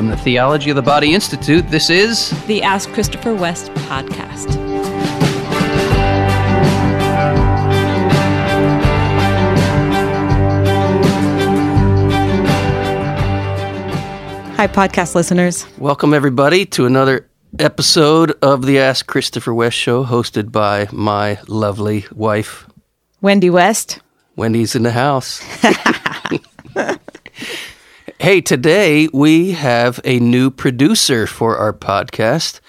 From 0.00 0.08
the 0.08 0.16
Theology 0.16 0.70
of 0.70 0.76
the 0.76 0.82
Body 0.82 1.12
Institute, 1.12 1.68
this 1.68 1.90
is 1.90 2.30
the 2.46 2.62
Ask 2.62 2.88
Christopher 2.88 3.34
West 3.34 3.66
podcast. 3.74 4.48
Hi, 14.56 14.66
podcast 14.66 15.14
listeners. 15.14 15.66
Welcome, 15.76 16.14
everybody, 16.14 16.64
to 16.64 16.86
another 16.86 17.28
episode 17.58 18.30
of 18.40 18.64
the 18.64 18.78
Ask 18.78 19.06
Christopher 19.06 19.52
West 19.52 19.76
show, 19.76 20.02
hosted 20.02 20.50
by 20.50 20.88
my 20.92 21.38
lovely 21.46 22.06
wife, 22.14 22.66
Wendy 23.20 23.50
West. 23.50 24.00
Wendy's 24.34 24.74
in 24.74 24.82
the 24.82 24.92
house. 24.92 25.42
hey, 28.20 28.38
today 28.42 29.08
we 29.14 29.52
have 29.52 29.98
a 30.04 30.18
new 30.20 30.50
producer 30.50 31.26
for 31.26 31.56
our 31.56 31.72
podcast. 31.72 32.60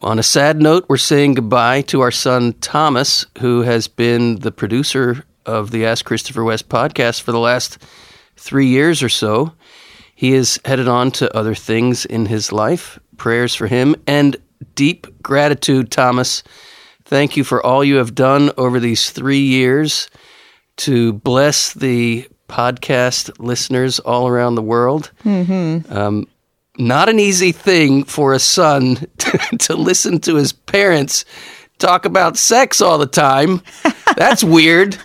On 0.00 0.18
a 0.18 0.24
sad 0.24 0.60
note, 0.60 0.86
we're 0.88 0.96
saying 0.96 1.34
goodbye 1.34 1.82
to 1.82 2.00
our 2.00 2.10
son 2.10 2.54
Thomas, 2.54 3.24
who 3.38 3.60
has 3.60 3.86
been 3.86 4.40
the 4.40 4.50
producer 4.50 5.24
of 5.46 5.70
the 5.70 5.86
Ask 5.86 6.04
Christopher 6.04 6.42
West 6.42 6.68
podcast 6.68 7.22
for 7.22 7.30
the 7.30 7.38
last 7.38 7.78
three 8.36 8.66
years 8.66 9.04
or 9.04 9.08
so. 9.08 9.52
He 10.16 10.32
is 10.32 10.58
headed 10.64 10.88
on 10.88 11.12
to 11.12 11.32
other 11.34 11.54
things 11.54 12.04
in 12.04 12.26
his 12.26 12.50
life. 12.50 12.98
Prayers 13.16 13.54
for 13.54 13.68
him 13.68 13.94
and 14.08 14.36
deep 14.74 15.22
gratitude, 15.22 15.92
Thomas. 15.92 16.42
Thank 17.04 17.36
you 17.36 17.44
for 17.44 17.64
all 17.64 17.84
you 17.84 17.98
have 17.98 18.16
done 18.16 18.50
over 18.58 18.80
these 18.80 19.12
three 19.12 19.46
years 19.46 20.10
to 20.78 21.12
bless 21.12 21.72
the 21.72 22.26
podcast 22.52 23.30
listeners 23.38 23.98
all 23.98 24.28
around 24.28 24.54
the 24.54 24.62
world. 24.62 25.10
Mm-hmm. 25.24 25.92
Um, 25.92 26.28
not 26.78 27.08
an 27.08 27.18
easy 27.18 27.52
thing 27.52 28.04
for 28.04 28.34
a 28.34 28.38
son 28.38 28.96
to, 29.18 29.38
to 29.58 29.74
listen 29.74 30.20
to 30.20 30.36
his 30.36 30.52
parents 30.52 31.24
talk 31.82 32.04
about 32.04 32.36
sex 32.36 32.80
all 32.80 32.96
the 32.96 33.06
time. 33.06 33.60
That's 34.16 34.44
weird. 34.58 34.96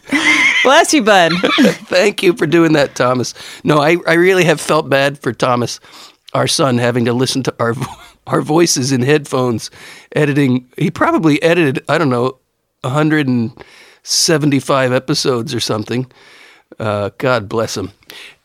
Bless 0.64 0.94
you, 0.94 1.04
bud. 1.04 1.34
Thank 1.88 2.24
you 2.24 2.34
for 2.34 2.46
doing 2.46 2.74
that, 2.74 2.96
Thomas. 2.96 3.34
No, 3.64 3.80
I, 3.80 3.98
I 4.06 4.14
really 4.14 4.44
have 4.44 4.62
felt 4.62 4.88
bad 4.90 5.18
for 5.18 5.34
Thomas, 5.34 5.80
our 6.34 6.48
son, 6.48 6.78
having 6.78 7.06
to 7.06 7.14
listen 7.14 7.42
to 7.44 7.56
our 7.60 7.74
our 8.28 8.42
voices 8.42 8.92
in 8.92 9.02
headphones, 9.02 9.72
editing. 10.14 10.70
He 10.78 10.92
probably 10.92 11.42
edited, 11.42 11.82
I 11.88 11.98
don't 11.98 12.10
know, 12.10 12.38
175 12.82 14.92
episodes 14.92 15.56
or 15.56 15.62
something. 15.62 16.12
Uh, 16.80 17.10
God 17.18 17.50
bless 17.50 17.76
him. 17.76 17.92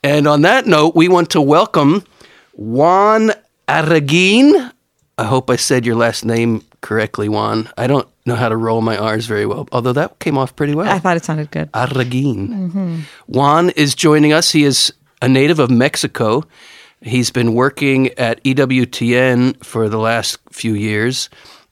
And 0.03 0.27
on 0.27 0.43
that 0.43 0.67
note, 0.67 0.95
we 0.97 1.09
want 1.09 1.31
to 1.31 1.41
welcome 1.41 2.05
Juan 2.53 3.33
Arreguin. 3.69 4.73
I 5.19 5.25
hope 5.25 5.51
I 5.51 5.57
said 5.57 5.87
your 5.87 5.97
last 5.97 6.25
name 6.25 6.65
correctly, 6.81 7.29
Juan. 7.29 7.69
I 7.77 7.87
don't 7.87 8.09
know 8.27 8.35
how 8.35 8.49
to 8.49 8.57
roll 8.57 8.81
my 8.81 8.97
R's 8.97 9.27
very 9.27 9.47
well, 9.47 9.69
although 9.73 9.93
that 9.93 10.19
came 10.19 10.39
off 10.39 10.57
pretty 10.57 10.75
well. 10.75 10.89
I 10.89 10.99
thought 10.99 11.17
it 11.17 11.25
sounded 11.25 11.51
good. 11.51 11.71
Arreguin. 11.73 12.49
Mm-hmm. 12.49 13.01
Juan 13.27 13.71
is 13.71 13.95
joining 13.95 14.33
us. 14.33 14.51
He 14.51 14.65
is 14.65 14.93
a 15.21 15.29
native 15.29 15.59
of 15.59 15.71
Mexico. 15.71 16.45
He's 17.01 17.31
been 17.31 17.55
working 17.55 18.09
at 18.19 18.43
EWTN 18.45 19.65
for 19.65 19.89
the 19.89 19.99
last 19.99 20.39
few 20.51 20.75
years, 20.75 21.29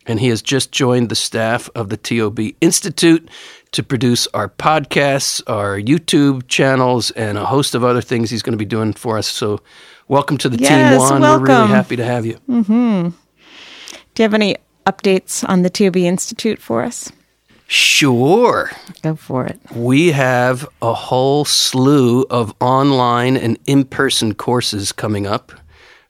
and 0.06 0.18
he 0.20 0.28
has 0.28 0.42
just 0.42 0.72
joined 0.72 1.08
the 1.08 1.14
staff 1.14 1.70
of 1.74 1.88
the 1.88 1.96
TOB 1.96 2.40
Institute 2.60 3.28
to 3.72 3.82
produce 3.82 4.26
our 4.28 4.48
podcasts, 4.48 5.42
our 5.46 5.78
YouTube 5.78 6.48
channels, 6.48 7.10
and 7.12 7.38
a 7.38 7.46
host 7.46 7.74
of 7.74 7.84
other 7.84 8.00
things 8.00 8.30
he's 8.30 8.42
going 8.42 8.52
to 8.52 8.58
be 8.58 8.64
doing 8.64 8.92
for 8.92 9.18
us. 9.18 9.26
So, 9.26 9.60
welcome 10.08 10.36
to 10.38 10.48
the 10.48 10.58
yes, 10.58 10.68
team, 10.68 10.98
Juan. 10.98 11.20
Welcome. 11.20 11.42
We're 11.42 11.46
really 11.46 11.68
happy 11.68 11.96
to 11.96 12.04
have 12.04 12.26
you. 12.26 12.34
Mm-hmm. 12.48 13.08
Do 14.14 14.22
you 14.22 14.24
have 14.24 14.34
any 14.34 14.56
updates 14.86 15.48
on 15.48 15.62
the 15.62 15.70
TOB 15.70 15.96
Institute 15.96 16.60
for 16.60 16.82
us? 16.82 17.12
Sure. 17.68 18.72
Go 19.02 19.14
for 19.14 19.46
it. 19.46 19.60
We 19.72 20.10
have 20.10 20.68
a 20.82 20.92
whole 20.92 21.44
slew 21.44 22.22
of 22.24 22.52
online 22.60 23.36
and 23.36 23.58
in 23.64 23.84
person 23.84 24.34
courses 24.34 24.90
coming 24.90 25.24
up. 25.24 25.52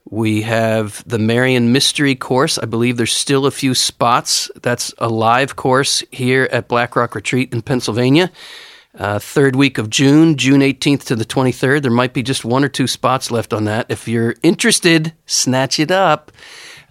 We 0.09 0.43
have 0.43 1.05
the 1.07 1.19
Marian 1.19 1.73
Mystery 1.73 2.15
course. 2.15 2.59
I 2.59 2.67
believe 2.67 2.97
there's 2.97 3.13
still 3.13 3.47
a 3.47 3.51
few 3.51 3.75
spots. 3.75 4.51
That's 4.63 4.95
a 4.99 5.09
live 5.09 5.57
course 5.57 6.03
here 6.11 6.49
at 6.51 6.69
Black 6.69 6.97
Rock 6.97 7.15
Retreat 7.15 7.53
in 7.53 7.63
Pennsylvania. 7.63 8.31
Uh, 8.99 9.21
third 9.21 9.55
week 9.55 9.79
of 9.79 9.89
June, 9.89 10.37
June 10.37 10.63
18th 10.63 11.05
to 11.05 11.17
the 11.17 11.25
23rd. 11.25 11.83
There 11.83 11.93
might 11.93 12.13
be 12.13 12.25
just 12.25 12.45
one 12.45 12.65
or 12.65 12.69
two 12.69 12.89
spots 12.89 13.31
left 13.31 13.53
on 13.53 13.65
that. 13.65 13.87
If 13.89 14.09
you're 14.09 14.35
interested, 14.43 15.13
snatch 15.27 15.79
it 15.79 15.93
up. 15.93 16.33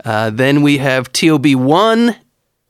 Uh, 0.06 0.30
then 0.30 0.62
we 0.62 0.78
have 0.78 1.12
TOB1 1.12 2.16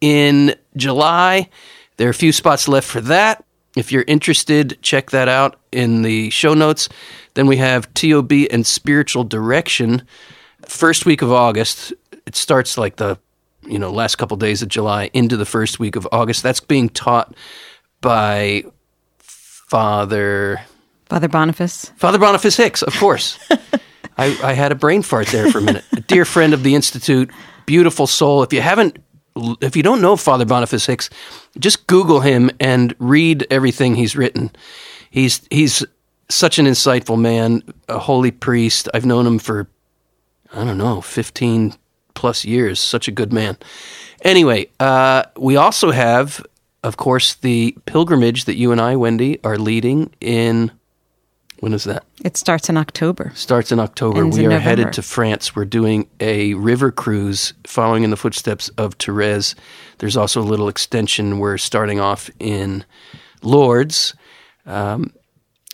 in 0.01 0.55
July. 0.75 1.49
There 1.97 2.07
are 2.07 2.11
a 2.11 2.15
few 2.15 2.31
spots 2.31 2.67
left 2.67 2.87
for 2.87 3.01
that. 3.01 3.45
If 3.75 3.91
you're 3.91 4.05
interested, 4.07 4.77
check 4.81 5.11
that 5.11 5.27
out 5.27 5.59
in 5.71 6.01
the 6.01 6.29
show 6.31 6.53
notes. 6.53 6.89
Then 7.35 7.47
we 7.47 7.57
have 7.57 7.93
TOB 7.93 8.31
and 8.51 8.65
Spiritual 8.65 9.23
Direction. 9.23 10.03
First 10.65 11.05
week 11.05 11.21
of 11.21 11.31
August. 11.31 11.93
It 12.25 12.35
starts 12.35 12.77
like 12.77 12.97
the 12.97 13.17
you 13.65 13.79
know 13.79 13.91
last 13.91 14.15
couple 14.15 14.37
days 14.37 14.61
of 14.61 14.69
July 14.69 15.09
into 15.13 15.37
the 15.37 15.45
first 15.45 15.79
week 15.79 15.95
of 15.95 16.07
August. 16.11 16.43
That's 16.43 16.59
being 16.59 16.89
taught 16.89 17.35
by 18.01 18.63
Father 19.19 20.61
Father 21.05 21.27
Boniface. 21.27 21.91
Father 21.97 22.19
Boniface 22.19 22.57
Hicks, 22.57 22.81
of 22.81 22.95
course. 22.95 23.39
I, 24.17 24.37
I 24.43 24.53
had 24.53 24.71
a 24.71 24.75
brain 24.75 25.01
fart 25.01 25.27
there 25.27 25.49
for 25.49 25.59
a 25.59 25.61
minute. 25.61 25.85
A 25.93 26.01
dear 26.01 26.25
friend 26.25 26.53
of 26.53 26.63
the 26.63 26.75
Institute, 26.75 27.31
beautiful 27.65 28.05
soul. 28.05 28.43
If 28.43 28.51
you 28.51 28.61
haven't 28.61 28.99
if 29.61 29.75
you 29.75 29.83
don't 29.83 30.01
know 30.01 30.15
Father 30.15 30.45
Boniface 30.45 30.85
Hicks, 30.85 31.09
just 31.57 31.87
Google 31.87 32.21
him 32.21 32.49
and 32.59 32.95
read 32.99 33.45
everything 33.49 33.95
he's 33.95 34.15
written. 34.15 34.51
He's 35.09 35.41
he's 35.49 35.85
such 36.29 36.59
an 36.59 36.65
insightful 36.65 37.19
man, 37.19 37.63
a 37.87 37.99
holy 37.99 38.31
priest. 38.31 38.89
I've 38.93 39.05
known 39.05 39.25
him 39.25 39.39
for 39.39 39.67
I 40.53 40.63
don't 40.63 40.77
know, 40.77 41.01
fifteen 41.01 41.73
plus 42.13 42.45
years. 42.45 42.79
Such 42.79 43.07
a 43.07 43.11
good 43.11 43.31
man. 43.33 43.57
Anyway, 44.23 44.69
uh, 44.79 45.23
we 45.37 45.55
also 45.55 45.91
have, 45.91 46.45
of 46.83 46.97
course, 46.97 47.35
the 47.35 47.77
pilgrimage 47.85 48.45
that 48.45 48.55
you 48.55 48.71
and 48.71 48.81
I, 48.81 48.95
Wendy, 48.95 49.39
are 49.43 49.57
leading 49.57 50.13
in. 50.19 50.71
When 51.59 51.73
is 51.73 51.83
that? 51.83 52.05
It 52.23 52.37
starts 52.37 52.69
in 52.69 52.77
October. 52.77 53.31
Starts 53.35 53.71
in 53.71 53.79
October. 53.79 54.23
Ends 54.23 54.37
we 54.37 54.45
in 54.45 54.51
are 54.51 54.55
November. 54.55 54.69
headed 54.69 54.93
to 54.93 55.01
France. 55.01 55.55
We're 55.55 55.65
doing 55.65 56.07
a 56.19 56.53
river 56.53 56.91
cruise 56.91 57.53
following 57.67 58.03
in 58.03 58.09
the 58.11 58.17
footsteps 58.17 58.69
of 58.77 58.93
Therese. 58.93 59.55
There's 59.97 60.15
also 60.15 60.41
a 60.41 60.43
little 60.43 60.69
extension. 60.69 61.39
We're 61.39 61.57
starting 61.57 61.99
off 61.99 62.29
in 62.39 62.85
Lourdes. 63.41 64.13
Um, 64.65 65.13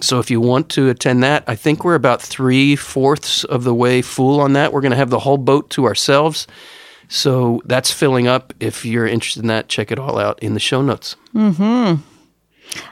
so 0.01 0.19
if 0.19 0.29
you 0.31 0.41
want 0.41 0.69
to 0.71 0.89
attend 0.89 1.23
that, 1.23 1.43
I 1.47 1.55
think 1.55 1.83
we're 1.83 1.95
about 1.95 2.21
three 2.21 2.75
fourths 2.75 3.43
of 3.43 3.63
the 3.63 3.73
way 3.73 4.01
full 4.01 4.41
on 4.41 4.53
that. 4.53 4.73
We're 4.73 4.81
going 4.81 4.91
to 4.91 4.97
have 4.97 5.09
the 5.09 5.19
whole 5.19 5.37
boat 5.37 5.69
to 5.71 5.85
ourselves. 5.85 6.47
So 7.07 7.61
that's 7.65 7.91
filling 7.91 8.27
up. 8.27 8.53
If 8.59 8.83
you're 8.85 9.07
interested 9.07 9.41
in 9.41 9.47
that, 9.47 9.69
check 9.69 9.91
it 9.91 9.99
all 9.99 10.17
out 10.17 10.39
in 10.41 10.53
the 10.55 10.59
show 10.59 10.81
notes. 10.81 11.15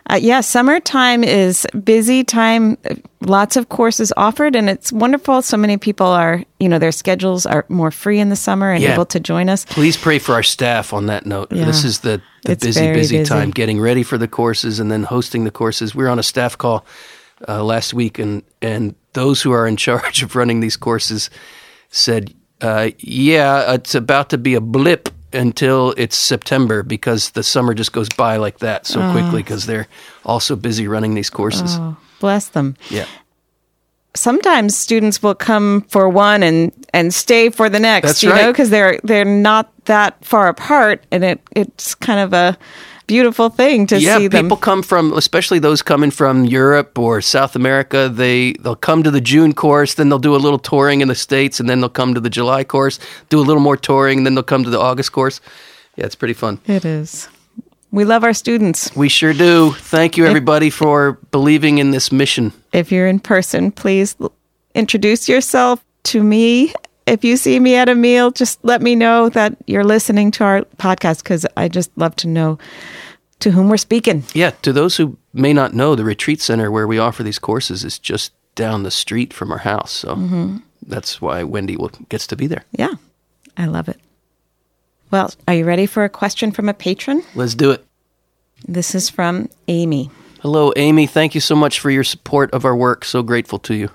Uh, 0.09 0.15
yeah, 0.21 0.41
summertime 0.41 1.23
is 1.23 1.67
busy 1.83 2.23
time. 2.23 2.77
Lots 3.21 3.55
of 3.55 3.69
courses 3.69 4.13
offered, 4.17 4.55
and 4.55 4.69
it's 4.69 4.91
wonderful. 4.91 5.41
So 5.41 5.57
many 5.57 5.77
people 5.77 6.07
are, 6.07 6.43
you 6.59 6.69
know, 6.69 6.79
their 6.79 6.91
schedules 6.91 7.45
are 7.45 7.65
more 7.69 7.91
free 7.91 8.19
in 8.19 8.29
the 8.29 8.35
summer 8.35 8.71
and 8.71 8.81
Yeah. 8.83 8.93
able 8.93 9.05
to 9.07 9.19
join 9.19 9.49
us. 9.49 9.65
Please 9.65 9.97
pray 9.97 10.19
for 10.19 10.33
our 10.35 10.43
staff 10.43 10.93
on 10.93 11.07
that 11.07 11.25
note. 11.25 11.51
Yeah. 11.51 11.65
This 11.65 11.83
is 11.83 11.99
the, 11.99 12.21
the 12.43 12.55
busy, 12.55 12.91
busy, 12.93 13.17
busy. 13.17 13.23
time 13.29 13.51
getting 13.51 13.79
ready 13.79 14.03
for 14.03 14.17
the 14.17 14.27
courses 14.27 14.79
and 14.79 14.91
then 14.91 15.03
hosting 15.03 15.43
the 15.43 15.51
courses. 15.51 15.95
We 15.95 16.03
were 16.03 16.09
on 16.09 16.19
a 16.19 16.23
staff 16.23 16.57
call 16.57 16.85
uh, 17.47 17.63
last 17.63 17.93
week, 17.93 18.19
and, 18.19 18.43
and 18.61 18.95
those 19.13 19.41
who 19.41 19.51
are 19.51 19.67
in 19.67 19.75
charge 19.87 20.21
of 20.23 20.35
running 20.35 20.59
these 20.59 20.77
courses 20.77 21.29
said, 21.89 22.33
uh, 22.61 22.89
Yeah, 22.99 23.73
it's 23.73 23.95
about 23.95 24.29
to 24.29 24.37
be 24.37 24.55
a 24.55 24.61
blip 24.61 25.09
until 25.33 25.93
it's 25.97 26.15
September 26.15 26.83
because 26.83 27.31
the 27.31 27.43
summer 27.43 27.73
just 27.73 27.91
goes 27.91 28.09
by 28.09 28.37
like 28.37 28.59
that 28.59 28.85
so 28.85 29.01
oh. 29.01 29.11
quickly 29.11 29.43
because 29.43 29.65
they're 29.65 29.87
also 30.25 30.55
busy 30.55 30.87
running 30.87 31.13
these 31.13 31.29
courses. 31.29 31.77
Oh, 31.77 31.97
bless 32.19 32.49
them. 32.49 32.75
Yeah. 32.89 33.05
Sometimes 34.15 34.75
students 34.77 35.23
will 35.23 35.35
come 35.35 35.81
for 35.89 36.07
one 36.07 36.43
and 36.43 36.71
and 36.93 37.13
stay 37.13 37.49
for 37.49 37.67
the 37.67 37.79
next. 37.79 38.07
That's 38.07 38.23
you 38.23 38.29
know, 38.29 38.51
because 38.51 38.69
they're 38.69 38.99
they're 39.03 39.25
not 39.25 39.71
that 39.85 40.23
far 40.23 40.47
apart, 40.47 41.03
and 41.11 41.23
it 41.23 41.41
it's 41.55 41.95
kind 41.95 42.19
of 42.19 42.33
a 42.33 42.57
beautiful 43.13 43.49
thing 43.49 43.85
to 43.85 43.99
yeah, 43.99 44.17
see 44.17 44.27
them. 44.27 44.45
people 44.45 44.57
come 44.57 44.81
from, 44.81 45.13
especially 45.13 45.59
those 45.59 45.83
coming 45.83 46.09
from 46.09 46.45
Europe 46.45 46.97
or 46.97 47.21
South 47.21 47.55
America. 47.55 48.09
They 48.09 48.53
they'll 48.53 48.75
come 48.89 49.03
to 49.03 49.11
the 49.11 49.21
June 49.21 49.53
course, 49.53 49.93
then 49.93 50.09
they'll 50.09 50.27
do 50.29 50.35
a 50.35 50.41
little 50.45 50.57
touring 50.57 51.01
in 51.01 51.07
the 51.07 51.15
states, 51.15 51.59
and 51.59 51.69
then 51.69 51.79
they'll 51.79 51.97
come 52.01 52.15
to 52.15 52.19
the 52.19 52.29
July 52.31 52.63
course, 52.63 52.99
do 53.29 53.39
a 53.39 53.45
little 53.45 53.61
more 53.61 53.77
touring, 53.77 54.17
and 54.19 54.25
then 54.25 54.33
they'll 54.33 54.51
come 54.53 54.63
to 54.63 54.71
the 54.71 54.79
August 54.79 55.11
course. 55.11 55.41
Yeah, 55.95 56.05
it's 56.05 56.15
pretty 56.15 56.33
fun. 56.33 56.59
It 56.65 56.85
is. 56.85 57.29
We 57.91 58.03
love 58.03 58.23
our 58.23 58.33
students. 58.33 58.89
We 58.95 59.09
sure 59.09 59.33
do. 59.33 59.73
Thank 59.73 60.17
you, 60.17 60.25
everybody, 60.25 60.71
for 60.71 61.19
believing 61.29 61.77
in 61.77 61.91
this 61.91 62.11
mission. 62.11 62.51
If 62.71 62.91
you're 62.91 63.07
in 63.07 63.19
person, 63.19 63.71
please 63.71 64.15
introduce 64.73 65.29
yourself 65.29 65.85
to 66.05 66.23
me 66.23 66.73
if 67.05 67.23
you 67.23 67.37
see 67.37 67.59
me 67.59 67.75
at 67.75 67.89
a 67.89 67.95
meal, 67.95 68.31
just 68.31 68.63
let 68.63 68.81
me 68.81 68.95
know 68.95 69.29
that 69.29 69.55
you're 69.67 69.83
listening 69.83 70.31
to 70.31 70.43
our 70.43 70.61
podcast 70.77 71.23
because 71.23 71.45
I 71.57 71.67
just 71.67 71.91
love 71.97 72.15
to 72.17 72.27
know 72.27 72.57
to 73.43 73.51
whom 73.51 73.69
we're 73.69 73.77
speaking. 73.77 74.23
Yeah, 74.33 74.51
to 74.63 74.73
those 74.73 74.97
who 74.97 75.17
may 75.33 75.53
not 75.53 75.73
know, 75.73 75.95
the 75.95 76.03
retreat 76.03 76.41
center 76.41 76.69
where 76.71 76.87
we 76.87 76.97
offer 76.99 77.23
these 77.23 77.39
courses 77.39 77.83
is 77.83 77.99
just 77.99 78.33
down 78.55 78.83
the 78.83 78.91
street 78.91 79.33
from 79.33 79.51
our 79.51 79.59
house. 79.59 79.91
So 79.91 80.15
Mm-hmm. 80.15 80.57
that's 80.87 81.21
why 81.21 81.43
Wendy 81.43 81.75
will, 81.77 81.91
gets 82.09 82.27
to 82.27 82.35
be 82.35 82.47
there. 82.47 82.63
Yeah, 82.71 82.93
I 83.57 83.65
love 83.65 83.87
it. 83.89 83.99
Well, 85.11 85.31
are 85.47 85.53
you 85.53 85.65
ready 85.65 85.85
for 85.85 86.03
a 86.03 86.09
question 86.09 86.51
from 86.51 86.69
a 86.69 86.73
patron? 86.73 87.23
Let's 87.35 87.55
do 87.55 87.71
it. 87.71 87.85
This 88.67 88.95
is 88.95 89.09
from 89.09 89.49
Amy. 89.67 90.09
Hello, 90.41 90.73
Amy. 90.75 91.05
Thank 91.07 91.35
you 91.35 91.41
so 91.41 91.55
much 91.55 91.79
for 91.79 91.89
your 91.91 92.03
support 92.03 92.51
of 92.51 92.65
our 92.65 92.75
work. 92.75 93.05
So 93.05 93.21
grateful 93.23 93.59
to 93.59 93.73
you. 93.75 93.89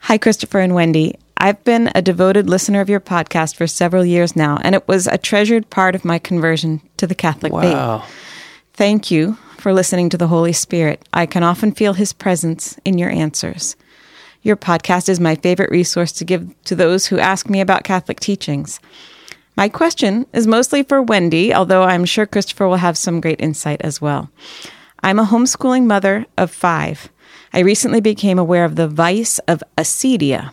Hi, 0.00 0.18
Christopher 0.18 0.60
and 0.60 0.74
Wendy. 0.74 1.16
I've 1.36 1.62
been 1.64 1.90
a 1.94 2.02
devoted 2.02 2.48
listener 2.48 2.80
of 2.80 2.88
your 2.88 3.00
podcast 3.00 3.56
for 3.56 3.66
several 3.66 4.04
years 4.04 4.36
now, 4.36 4.58
and 4.62 4.74
it 4.74 4.86
was 4.88 5.06
a 5.06 5.18
treasured 5.18 5.68
part 5.70 5.94
of 5.94 6.04
my 6.04 6.18
conversion 6.18 6.80
to 6.98 7.06
the 7.06 7.14
Catholic 7.16 7.52
faith. 7.52 7.74
Thank 8.74 9.10
you 9.10 9.34
for 9.58 9.74
listening 9.74 10.08
to 10.08 10.18
the 10.18 10.28
Holy 10.28 10.54
Spirit. 10.54 11.06
I 11.12 11.26
can 11.26 11.42
often 11.42 11.72
feel 11.72 11.92
his 11.92 12.14
presence 12.14 12.78
in 12.86 12.96
your 12.96 13.10
answers. 13.10 13.76
Your 14.40 14.56
podcast 14.56 15.10
is 15.10 15.20
my 15.20 15.34
favorite 15.34 15.70
resource 15.70 16.10
to 16.12 16.24
give 16.24 16.50
to 16.64 16.74
those 16.74 17.06
who 17.06 17.18
ask 17.18 17.50
me 17.50 17.60
about 17.60 17.84
Catholic 17.84 18.18
teachings. 18.18 18.80
My 19.56 19.68
question 19.68 20.26
is 20.32 20.46
mostly 20.46 20.82
for 20.82 21.02
Wendy, 21.02 21.52
although 21.52 21.82
I'm 21.82 22.06
sure 22.06 22.24
Christopher 22.24 22.66
will 22.66 22.76
have 22.76 22.96
some 22.96 23.20
great 23.20 23.40
insight 23.42 23.82
as 23.82 24.00
well. 24.00 24.30
I'm 25.02 25.18
a 25.18 25.26
homeschooling 25.26 25.84
mother 25.84 26.24
of 26.38 26.50
five. 26.50 27.10
I 27.52 27.58
recently 27.60 28.00
became 28.00 28.38
aware 28.38 28.64
of 28.64 28.76
the 28.76 28.88
vice 28.88 29.38
of 29.40 29.62
acedia, 29.76 30.52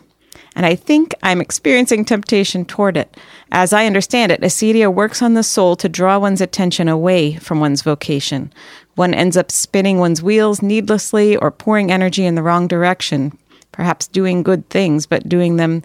and 0.56 0.66
I 0.66 0.74
think 0.74 1.14
I'm 1.22 1.40
experiencing 1.40 2.04
temptation 2.04 2.64
toward 2.64 2.96
it. 2.96 3.16
As 3.52 3.72
I 3.72 3.86
understand 3.86 4.32
it, 4.32 4.40
acedia 4.40 4.92
works 4.92 5.22
on 5.22 5.34
the 5.34 5.42
soul 5.42 5.76
to 5.76 5.88
draw 5.88 6.18
one's 6.18 6.40
attention 6.40 6.88
away 6.88 7.36
from 7.36 7.60
one's 7.60 7.82
vocation. 7.82 8.52
One 8.96 9.14
ends 9.14 9.36
up 9.36 9.50
spinning 9.50 9.98
one's 9.98 10.22
wheels 10.22 10.62
needlessly 10.62 11.36
or 11.36 11.50
pouring 11.50 11.90
energy 11.90 12.26
in 12.26 12.34
the 12.34 12.42
wrong 12.42 12.66
direction, 12.66 13.36
perhaps 13.72 14.08
doing 14.08 14.42
good 14.42 14.68
things, 14.70 15.06
but 15.06 15.28
doing 15.28 15.56
them 15.56 15.82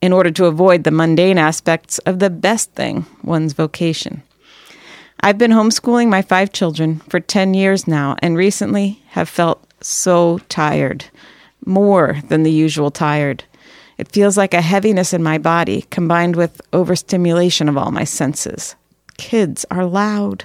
in 0.00 0.12
order 0.12 0.30
to 0.32 0.46
avoid 0.46 0.84
the 0.84 0.90
mundane 0.90 1.38
aspects 1.38 1.98
of 2.00 2.18
the 2.18 2.30
best 2.30 2.72
thing, 2.72 3.06
one's 3.22 3.52
vocation. 3.52 4.22
I've 5.20 5.38
been 5.38 5.52
homeschooling 5.52 6.08
my 6.08 6.22
five 6.22 6.52
children 6.52 6.98
for 7.08 7.20
10 7.20 7.54
years 7.54 7.86
now 7.86 8.16
and 8.18 8.36
recently 8.36 9.00
have 9.10 9.28
felt 9.28 9.64
so 9.80 10.38
tired, 10.48 11.04
more 11.64 12.18
than 12.28 12.42
the 12.42 12.50
usual 12.50 12.90
tired. 12.90 13.44
It 14.02 14.10
feels 14.10 14.36
like 14.36 14.52
a 14.52 14.60
heaviness 14.60 15.12
in 15.12 15.22
my 15.22 15.38
body 15.38 15.82
combined 15.90 16.34
with 16.34 16.60
overstimulation 16.72 17.68
of 17.68 17.78
all 17.78 17.92
my 17.92 18.02
senses. 18.02 18.74
Kids 19.16 19.64
are 19.70 19.86
loud. 19.86 20.44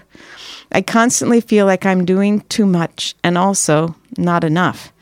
I 0.72 0.84
constantly 0.84 1.42
feel 1.42 1.66
like 1.66 1.84
I'm 1.84 2.06
doing 2.06 2.42
too 2.50 2.68
much 2.68 3.16
and 3.24 3.36
also 3.36 3.96
not 4.16 4.44
enough. 4.44 4.94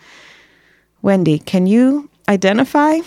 Wendy, 1.01 1.37
can 1.37 1.67
you 1.67 2.09
identify? 2.29 2.99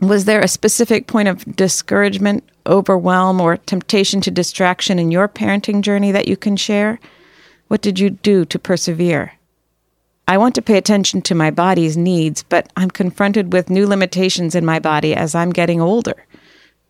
Was 0.00 0.24
there 0.24 0.40
a 0.40 0.48
specific 0.48 1.08
point 1.08 1.28
of 1.28 1.44
discouragement, 1.56 2.42
overwhelm, 2.66 3.42
or 3.42 3.58
temptation 3.58 4.22
to 4.22 4.30
distraction 4.30 4.98
in 4.98 5.10
your 5.10 5.28
parenting 5.28 5.82
journey 5.82 6.10
that 6.10 6.26
you 6.26 6.38
can 6.38 6.56
share? 6.56 6.98
What 7.68 7.82
did 7.82 7.98
you 7.98 8.08
do 8.08 8.46
to 8.46 8.58
persevere? 8.58 9.34
I 10.26 10.38
want 10.38 10.54
to 10.54 10.62
pay 10.62 10.78
attention 10.78 11.20
to 11.22 11.34
my 11.34 11.50
body's 11.50 11.96
needs, 11.96 12.42
but 12.42 12.72
I'm 12.76 12.90
confronted 12.90 13.52
with 13.52 13.68
new 13.68 13.86
limitations 13.86 14.54
in 14.54 14.64
my 14.64 14.78
body 14.78 15.14
as 15.14 15.34
I'm 15.34 15.50
getting 15.50 15.80
older, 15.80 16.24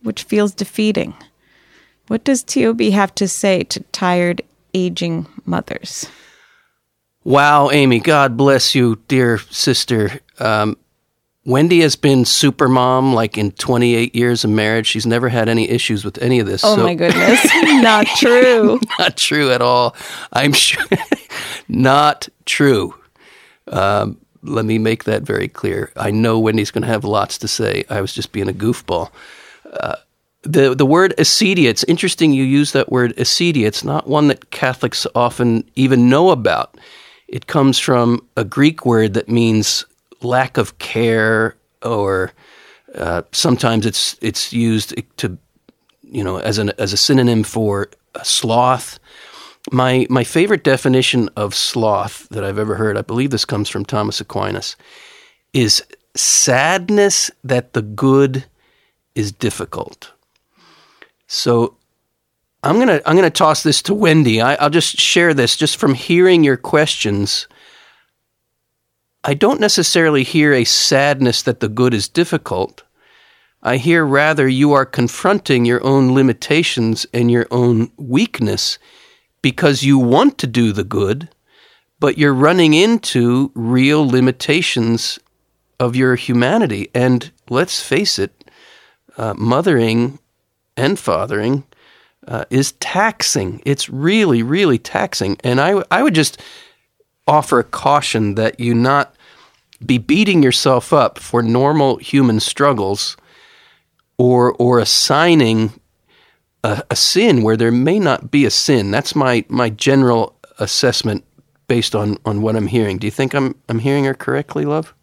which 0.03 0.23
feels 0.23 0.55
defeating. 0.55 1.15
What 2.07 2.23
does 2.23 2.43
TOB 2.43 2.81
have 2.83 3.15
to 3.17 3.27
say 3.27 3.65
to 3.65 3.81
tired, 3.91 4.43
aging 4.73 5.27
mothers? 5.45 6.09
Wow, 7.25 7.71
Amy, 7.71 8.01
God 8.01 8.37
bless 8.37 8.75
you, 8.75 9.01
dear 9.09 9.39
sister. 9.39 10.21
Um, 10.39 10.77
Wendy 11.47 11.81
has 11.81 11.97
been 11.97 12.25
super 12.25 12.69
mom 12.69 13.15
like 13.15 13.37
in 13.37 13.53
28 13.53 14.15
years 14.15 14.45
of 14.45 14.51
marriage. 14.51 14.87
She's 14.87 15.07
never 15.07 15.29
had 15.29 15.49
any 15.49 15.69
issues 15.69 16.05
with 16.05 16.19
any 16.19 16.41
of 16.41 16.47
this. 16.47 16.63
Oh 16.65 16.77
so 16.77 16.83
my 16.83 16.95
goodness, 16.95 17.45
not 17.65 18.07
true. 18.19 18.79
not 18.99 19.17
true 19.17 19.51
at 19.51 19.61
all. 19.61 19.95
I'm 20.33 20.53
sure 20.53 20.85
not 21.69 22.29
true. 22.47 22.95
Um, 23.69 24.19
let 24.43 24.65
me 24.65 24.79
make 24.79 25.05
that 25.05 25.23
very 25.23 25.49
clear. 25.49 25.91
I 25.97 26.11
know 26.11 26.39
Wendy's 26.39 26.71
going 26.71 26.83
to 26.83 26.89
have 26.89 27.05
lots 27.05 27.39
to 27.39 27.49
say. 27.49 27.85
I 27.89 28.01
was 28.01 28.13
just 28.13 28.33
being 28.33 28.49
a 28.49 28.53
goofball. 28.53 29.11
Uh, 29.73 29.97
the 30.43 30.75
the 30.75 30.87
word 30.87 31.15
acedia. 31.17 31.69
It's 31.69 31.85
interesting 31.85 32.33
you 32.33 32.45
use 32.45 32.73
that 32.73 32.93
word 32.93 33.17
acedia. 33.17 33.67
It's 33.67 33.83
not 33.83 34.07
one 34.07 34.29
that 34.29 34.51
Catholics 34.51 35.07
often 35.15 35.69
even 35.75 36.09
know 36.09 36.31
about. 36.31 36.77
It 37.27 37.47
comes 37.47 37.79
from 37.79 38.27
a 38.37 38.45
Greek 38.45 38.85
word 38.85 39.15
that 39.15 39.29
means 39.29 39.85
lack 40.21 40.57
of 40.57 40.79
care, 40.79 41.57
or 41.83 42.33
uh, 42.95 43.23
sometimes 43.33 43.87
it's 43.87 44.17
it's 44.21 44.53
used 44.53 44.95
to 45.17 45.39
you 46.03 46.23
know 46.23 46.37
as 46.37 46.59
an 46.59 46.73
as 46.79 46.93
a 46.93 46.99
synonym 46.99 47.43
for 47.43 47.89
sloth. 48.23 48.99
My 49.73 50.07
my 50.11 50.25
favorite 50.25 50.63
definition 50.63 51.31
of 51.37 51.55
sloth 51.55 52.29
that 52.31 52.45
I've 52.45 52.59
ever 52.59 52.75
heard, 52.75 52.99
I 52.99 53.03
believe 53.03 53.31
this 53.31 53.45
comes 53.45 53.69
from 53.69 53.85
Thomas 53.85 54.21
Aquinas, 54.21 54.77
is 55.53 55.83
sadness 56.15 57.31
that 57.43 57.73
the 57.73 57.83
good 57.83 58.45
is 59.15 59.33
difficult. 59.33 60.13
So 61.27 61.77
I'm 62.63 62.79
gonna 62.79 63.01
I'm 63.07 63.17
gonna 63.17 63.31
toss 63.31 63.63
this 63.63 63.81
to 63.83 63.95
Wendy. 63.95 64.41
I, 64.41 64.55
I'll 64.57 64.71
just 64.71 64.99
share 64.99 65.35
this 65.35 65.57
just 65.57 65.77
from 65.77 65.95
hearing 65.95 66.45
your 66.45 66.57
questions. 66.57 67.49
I 69.23 69.35
don't 69.35 69.61
necessarily 69.61 70.23
hear 70.23 70.53
a 70.53 70.65
sadness 70.65 71.43
that 71.43 71.61
the 71.61 71.69
good 71.69 71.95
is 71.95 72.09
difficult. 72.09 72.83
I 73.63 73.79
hear 73.79 74.05
rather 74.05 74.47
you 74.47 74.75
are 74.75 74.85
confronting 74.85 75.65
your 75.65 75.83
own 75.83 76.15
limitations 76.15 77.07
and 77.15 77.31
your 77.31 77.47
own 77.51 77.91
weakness 77.97 78.79
because 79.45 79.83
you 79.83 79.99
want 79.99 80.39
to 80.39 80.47
do 80.47 80.73
the 80.73 80.83
good, 80.83 81.29
but 82.01 82.17
you're 82.17 82.33
running 82.33 82.73
into 82.73 83.53
real 83.55 84.09
limitations 84.09 85.19
of 85.79 85.95
your 85.95 86.15
humanity. 86.15 86.89
And 86.95 87.31
let's 87.51 87.83
face 87.83 88.19
it, 88.19 88.51
uh, 89.19 89.35
mothering 89.37 90.19
and 90.79 90.99
fathering 90.99 91.65
uh, 92.27 92.47
is 92.49 92.73
taxing. 92.81 93.61
It's 93.67 93.91
really, 93.91 94.43
really 94.43 94.79
taxing. 94.79 95.37
And 95.45 95.61
I, 95.61 95.83
I 95.91 96.03
would 96.03 96.15
just 96.15 96.41
offer 97.27 97.59
a 97.59 97.65
caution 97.65 98.37
that 98.37 98.59
you 98.59 98.75
not 98.75 99.15
be 99.85 99.99
beating 99.99 100.43
yourself 100.43 100.91
up 100.91 101.19
for 101.19 101.43
normal 101.43 101.99
human 101.99 102.41
struggles 102.41 103.15
or 104.17 104.55
or 104.55 104.79
assigning 104.79 105.79
a, 106.65 106.83
a, 106.91 106.97
sin 106.97 107.43
where 107.43 107.57
there 107.57 107.71
may 107.71 107.99
not 107.99 108.31
be 108.31 108.45
a 108.45 108.51
sin. 108.51 108.91
That's 108.91 109.15
my 109.15 109.45
my 109.49 109.71
general 109.71 110.35
assessment 110.59 111.25
based 111.69 111.95
on 111.95 112.17
on 112.25 112.43
what 112.43 112.57
I'm 112.57 112.67
hearing. 112.67 112.99
Do 112.99 113.07
you 113.07 113.11
think 113.13 113.35
I'm 113.35 113.55
I'm 113.69 113.79
hearing 113.79 114.05
her 114.05 114.15
correctly, 114.15 114.65
love? 114.65 114.95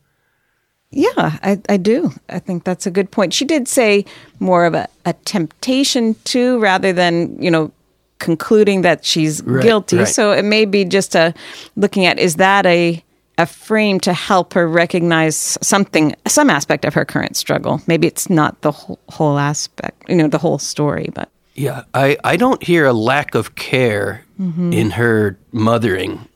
Yeah, 0.93 1.37
I, 1.41 1.61
I 1.69 1.77
do. 1.77 2.11
I 2.27 2.39
think 2.39 2.65
that's 2.65 2.85
a 2.85 2.91
good 2.91 3.11
point. 3.11 3.33
She 3.33 3.45
did 3.45 3.69
say 3.69 4.03
more 4.39 4.65
of 4.65 4.73
a, 4.73 4.89
a 5.05 5.13
temptation 5.13 6.15
to 6.25 6.59
rather 6.59 6.91
than, 6.91 7.41
you 7.41 7.49
know, 7.49 7.71
concluding 8.19 8.81
that 8.81 9.05
she's 9.05 9.41
Right, 9.43 9.63
guilty. 9.63 9.97
right. 9.97 10.07
So 10.07 10.33
it 10.33 10.43
may 10.43 10.65
be 10.65 10.83
just 10.83 11.15
a 11.15 11.33
looking 11.77 12.05
at 12.05 12.19
is 12.19 12.35
that 12.35 12.65
a 12.65 13.01
a 13.37 13.45
frame 13.45 13.99
to 14.01 14.13
help 14.13 14.53
her 14.53 14.67
recognize 14.67 15.57
something, 15.61 16.13
some 16.27 16.49
aspect 16.49 16.85
of 16.85 16.93
her 16.93 17.05
current 17.05 17.35
struggle. 17.37 17.81
Maybe 17.87 18.05
it's 18.05 18.29
not 18.29 18.61
the 18.61 18.71
whole, 18.71 18.99
whole 19.09 19.39
aspect, 19.39 20.09
you 20.09 20.17
know, 20.17 20.27
the 20.27 20.37
whole 20.37 20.59
story, 20.59 21.09
but 21.15 21.30
Yeah, 21.53 21.83
I, 21.93 22.17
I 22.23 22.37
don't 22.37 22.63
hear 22.63 22.85
a 22.85 22.93
lack 22.93 23.35
of 23.35 23.55
care 23.55 24.23
in 24.39 24.89
her 24.91 25.37
mothering 25.51 26.27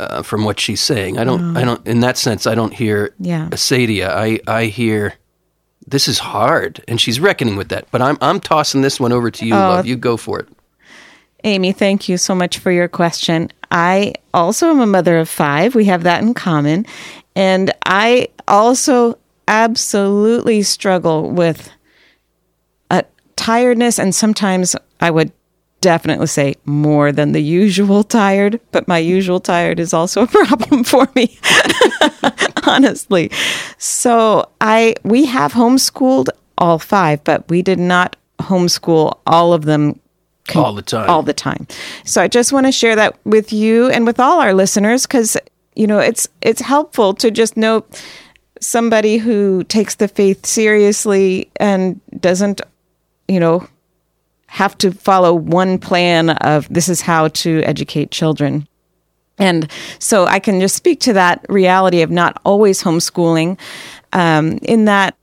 uh, 0.00 0.22
from 0.22 0.44
what 0.44 0.58
she's 0.60 0.80
saying. 0.80 1.18
I 1.18 1.24
don't 1.24 1.56
I 1.56 1.64
don't 1.64 1.86
in 1.86 2.00
that 2.00 2.16
sense 2.16 2.46
I 2.46 2.54
don't 2.54 2.72
hear 2.72 3.14
Yeah. 3.18 3.48
acedia. 3.50 4.08
I 4.10 4.40
I 4.46 4.66
hear 4.66 5.14
this 5.86 6.08
is 6.08 6.18
hard 6.20 6.82
and 6.88 7.00
she's 7.00 7.20
reckoning 7.20 7.56
with 7.56 7.68
that. 7.68 7.90
But 7.90 8.00
I'm 8.00 8.16
I'm 8.22 8.40
tossing 8.40 8.80
this 8.82 8.98
one 9.00 9.12
over 9.12 9.30
to 9.30 9.44
you, 9.46 9.54
love. 9.54 9.86
You 9.86 9.96
go 9.96 10.16
for 10.16 10.38
it. 10.40 10.48
Amy, 11.44 11.72
thank 11.72 12.08
you 12.08 12.16
so 12.16 12.34
much 12.34 12.58
for 12.58 12.70
your 12.72 12.88
question. 12.88 13.50
I 13.70 14.14
also 14.32 14.70
am 14.70 14.80
a 14.80 14.86
mother 14.86 15.18
of 15.18 15.28
five. 15.28 15.74
We 15.74 15.84
have 15.86 16.02
that 16.04 16.22
in 16.22 16.32
common. 16.34 16.86
And 17.36 17.72
I 17.84 18.28
also 18.48 19.18
absolutely 19.46 20.62
struggle 20.62 21.30
with 21.30 21.70
tiredness. 23.38 23.98
And 23.98 24.14
sometimes 24.14 24.76
I 25.00 25.10
would 25.10 25.32
definitely 25.80 26.26
say 26.26 26.56
more 26.64 27.12
than 27.12 27.32
the 27.32 27.40
usual 27.40 28.02
tired, 28.02 28.60
but 28.72 28.88
my 28.88 28.98
usual 28.98 29.40
tired 29.40 29.80
is 29.80 29.94
also 29.94 30.22
a 30.22 30.26
problem 30.46 30.84
for 30.84 31.08
me, 31.14 31.38
honestly. 32.66 33.30
So 33.78 34.48
I, 34.60 34.94
we 35.04 35.24
have 35.26 35.52
homeschooled 35.52 36.28
all 36.58 36.78
five, 36.78 37.22
but 37.24 37.48
we 37.48 37.62
did 37.62 37.78
not 37.78 38.16
homeschool 38.40 39.18
all 39.26 39.52
of 39.52 39.64
them 39.64 40.00
con- 40.48 40.64
all 40.64 40.74
the 40.74 40.82
time. 40.82 41.08
All 41.08 41.22
the 41.22 41.32
time. 41.32 41.66
So 42.04 42.20
I 42.20 42.28
just 42.28 42.52
want 42.52 42.66
to 42.66 42.72
share 42.72 42.96
that 42.96 43.16
with 43.24 43.52
you 43.52 43.88
and 43.90 44.04
with 44.04 44.18
all 44.18 44.40
our 44.40 44.54
listeners 44.54 45.06
because 45.06 45.36
you 45.76 45.86
know 45.86 45.98
it's 45.98 46.28
it's 46.40 46.60
helpful 46.60 47.14
to 47.14 47.30
just 47.30 47.56
know 47.56 47.84
somebody 48.60 49.18
who 49.18 49.62
takes 49.64 49.96
the 49.96 50.08
faith 50.08 50.44
seriously 50.44 51.50
and 51.60 52.00
doesn't 52.20 52.60
you 53.28 53.38
know 53.38 53.66
have 54.48 54.76
to 54.78 54.90
follow 54.90 55.34
one 55.34 55.78
plan 55.78 56.30
of 56.30 56.66
this 56.72 56.88
is 56.88 57.02
how 57.02 57.28
to 57.28 57.62
educate 57.62 58.10
children. 58.10 58.66
And 59.38 59.70
so 59.98 60.24
I 60.24 60.40
can 60.40 60.58
just 60.58 60.74
speak 60.74 61.00
to 61.00 61.12
that 61.12 61.44
reality 61.48 62.02
of 62.02 62.10
not 62.10 62.40
always 62.44 62.82
homeschooling, 62.82 63.58
um, 64.12 64.58
in 64.62 64.86
that 64.86 65.16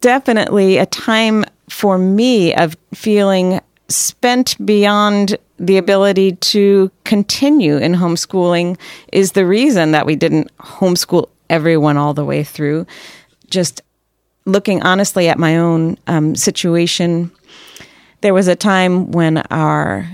definitely 0.00 0.78
a 0.78 0.86
time 0.86 1.44
for 1.68 1.98
me 1.98 2.54
of 2.54 2.76
feeling 2.94 3.60
spent 3.88 4.64
beyond 4.64 5.36
the 5.58 5.76
ability 5.76 6.32
to 6.36 6.90
continue 7.04 7.76
in 7.76 7.94
homeschooling 7.94 8.78
is 9.12 9.32
the 9.32 9.46
reason 9.46 9.92
that 9.92 10.06
we 10.06 10.16
didn't 10.16 10.56
homeschool 10.58 11.28
everyone 11.50 11.96
all 11.96 12.14
the 12.14 12.24
way 12.24 12.44
through. 12.44 12.86
Just 13.48 13.82
looking 14.46 14.82
honestly 14.82 15.28
at 15.28 15.38
my 15.38 15.58
own 15.58 15.98
um, 16.06 16.34
situation, 16.34 17.30
there 18.22 18.32
was 18.32 18.48
a 18.48 18.56
time 18.56 19.10
when 19.12 19.38
our 19.50 20.08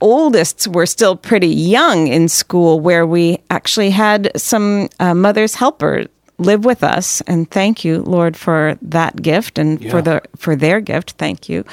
oldest 0.00 0.68
were 0.68 0.86
still 0.86 1.16
pretty 1.16 1.48
young 1.48 2.08
in 2.08 2.28
school 2.28 2.80
where 2.80 3.06
we 3.06 3.38
actually 3.48 3.90
had 3.90 4.30
some 4.36 4.88
uh, 5.00 5.14
mother's 5.14 5.54
helper 5.54 6.04
live 6.38 6.64
with 6.64 6.84
us. 6.84 7.22
And 7.22 7.50
thank 7.50 7.84
you 7.84 8.02
lord 8.02 8.36
for 8.36 8.76
that 8.82 9.22
gift 9.22 9.58
and 9.58 9.80
yeah. 9.80 9.90
for 9.90 10.02
the 10.02 10.22
for 10.36 10.54
their 10.54 10.80
gift. 10.80 11.12
Thank 11.12 11.48
you. 11.48 11.64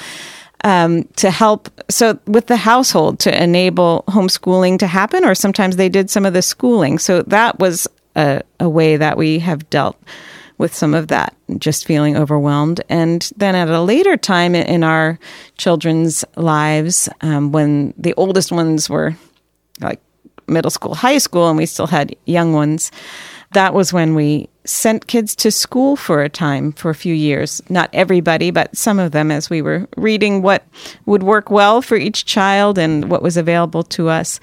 Um, 0.63 1.03
to 1.17 1.29
help 1.29 1.69
so 1.89 2.17
with 2.25 2.47
the 2.47 2.55
household 2.55 3.19
to 3.19 3.43
enable 3.43 4.05
homeschooling 4.07 4.79
to 4.79 4.87
happen 4.87 5.25
or 5.25 5.35
sometimes 5.35 5.75
they 5.75 5.89
did 5.89 6.09
some 6.09 6.25
of 6.25 6.31
the 6.31 6.41
schooling. 6.41 6.99
So 6.99 7.23
that 7.23 7.59
was 7.59 7.85
a, 8.15 8.41
a 8.61 8.69
way 8.69 8.95
that 8.95 9.17
we 9.17 9.39
have 9.39 9.69
dealt 9.69 9.97
with 10.57 10.73
some 10.73 10.93
of 10.93 11.07
that 11.07 11.35
just 11.57 11.85
feeling 11.85 12.15
overwhelmed 12.15 12.81
and 12.89 13.31
then 13.37 13.55
at 13.55 13.69
a 13.69 13.81
later 13.81 14.17
time 14.17 14.55
in 14.55 14.83
our 14.83 15.19
children's 15.57 16.23
lives 16.35 17.09
um, 17.21 17.51
when 17.51 17.93
the 17.97 18.13
oldest 18.15 18.51
ones 18.51 18.89
were 18.89 19.15
like 19.81 19.99
middle 20.47 20.71
school 20.71 20.95
high 20.95 21.17
school 21.17 21.49
and 21.49 21.57
we 21.57 21.65
still 21.65 21.87
had 21.87 22.15
young 22.25 22.53
ones 22.53 22.91
that 23.53 23.73
was 23.73 23.93
when 23.93 24.15
we 24.15 24.49
sent 24.65 25.07
kids 25.07 25.35
to 25.35 25.51
school 25.51 25.95
for 25.95 26.21
a 26.21 26.29
time 26.29 26.71
for 26.71 26.89
a 26.89 26.95
few 26.95 27.13
years. 27.13 27.61
Not 27.69 27.89
everybody, 27.93 28.51
but 28.51 28.75
some 28.75 28.99
of 28.99 29.11
them, 29.11 29.31
as 29.31 29.49
we 29.49 29.61
were 29.61 29.87
reading 29.97 30.41
what 30.41 30.65
would 31.05 31.23
work 31.23 31.49
well 31.49 31.81
for 31.81 31.95
each 31.95 32.25
child 32.25 32.77
and 32.77 33.09
what 33.09 33.21
was 33.21 33.37
available 33.37 33.83
to 33.83 34.09
us. 34.09 34.39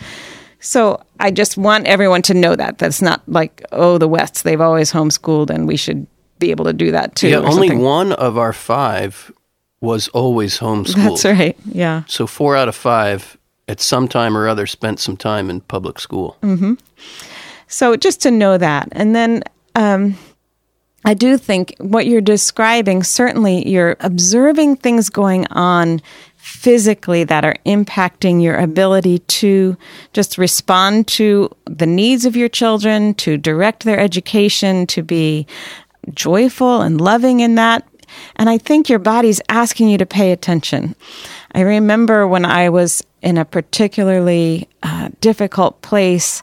So 0.61 1.03
I 1.19 1.31
just 1.31 1.57
want 1.57 1.87
everyone 1.87 2.23
to 2.23 2.35
know 2.35 2.55
that. 2.55 2.79
That's 2.79 3.03
not 3.03 3.23
like, 3.27 3.65
oh, 3.73 3.99
the 3.99 4.09
Wests, 4.09 4.43
they've 4.43 4.61
always 4.61 4.93
homeschooled 4.93 5.51
and 5.51 5.67
we 5.67 5.77
should 5.77 6.07
be 6.39 6.51
able 6.51 6.67
to 6.67 6.73
do 6.73 6.91
that 6.93 7.17
too. 7.17 7.29
Yeah, 7.29 7.37
only 7.37 7.69
something. 7.69 7.81
one 7.81 8.13
of 8.13 8.39
our 8.39 8.53
five 8.53 9.33
was 9.81 10.09
always 10.09 10.59
homeschooled. 10.59 11.23
That's 11.23 11.25
right. 11.25 11.57
Yeah. 11.65 12.05
So 12.07 12.27
four 12.27 12.57
out 12.57 12.69
of 12.69 12.77
five 12.77 13.39
at 13.69 13.81
some 13.81 14.09
time 14.09 14.37
or 14.37 14.49
other 14.49 14.67
spent 14.67 15.01
some 15.01 15.17
time 15.17 15.49
in 15.49 15.61
public 15.63 15.99
school. 15.99 16.37
Mm-hmm. 16.43 16.75
So 17.69 17.97
just 17.97 18.21
to 18.23 18.31
know 18.31 18.59
that. 18.59 18.89
And 18.93 19.15
then 19.15 19.43
um, 19.75 20.19
I 21.05 21.15
do 21.15 21.39
think 21.39 21.75
what 21.79 22.07
you're 22.07 22.21
describing, 22.21 23.03
certainly 23.03 23.67
you're 23.69 23.97
observing 24.01 24.77
things 24.77 25.09
going 25.09 25.47
on 25.49 26.03
physically 26.41 27.23
that 27.25 27.45
are 27.45 27.57
impacting 27.67 28.43
your 28.43 28.57
ability 28.57 29.19
to 29.19 29.77
just 30.13 30.39
respond 30.39 31.07
to 31.07 31.51
the 31.67 31.87
needs 31.87 32.25
of 32.25 32.37
your 32.37 32.49
children, 32.49 33.15
to 33.15 33.37
direct 33.37 33.85
their 33.85 34.01
education, 34.01 34.87
to 34.87 35.03
be 35.03 35.47
joyful 36.13 36.81
and 36.81 37.01
loving 37.01 37.41
in 37.41 37.55
that. 37.57 37.87
And 38.37 38.51
I 38.51 38.59
think 38.59 38.89
your 38.89 38.99
body's 38.99 39.41
asking 39.49 39.91
you 39.91 39.99
to 39.99 40.07
pay 40.07 40.33
attention. 40.33 40.97
I 41.55 41.61
remember 41.61 42.27
when 42.27 42.45
I 42.45 42.69
was 42.71 43.05
in 43.23 43.39
a 43.39 43.45
particularly 43.45 44.69
uh, 44.83 45.11
difficult 45.21 45.83
place 45.83 46.43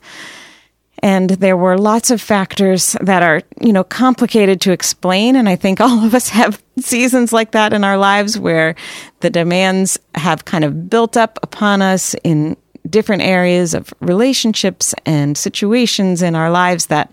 and 1.03 1.29
there 1.31 1.57
were 1.57 1.77
lots 1.77 2.09
of 2.09 2.21
factors 2.21 2.95
that 3.01 3.21
are, 3.21 3.41
you 3.61 3.71
know, 3.71 3.83
complicated 3.83 4.59
to 4.61 4.71
explain. 4.71 5.35
And 5.35 5.47
I 5.47 5.55
think 5.55 5.79
all 5.79 6.05
of 6.05 6.13
us 6.15 6.29
have 6.29 6.61
seasons 6.79 7.31
like 7.31 7.51
that 7.51 7.73
in 7.73 7.83
our 7.83 7.97
lives 7.97 8.39
where 8.39 8.75
the 9.19 9.29
demands 9.29 9.99
have 10.15 10.45
kind 10.45 10.63
of 10.63 10.89
built 10.89 11.15
up 11.15 11.39
upon 11.43 11.81
us 11.81 12.15
in 12.23 12.57
different 12.89 13.21
areas 13.21 13.73
of 13.73 13.93
relationships 13.99 14.95
and 15.05 15.37
situations 15.37 16.21
in 16.21 16.35
our 16.35 16.49
lives 16.49 16.87
that 16.87 17.11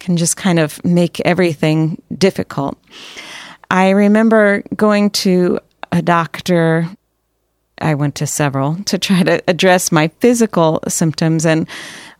can 0.00 0.16
just 0.16 0.36
kind 0.36 0.58
of 0.58 0.84
make 0.84 1.20
everything 1.20 2.00
difficult. 2.18 2.76
I 3.70 3.90
remember 3.90 4.62
going 4.74 5.10
to 5.10 5.60
a 5.92 6.02
doctor 6.02 6.88
I 7.82 7.94
went 7.94 8.14
to 8.16 8.26
several 8.26 8.76
to 8.84 8.98
try 8.98 9.22
to 9.22 9.42
address 9.48 9.92
my 9.92 10.08
physical 10.20 10.80
symptoms. 10.88 11.44
And 11.44 11.68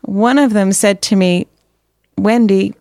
one 0.03 0.37
of 0.37 0.53
them 0.53 0.71
said 0.71 1.01
to 1.03 1.15
me, 1.15 1.47
Wendy, 2.17 2.75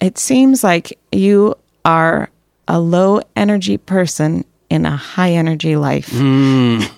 it 0.00 0.18
seems 0.18 0.64
like 0.64 0.98
you 1.12 1.54
are 1.84 2.30
a 2.66 2.80
low 2.80 3.20
energy 3.36 3.76
person 3.76 4.44
in 4.70 4.86
a 4.86 4.96
high 4.96 5.32
energy 5.32 5.76
life. 5.76 6.10
Mm. 6.10 6.90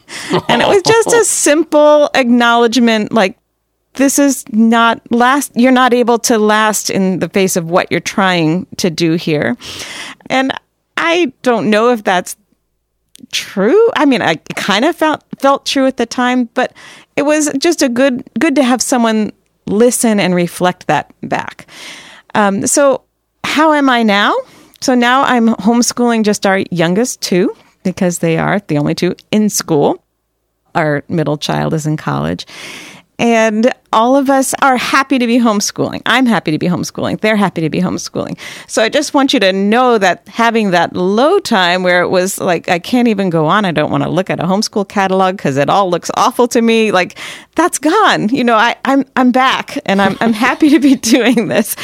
and 0.48 0.62
it 0.62 0.68
was 0.68 0.82
just 0.82 1.08
a 1.08 1.24
simple 1.28 2.10
acknowledgement 2.14 3.12
like, 3.12 3.38
this 3.94 4.18
is 4.18 4.44
not 4.50 5.00
last, 5.10 5.52
you're 5.54 5.72
not 5.72 5.92
able 5.92 6.18
to 6.20 6.38
last 6.38 6.88
in 6.88 7.18
the 7.18 7.28
face 7.28 7.56
of 7.56 7.68
what 7.70 7.90
you're 7.90 8.00
trying 8.00 8.66
to 8.78 8.88
do 8.88 9.14
here. 9.14 9.56
And 10.26 10.52
I 10.96 11.32
don't 11.42 11.68
know 11.68 11.90
if 11.90 12.04
that's 12.04 12.36
true. 13.32 13.90
I 13.96 14.04
mean, 14.06 14.22
I 14.22 14.36
kind 14.54 14.84
of 14.84 14.96
felt 14.96 15.24
felt 15.38 15.66
true 15.66 15.86
at 15.86 15.96
the 15.96 16.06
time, 16.06 16.44
but 16.54 16.72
it 17.16 17.22
was 17.22 17.50
just 17.58 17.82
a 17.82 17.88
good 17.88 18.24
good 18.38 18.54
to 18.56 18.62
have 18.62 18.80
someone 18.80 19.32
listen 19.66 20.20
and 20.20 20.34
reflect 20.34 20.86
that 20.86 21.12
back. 21.22 21.66
Um, 22.34 22.66
so, 22.66 23.02
how 23.44 23.72
am 23.72 23.90
I 23.90 24.02
now? 24.02 24.34
So 24.80 24.96
now 24.96 25.22
I'm 25.22 25.48
homeschooling 25.48 26.24
just 26.24 26.44
our 26.44 26.64
youngest 26.72 27.20
two 27.20 27.54
because 27.84 28.18
they 28.18 28.36
are 28.36 28.60
the 28.66 28.78
only 28.78 28.96
two 28.96 29.14
in 29.30 29.48
school. 29.48 30.02
Our 30.74 31.04
middle 31.08 31.36
child 31.36 31.72
is 31.72 31.86
in 31.86 31.96
college. 31.96 32.46
And 33.18 33.72
all 33.92 34.16
of 34.16 34.30
us 34.30 34.54
are 34.62 34.76
happy 34.76 35.18
to 35.18 35.26
be 35.26 35.38
homeschooling. 35.38 36.02
I'm 36.06 36.26
happy 36.26 36.50
to 36.50 36.58
be 36.58 36.66
homeschooling. 36.66 37.20
They're 37.20 37.36
happy 37.36 37.60
to 37.60 37.70
be 37.70 37.80
homeschooling. 37.80 38.38
So 38.66 38.82
I 38.82 38.88
just 38.88 39.14
want 39.14 39.32
you 39.32 39.40
to 39.40 39.52
know 39.52 39.98
that 39.98 40.26
having 40.28 40.70
that 40.70 40.94
low 40.94 41.38
time 41.38 41.82
where 41.82 42.02
it 42.02 42.08
was 42.08 42.40
like, 42.40 42.68
I 42.68 42.78
can't 42.78 43.08
even 43.08 43.30
go 43.30 43.46
on. 43.46 43.64
I 43.64 43.72
don't 43.72 43.90
want 43.90 44.04
to 44.04 44.10
look 44.10 44.30
at 44.30 44.40
a 44.40 44.44
homeschool 44.44 44.88
catalog 44.88 45.36
because 45.36 45.56
it 45.56 45.68
all 45.68 45.90
looks 45.90 46.10
awful 46.16 46.48
to 46.48 46.62
me. 46.62 46.92
Like 46.92 47.18
that's 47.54 47.78
gone. 47.78 48.28
You 48.30 48.44
know, 48.44 48.56
I, 48.56 48.76
I'm, 48.84 49.04
I'm 49.16 49.32
back 49.32 49.78
and 49.86 50.00
I'm, 50.00 50.16
I'm 50.20 50.32
happy 50.32 50.70
to 50.70 50.78
be 50.78 50.94
doing 50.96 51.48
this. 51.48 51.76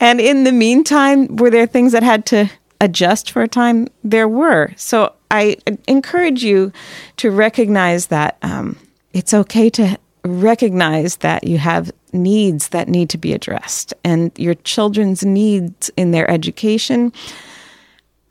And 0.00 0.20
in 0.20 0.44
the 0.44 0.52
meantime, 0.52 1.36
were 1.36 1.50
there 1.50 1.66
things 1.66 1.92
that 1.92 2.02
had 2.02 2.26
to 2.26 2.50
adjust 2.80 3.30
for 3.30 3.42
a 3.42 3.48
time? 3.48 3.88
There 4.02 4.28
were. 4.28 4.72
So 4.76 5.14
I 5.30 5.56
encourage 5.86 6.42
you 6.42 6.72
to 7.18 7.30
recognize 7.30 8.06
that 8.06 8.38
um, 8.42 8.76
it's 9.12 9.34
okay 9.34 9.70
to 9.70 9.98
recognize 10.24 11.16
that 11.16 11.46
you 11.46 11.58
have 11.58 11.90
needs 12.12 12.68
that 12.68 12.88
need 12.88 13.10
to 13.10 13.18
be 13.18 13.32
addressed 13.32 13.94
and 14.04 14.32
your 14.36 14.54
children's 14.54 15.24
needs 15.24 15.90
in 15.96 16.10
their 16.10 16.30
education. 16.30 17.12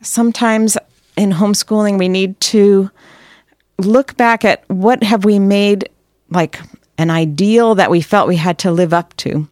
Sometimes 0.01 0.77
in 1.17 1.31
homeschooling, 1.31 1.98
we 1.98 2.10
need 2.10 2.39
to 2.41 2.89
look 3.77 4.15
back 4.17 4.43
at 4.46 4.63
what 4.69 5.03
have 5.03 5.25
we 5.25 5.39
made 5.39 5.89
like 6.29 6.60
an 6.98 7.10
ideal 7.10 7.75
that 7.75 7.89
we 7.89 8.01
felt 8.01 8.27
we 8.27 8.36
had 8.36 8.60
to 8.60 8.72
live 8.72 8.93
up 8.93 9.15
to. 9.17 9.48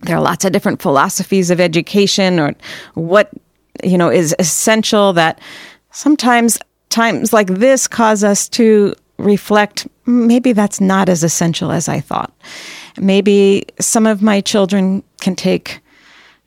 There 0.00 0.16
are 0.16 0.22
lots 0.22 0.44
of 0.44 0.52
different 0.52 0.82
philosophies 0.82 1.50
of 1.50 1.60
education 1.60 2.38
or 2.38 2.54
what 2.94 3.30
you 3.82 3.96
know 3.96 4.10
is 4.10 4.34
essential 4.38 5.12
that 5.14 5.40
sometimes 5.92 6.58
times 6.88 7.32
like 7.32 7.48
this 7.48 7.86
cause 7.86 8.24
us 8.24 8.48
to 8.48 8.94
reflect 9.18 9.86
maybe 10.08 10.52
that's 10.52 10.80
not 10.80 11.08
as 11.08 11.22
essential 11.22 11.70
as 11.70 11.88
I 11.88 12.00
thought. 12.00 12.32
Maybe 12.98 13.66
some 13.78 14.06
of 14.06 14.22
my 14.22 14.40
children 14.40 15.04
can 15.20 15.36
take 15.36 15.80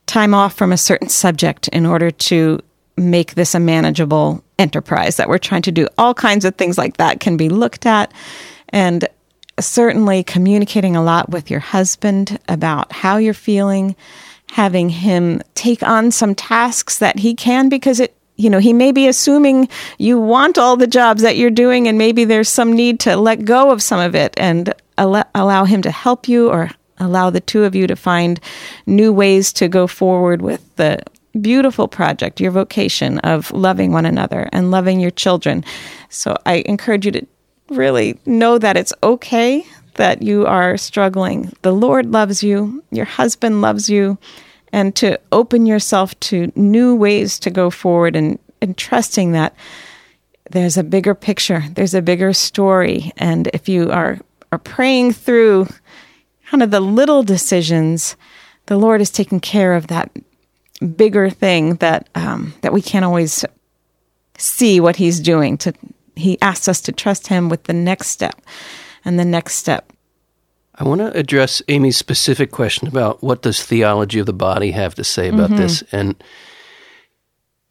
time 0.07 0.33
off 0.33 0.55
from 0.55 0.73
a 0.73 0.77
certain 0.77 1.07
subject 1.07 1.67
in 1.69 1.85
order 1.85 2.11
to 2.11 2.59
make 2.97 3.35
this 3.35 3.55
a 3.55 3.59
manageable 3.59 4.43
enterprise 4.59 5.15
that 5.15 5.29
we're 5.29 5.37
trying 5.37 5.61
to 5.61 5.71
do. 5.71 5.87
All 5.97 6.13
kinds 6.13 6.43
of 6.43 6.55
things 6.55 6.77
like 6.77 6.97
that 6.97 7.19
can 7.19 7.37
be 7.37 7.49
looked 7.49 7.85
at. 7.85 8.11
And 8.69 9.07
certainly 9.59 10.23
communicating 10.23 10.95
a 10.95 11.03
lot 11.03 11.29
with 11.29 11.51
your 11.51 11.59
husband 11.59 12.39
about 12.49 12.91
how 12.91 13.17
you're 13.17 13.33
feeling, 13.33 13.95
having 14.49 14.89
him 14.89 15.41
take 15.55 15.83
on 15.83 16.11
some 16.11 16.35
tasks 16.35 16.97
that 16.97 17.19
he 17.19 17.35
can 17.35 17.69
because 17.69 17.99
it 17.99 18.15
you 18.35 18.49
know, 18.49 18.59
he 18.59 18.73
may 18.73 18.91
be 18.91 19.07
assuming 19.07 19.69
you 19.97 20.19
want 20.19 20.57
all 20.57 20.77
the 20.77 20.87
jobs 20.87 21.21
that 21.21 21.37
you're 21.37 21.49
doing, 21.49 21.87
and 21.87 21.97
maybe 21.97 22.25
there's 22.25 22.49
some 22.49 22.73
need 22.73 22.99
to 23.01 23.17
let 23.17 23.45
go 23.45 23.71
of 23.71 23.81
some 23.81 23.99
of 23.99 24.15
it 24.15 24.33
and 24.37 24.73
al- 24.97 25.29
allow 25.35 25.65
him 25.65 25.81
to 25.83 25.91
help 25.91 26.27
you 26.27 26.49
or 26.49 26.71
allow 26.97 27.29
the 27.29 27.41
two 27.41 27.63
of 27.63 27.75
you 27.75 27.87
to 27.87 27.95
find 27.95 28.39
new 28.85 29.11
ways 29.11 29.51
to 29.53 29.67
go 29.67 29.87
forward 29.87 30.41
with 30.41 30.75
the 30.75 30.99
beautiful 31.39 31.87
project, 31.87 32.41
your 32.41 32.51
vocation 32.51 33.19
of 33.19 33.51
loving 33.51 33.91
one 33.91 34.05
another 34.05 34.49
and 34.51 34.71
loving 34.71 34.99
your 34.99 35.11
children. 35.11 35.63
So 36.09 36.35
I 36.45 36.63
encourage 36.65 37.05
you 37.05 37.11
to 37.13 37.27
really 37.69 38.19
know 38.25 38.57
that 38.57 38.75
it's 38.77 38.93
okay 39.01 39.65
that 39.95 40.21
you 40.21 40.45
are 40.45 40.77
struggling. 40.77 41.51
The 41.61 41.73
Lord 41.73 42.11
loves 42.11 42.43
you, 42.43 42.83
your 42.91 43.05
husband 43.05 43.61
loves 43.61 43.89
you, 43.89 44.17
and 44.73 44.95
to 44.95 45.19
open 45.31 45.65
yourself 45.65 46.19
to 46.21 46.51
new 46.55 46.95
ways 46.95 47.39
to 47.39 47.49
go 47.49 47.69
forward 47.69 48.15
and, 48.15 48.39
and 48.61 48.77
trusting 48.77 49.33
that 49.33 49.55
there's 50.49 50.77
a 50.77 50.83
bigger 50.83 51.15
picture, 51.15 51.63
there's 51.71 51.93
a 51.93 52.01
bigger 52.01 52.33
story. 52.33 53.11
And 53.17 53.47
if 53.53 53.69
you 53.69 53.91
are, 53.91 54.19
are 54.51 54.57
praying 54.57 55.13
through 55.13 55.67
kind 56.49 56.61
of 56.61 56.71
the 56.71 56.81
little 56.81 57.23
decisions, 57.23 58.15
the 58.65 58.77
Lord 58.77 59.01
is 59.01 59.09
taking 59.09 59.39
care 59.39 59.73
of 59.73 59.87
that 59.87 60.11
bigger 60.95 61.29
thing 61.29 61.75
that 61.75 62.09
um, 62.15 62.53
that 62.61 62.73
we 62.73 62.81
can't 62.81 63.05
always 63.05 63.45
see 64.37 64.79
what 64.79 64.97
He's 64.97 65.19
doing. 65.19 65.57
To 65.59 65.73
He 66.15 66.39
asks 66.41 66.67
us 66.67 66.81
to 66.81 66.91
trust 66.91 67.27
Him 67.27 67.49
with 67.49 67.63
the 67.63 67.73
next 67.73 68.07
step 68.07 68.41
and 69.05 69.17
the 69.17 69.25
next 69.25 69.55
step. 69.55 69.91
I 70.81 70.83
want 70.83 70.99
to 71.01 71.15
address 71.15 71.61
Amy's 71.67 71.95
specific 71.95 72.49
question 72.49 72.87
about 72.87 73.21
what 73.21 73.43
does 73.43 73.63
theology 73.63 74.17
of 74.17 74.25
the 74.25 74.33
body 74.33 74.71
have 74.71 74.95
to 74.95 75.03
say 75.03 75.27
about 75.27 75.51
mm-hmm. 75.51 75.59
this, 75.59 75.83
and 75.91 76.15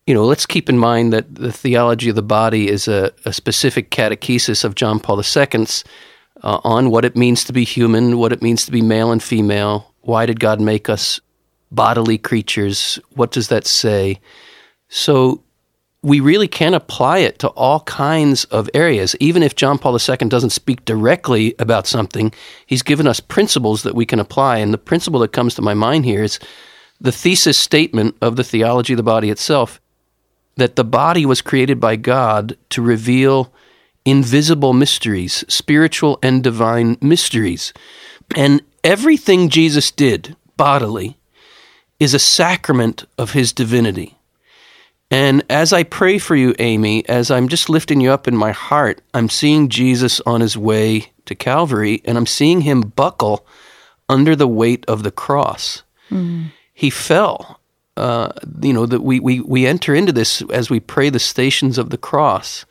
you 0.07 0.14
know, 0.14 0.25
let's 0.25 0.47
keep 0.47 0.69
in 0.69 0.79
mind 0.79 1.12
that 1.12 1.35
the 1.35 1.50
theology 1.50 2.09
of 2.11 2.14
the 2.14 2.23
body 2.23 2.69
is 2.69 2.87
a, 2.87 3.12
a 3.25 3.33
specific 3.33 3.90
catechesis 3.90 4.62
of 4.62 4.76
John 4.76 5.00
Paul 5.00 5.19
II's 5.19 5.83
uh, 6.45 6.61
on 6.62 6.90
what 6.90 7.05
it 7.05 7.17
means 7.17 7.43
to 7.45 7.52
be 7.52 7.64
human, 7.64 8.17
what 8.17 8.33
it 8.33 8.43
means 8.43 8.64
to 8.67 8.71
be 8.71 8.81
male 8.81 9.11
and 9.11 9.21
female. 9.21 9.93
Why 10.02 10.25
did 10.25 10.38
God 10.38 10.61
make 10.61 10.88
us 10.88 11.19
bodily 11.73 12.17
creatures? 12.17 13.00
What 13.14 13.33
does 13.33 13.49
that 13.49 13.67
say? 13.67 14.21
So 14.88 15.43
we 16.02 16.21
really 16.21 16.49
can 16.49 16.73
apply 16.73 17.19
it 17.19 17.38
to 17.40 17.49
all 17.49 17.80
kinds 17.80 18.45
of 18.45 18.71
areas. 18.73 19.14
Even 19.21 19.42
if 19.42 19.54
John 19.54 19.78
Paul 19.78 19.99
II 19.99 20.28
doesn't 20.28 20.50
speak 20.50 20.85
directly 20.85 21.54
about 21.59 21.87
something, 21.87 22.33
he's 22.66 22.83
given 22.83 23.07
us 23.07 23.21
principles 23.21 23.83
that 23.83 23.95
we 23.95 24.07
can 24.07 24.19
apply. 24.19 24.59
And 24.59 24.73
the 24.73 24.78
principle 24.78 25.21
that 25.21 25.33
comes 25.33 25.54
to 25.54 25.62
my 25.62 25.75
mind 25.75 26.07
here 26.07 26.23
is 26.23 26.38
the 27.00 27.12
thesis 27.12 27.59
statement 27.59 28.16
of 28.23 28.37
the 28.37 28.45
theology 28.45 28.95
of 28.95 28.99
the 28.99 29.02
body 29.02 29.30
itself 29.30 29.80
that 30.57 30.76
the 30.76 30.85
body 30.85 31.25
was 31.25 31.40
created 31.40 31.80
by 31.80 31.97
God 31.97 32.57
to 32.71 32.83
reveal 32.83 33.52
invisible 34.04 34.73
mysteries, 34.73 35.45
spiritual 35.49 36.19
and 36.23 36.42
divine 36.42 36.97
mysteries. 37.00 37.73
And 38.37 38.62
everything 38.85 39.49
Jesus 39.49 39.90
did 39.90 40.37
bodily 40.57 41.16
is 41.99 42.14
a 42.14 42.19
sacrament 42.19 43.04
of 43.19 43.33
his 43.33 43.52
divinity. 43.52 44.16
And 45.11 45.43
as 45.50 45.73
I 45.73 45.83
pray 45.83 46.19
for 46.19 46.37
you, 46.37 46.55
Amy, 46.59 47.07
as 47.09 47.31
I'm 47.31 47.49
just 47.49 47.69
lifting 47.69 48.00
you 48.00 48.12
up 48.12 48.29
in 48.29 48.37
my 48.37 48.52
heart, 48.52 49.02
I'm 49.12 49.29
seeing 49.29 49.69
Jesus 49.69 50.21
on 50.21 50.40
his 50.40 50.57
way 50.57 51.12
to 51.26 51.35
Calvary 51.35 52.00
and 52.05 52.17
I'm 52.17 52.26
seeing 52.26 52.61
him 52.61 52.81
buckle 52.81 53.45
under 54.09 54.37
the 54.37 54.47
weight 54.47 54.85
of 54.87 55.02
the 55.02 55.11
cross. 55.11 55.83
Mm. 56.11 56.52
He 56.73 56.90
fell. 56.90 57.61
Uh, 57.97 58.33
you 58.62 58.73
know, 58.73 58.87
that 58.87 59.02
we, 59.02 59.21
we, 59.21 59.40
we 59.40 59.67
enter 59.67 59.95
into 59.95 60.12
this 60.12 60.40
as 60.42 60.70
we 60.70 60.81
pray 60.81 61.11
the 61.11 61.18
stations 61.18 61.77
of 61.77 61.90
the 61.90 61.99
cross. 61.99 62.64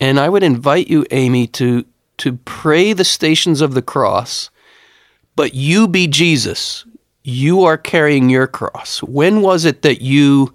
And 0.00 0.18
I 0.18 0.28
would 0.28 0.42
invite 0.42 0.88
you, 0.88 1.04
Amy, 1.10 1.46
to, 1.48 1.84
to 2.18 2.34
pray 2.44 2.92
the 2.92 3.04
stations 3.04 3.60
of 3.60 3.74
the 3.74 3.82
cross, 3.82 4.48
but 5.36 5.54
you 5.54 5.86
be 5.86 6.06
Jesus. 6.06 6.86
You 7.24 7.64
are 7.64 7.76
carrying 7.76 8.30
your 8.30 8.46
cross. 8.46 9.02
When 9.02 9.42
was 9.42 9.64
it 9.64 9.82
that 9.82 10.00
you 10.00 10.54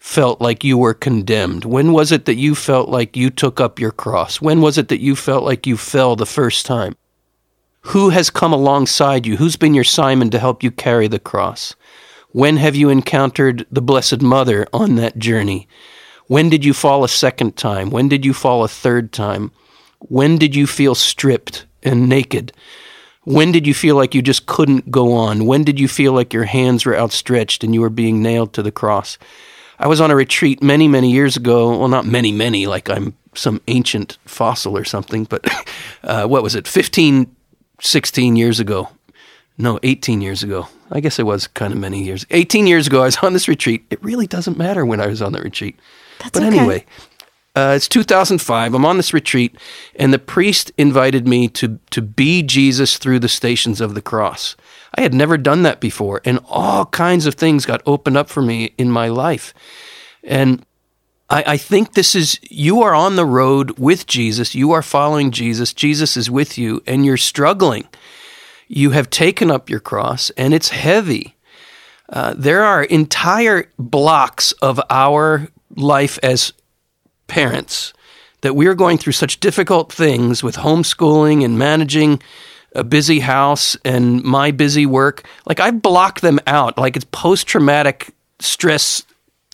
felt 0.00 0.40
like 0.40 0.64
you 0.64 0.78
were 0.78 0.94
condemned? 0.94 1.64
When 1.64 1.92
was 1.92 2.10
it 2.10 2.24
that 2.24 2.36
you 2.36 2.54
felt 2.54 2.88
like 2.88 3.16
you 3.16 3.30
took 3.30 3.60
up 3.60 3.78
your 3.78 3.92
cross? 3.92 4.40
When 4.40 4.60
was 4.60 4.78
it 4.78 4.88
that 4.88 5.00
you 5.00 5.14
felt 5.14 5.44
like 5.44 5.66
you 5.66 5.76
fell 5.76 6.16
the 6.16 6.26
first 6.26 6.66
time? 6.66 6.96
Who 7.82 8.08
has 8.08 8.30
come 8.30 8.52
alongside 8.52 9.26
you? 9.26 9.36
Who's 9.36 9.56
been 9.56 9.74
your 9.74 9.84
Simon 9.84 10.30
to 10.30 10.38
help 10.38 10.62
you 10.62 10.70
carry 10.70 11.06
the 11.06 11.18
cross? 11.18 11.76
When 12.32 12.56
have 12.56 12.74
you 12.74 12.88
encountered 12.88 13.66
the 13.70 13.82
Blessed 13.82 14.22
Mother 14.22 14.66
on 14.72 14.96
that 14.96 15.18
journey? 15.18 15.68
When 16.26 16.48
did 16.48 16.64
you 16.64 16.72
fall 16.72 17.04
a 17.04 17.08
second 17.08 17.56
time? 17.56 17.90
When 17.90 18.08
did 18.08 18.24
you 18.24 18.32
fall 18.32 18.64
a 18.64 18.68
third 18.68 19.12
time? 19.12 19.52
When 19.98 20.38
did 20.38 20.56
you 20.56 20.66
feel 20.66 20.94
stripped 20.94 21.66
and 21.82 22.08
naked? 22.08 22.52
When 23.24 23.52
did 23.52 23.66
you 23.66 23.74
feel 23.74 23.96
like 23.96 24.14
you 24.14 24.22
just 24.22 24.46
couldn't 24.46 24.90
go 24.90 25.12
on? 25.12 25.44
When 25.44 25.62
did 25.62 25.78
you 25.78 25.88
feel 25.88 26.14
like 26.14 26.32
your 26.32 26.44
hands 26.44 26.86
were 26.86 26.96
outstretched 26.96 27.62
and 27.62 27.74
you 27.74 27.82
were 27.82 27.90
being 27.90 28.22
nailed 28.22 28.54
to 28.54 28.62
the 28.62 28.72
cross? 28.72 29.18
I 29.80 29.88
was 29.88 30.00
on 30.00 30.10
a 30.10 30.14
retreat 30.14 30.62
many, 30.62 30.88
many 30.88 31.10
years 31.10 31.36
ago. 31.36 31.78
Well, 31.78 31.88
not 31.88 32.04
many, 32.04 32.32
many, 32.32 32.66
like 32.66 32.90
I'm 32.90 33.16
some 33.34 33.62
ancient 33.66 34.18
fossil 34.26 34.76
or 34.76 34.84
something, 34.84 35.24
but 35.24 35.48
uh, 36.04 36.26
what 36.26 36.42
was 36.42 36.54
it, 36.54 36.68
15, 36.68 37.34
16 37.80 38.36
years 38.36 38.60
ago? 38.60 38.90
No, 39.56 39.80
18 39.82 40.20
years 40.20 40.42
ago. 40.42 40.68
I 40.90 41.00
guess 41.00 41.18
it 41.18 41.24
was 41.24 41.46
kind 41.46 41.72
of 41.72 41.78
many 41.78 42.04
years. 42.04 42.26
18 42.30 42.66
years 42.66 42.86
ago, 42.86 43.00
I 43.00 43.06
was 43.06 43.16
on 43.22 43.32
this 43.32 43.48
retreat. 43.48 43.86
It 43.90 44.02
really 44.04 44.26
doesn't 44.26 44.58
matter 44.58 44.84
when 44.84 45.00
I 45.00 45.06
was 45.06 45.22
on 45.22 45.32
the 45.32 45.40
retreat. 45.40 45.78
That's 46.18 46.32
but 46.32 46.42
okay. 46.42 46.58
anyway, 46.58 46.84
uh, 47.56 47.72
it's 47.74 47.88
2005. 47.88 48.74
I'm 48.74 48.84
on 48.84 48.98
this 48.98 49.14
retreat, 49.14 49.56
and 49.96 50.12
the 50.12 50.18
priest 50.18 50.72
invited 50.76 51.26
me 51.26 51.48
to 51.48 51.78
to 51.90 52.02
be 52.02 52.42
Jesus 52.42 52.98
through 52.98 53.20
the 53.20 53.28
stations 53.28 53.80
of 53.80 53.94
the 53.94 54.02
cross. 54.02 54.56
I 54.94 55.02
had 55.02 55.14
never 55.14 55.38
done 55.38 55.62
that 55.62 55.80
before, 55.80 56.20
and 56.24 56.40
all 56.46 56.86
kinds 56.86 57.26
of 57.26 57.34
things 57.34 57.66
got 57.66 57.82
opened 57.86 58.16
up 58.16 58.28
for 58.28 58.42
me 58.42 58.74
in 58.76 58.90
my 58.90 59.08
life. 59.08 59.54
And 60.24 60.64
I, 61.28 61.44
I 61.46 61.56
think 61.56 61.94
this 61.94 62.14
is 62.14 62.40
you 62.42 62.82
are 62.82 62.94
on 62.94 63.16
the 63.16 63.24
road 63.24 63.78
with 63.78 64.06
Jesus. 64.06 64.54
You 64.54 64.72
are 64.72 64.82
following 64.82 65.30
Jesus. 65.30 65.72
Jesus 65.72 66.16
is 66.16 66.30
with 66.30 66.58
you, 66.58 66.82
and 66.86 67.06
you're 67.06 67.16
struggling. 67.16 67.88
You 68.68 68.90
have 68.90 69.10
taken 69.10 69.50
up 69.50 69.70
your 69.70 69.80
cross, 69.80 70.30
and 70.30 70.52
it's 70.52 70.68
heavy. 70.68 71.36
Uh, 72.08 72.34
there 72.36 72.64
are 72.64 72.82
entire 72.82 73.70
blocks 73.78 74.52
of 74.60 74.80
our 74.90 75.48
life 75.76 76.18
as 76.22 76.52
parents 77.28 77.92
that 78.40 78.56
we're 78.56 78.74
going 78.74 78.98
through 78.98 79.12
such 79.12 79.40
difficult 79.40 79.92
things 79.92 80.42
with 80.42 80.56
homeschooling 80.56 81.44
and 81.44 81.58
managing 81.58 82.20
a 82.74 82.84
busy 82.84 83.20
house 83.20 83.76
and 83.84 84.22
my 84.22 84.50
busy 84.50 84.86
work. 84.86 85.24
Like 85.46 85.60
I 85.60 85.70
block 85.70 86.20
them 86.20 86.40
out. 86.46 86.78
Like 86.78 86.96
it's 86.96 87.06
post 87.06 87.46
traumatic 87.46 88.14
stress 88.38 89.04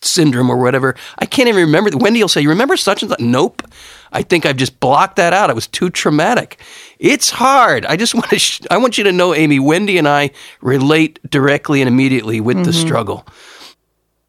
syndrome 0.01 0.49
or 0.49 0.57
whatever. 0.57 0.95
I 1.17 1.25
can't 1.25 1.49
even 1.49 1.61
remember. 1.61 1.89
Wendy 1.97 2.21
will 2.21 2.27
say, 2.27 2.41
"You 2.41 2.49
remember 2.49 2.77
such 2.77 3.01
and 3.01 3.09
such?" 3.09 3.19
Nope. 3.19 3.63
I 4.11 4.21
think 4.21 4.45
I've 4.45 4.55
just 4.55 4.79
blocked 4.79 5.17
that 5.17 5.33
out. 5.33 5.49
It 5.49 5.55
was 5.55 5.67
too 5.67 5.89
traumatic. 5.89 6.59
It's 6.97 7.29
hard. 7.29 7.85
I 7.85 7.97
just 7.97 8.13
want 8.15 8.29
to. 8.29 8.39
Sh- 8.39 8.61
I 8.69 8.77
want 8.77 8.97
you 8.97 9.03
to 9.05 9.11
know, 9.11 9.33
Amy. 9.33 9.59
Wendy 9.59 9.97
and 9.97 10.07
I 10.07 10.31
relate 10.61 11.19
directly 11.29 11.81
and 11.81 11.87
immediately 11.87 12.39
with 12.39 12.57
mm-hmm. 12.57 12.65
the 12.65 12.73
struggle. 12.73 13.25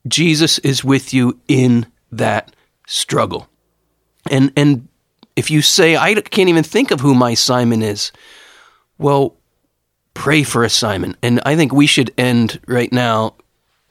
Jesus 0.06 0.58
is 0.60 0.82
with 0.82 1.12
you 1.12 1.38
in 1.48 1.86
that 2.12 2.54
struggle, 2.86 3.48
and 4.30 4.52
and 4.56 4.88
if 5.36 5.50
you 5.50 5.62
say, 5.62 5.96
"I 5.96 6.14
can't 6.14 6.48
even 6.48 6.64
think 6.64 6.90
of 6.90 7.00
who 7.00 7.14
my 7.14 7.34
Simon 7.34 7.82
is," 7.82 8.12
Well, 8.98 9.36
pray 10.14 10.42
for 10.42 10.64
a 10.64 10.70
Simon. 10.70 11.16
And 11.22 11.40
I 11.46 11.56
think 11.56 11.72
we 11.72 11.86
should 11.86 12.12
end 12.18 12.60
right 12.66 12.92
now 12.92 13.34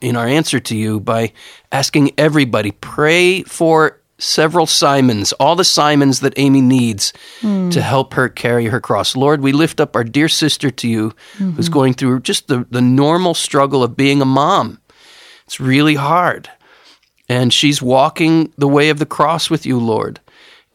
in 0.02 0.16
our 0.16 0.28
answer 0.28 0.60
to 0.60 0.76
you 0.76 1.00
by 1.00 1.34
asking 1.72 2.12
everybody 2.18 2.72
pray 2.72 3.44
for 3.44 4.00
several 4.20 4.66
Simons, 4.66 5.32
all 5.34 5.56
the 5.56 5.64
Simons 5.64 6.22
that 6.22 6.34
Amy 6.38 6.62
needs 6.62 7.14
mm. 7.42 7.72
to 7.72 7.82
help 7.82 8.14
her 8.16 8.30
carry 8.30 8.66
her 8.66 8.82
cross. 8.82 9.16
Lord, 9.16 9.42
we 9.42 9.52
lift 9.52 9.80
up 9.80 9.96
our 9.96 10.04
dear 10.04 10.28
sister 10.28 10.72
to 10.72 10.88
you 10.88 11.10
mm-hmm. 11.36 11.52
who's 11.52 11.70
going 11.70 11.94
through 11.94 12.22
just 12.22 12.48
the, 12.48 12.66
the 12.70 12.82
normal 12.82 13.34
struggle 13.34 13.84
of 13.84 13.96
being 13.96 14.22
a 14.22 14.26
mom. 14.26 14.80
It's 15.46 15.60
really 15.60 15.96
hard. 15.96 16.50
And 17.30 17.54
she's 17.54 17.82
walking 17.82 18.52
the 18.58 18.68
way 18.68 18.90
of 18.90 19.00
the 19.00 19.06
cross 19.06 19.50
with 19.50 19.66
you, 19.66 19.80
Lord. 19.80 20.20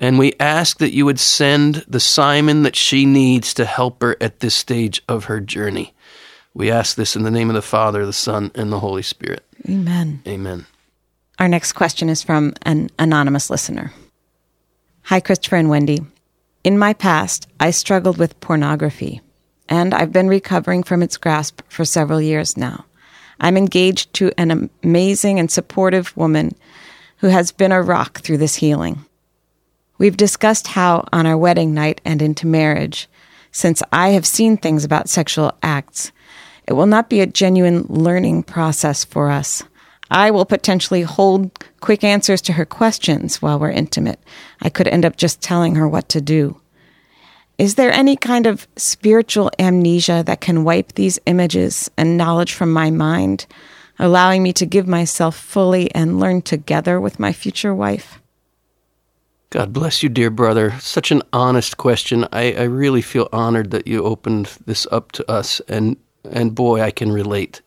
And 0.02 0.18
we 0.18 0.32
ask 0.40 0.78
that 0.78 0.92
you 0.92 1.04
would 1.04 1.20
send 1.20 1.84
the 1.86 2.00
Simon 2.00 2.64
that 2.64 2.74
she 2.74 3.06
needs 3.06 3.54
to 3.54 3.64
help 3.64 4.02
her 4.02 4.16
at 4.20 4.40
this 4.40 4.56
stage 4.56 5.00
of 5.08 5.26
her 5.26 5.38
journey. 5.38 5.94
We 6.54 6.72
ask 6.72 6.96
this 6.96 7.14
in 7.14 7.22
the 7.22 7.30
name 7.30 7.48
of 7.48 7.54
the 7.54 7.62
Father, 7.62 8.04
the 8.04 8.12
Son, 8.12 8.50
and 8.56 8.72
the 8.72 8.80
Holy 8.80 9.02
Spirit. 9.02 9.46
Amen. 9.70 10.20
Amen. 10.26 10.66
Our 11.38 11.46
next 11.46 11.74
question 11.74 12.08
is 12.08 12.20
from 12.20 12.52
an 12.62 12.90
anonymous 12.98 13.48
listener. 13.48 13.92
Hi, 15.04 15.20
Christopher 15.20 15.54
and 15.54 15.70
Wendy. 15.70 16.00
In 16.64 16.78
my 16.78 16.94
past, 16.94 17.46
I 17.60 17.70
struggled 17.70 18.18
with 18.18 18.40
pornography, 18.40 19.20
and 19.68 19.94
I've 19.94 20.12
been 20.12 20.28
recovering 20.28 20.82
from 20.82 21.04
its 21.04 21.16
grasp 21.16 21.62
for 21.68 21.84
several 21.84 22.20
years 22.20 22.56
now. 22.56 22.86
I'm 23.38 23.56
engaged 23.56 24.12
to 24.14 24.32
an 24.36 24.68
amazing 24.82 25.38
and 25.38 25.48
supportive 25.48 26.16
woman 26.16 26.56
who 27.18 27.28
has 27.28 27.52
been 27.52 27.70
a 27.70 27.80
rock 27.80 28.18
through 28.18 28.38
this 28.38 28.56
healing. 28.56 29.04
We've 30.02 30.16
discussed 30.16 30.66
how, 30.66 31.06
on 31.12 31.26
our 31.26 31.38
wedding 31.38 31.74
night 31.74 32.00
and 32.04 32.20
into 32.20 32.44
marriage, 32.44 33.08
since 33.52 33.84
I 33.92 34.08
have 34.08 34.26
seen 34.26 34.56
things 34.56 34.84
about 34.84 35.08
sexual 35.08 35.56
acts, 35.62 36.10
it 36.66 36.72
will 36.72 36.86
not 36.86 37.08
be 37.08 37.20
a 37.20 37.26
genuine 37.28 37.86
learning 37.88 38.42
process 38.42 39.04
for 39.04 39.30
us. 39.30 39.62
I 40.10 40.32
will 40.32 40.44
potentially 40.44 41.02
hold 41.02 41.56
quick 41.78 42.02
answers 42.02 42.42
to 42.42 42.54
her 42.54 42.64
questions 42.64 43.40
while 43.40 43.60
we're 43.60 43.70
intimate. 43.70 44.18
I 44.60 44.70
could 44.70 44.88
end 44.88 45.04
up 45.04 45.16
just 45.16 45.40
telling 45.40 45.76
her 45.76 45.86
what 45.86 46.08
to 46.08 46.20
do. 46.20 46.60
Is 47.56 47.76
there 47.76 47.92
any 47.92 48.16
kind 48.16 48.48
of 48.48 48.66
spiritual 48.74 49.52
amnesia 49.60 50.24
that 50.26 50.40
can 50.40 50.64
wipe 50.64 50.94
these 50.94 51.20
images 51.26 51.92
and 51.96 52.18
knowledge 52.18 52.54
from 52.54 52.72
my 52.72 52.90
mind, 52.90 53.46
allowing 54.00 54.42
me 54.42 54.52
to 54.54 54.66
give 54.66 54.88
myself 54.88 55.36
fully 55.36 55.94
and 55.94 56.18
learn 56.18 56.42
together 56.42 57.00
with 57.00 57.20
my 57.20 57.32
future 57.32 57.72
wife? 57.72 58.18
God 59.52 59.74
bless 59.74 60.02
you, 60.02 60.08
dear 60.08 60.30
brother. 60.30 60.80
Such 60.80 61.10
an 61.10 61.20
honest 61.30 61.76
question. 61.76 62.26
I, 62.32 62.54
I 62.54 62.62
really 62.62 63.02
feel 63.02 63.28
honored 63.34 63.70
that 63.72 63.86
you 63.86 64.02
opened 64.02 64.46
this 64.64 64.86
up 64.90 65.12
to 65.12 65.30
us, 65.30 65.60
and 65.68 65.98
and 66.24 66.54
boy, 66.54 66.80
I 66.80 66.90
can 66.90 67.12
relate. 67.12 67.60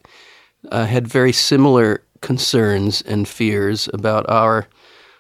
I 0.72 0.86
had 0.86 1.08
very 1.08 1.32
similar 1.32 2.02
concerns 2.22 3.04
and 3.04 3.28
fears 3.28 3.88
about 3.94 4.28
our 4.28 4.68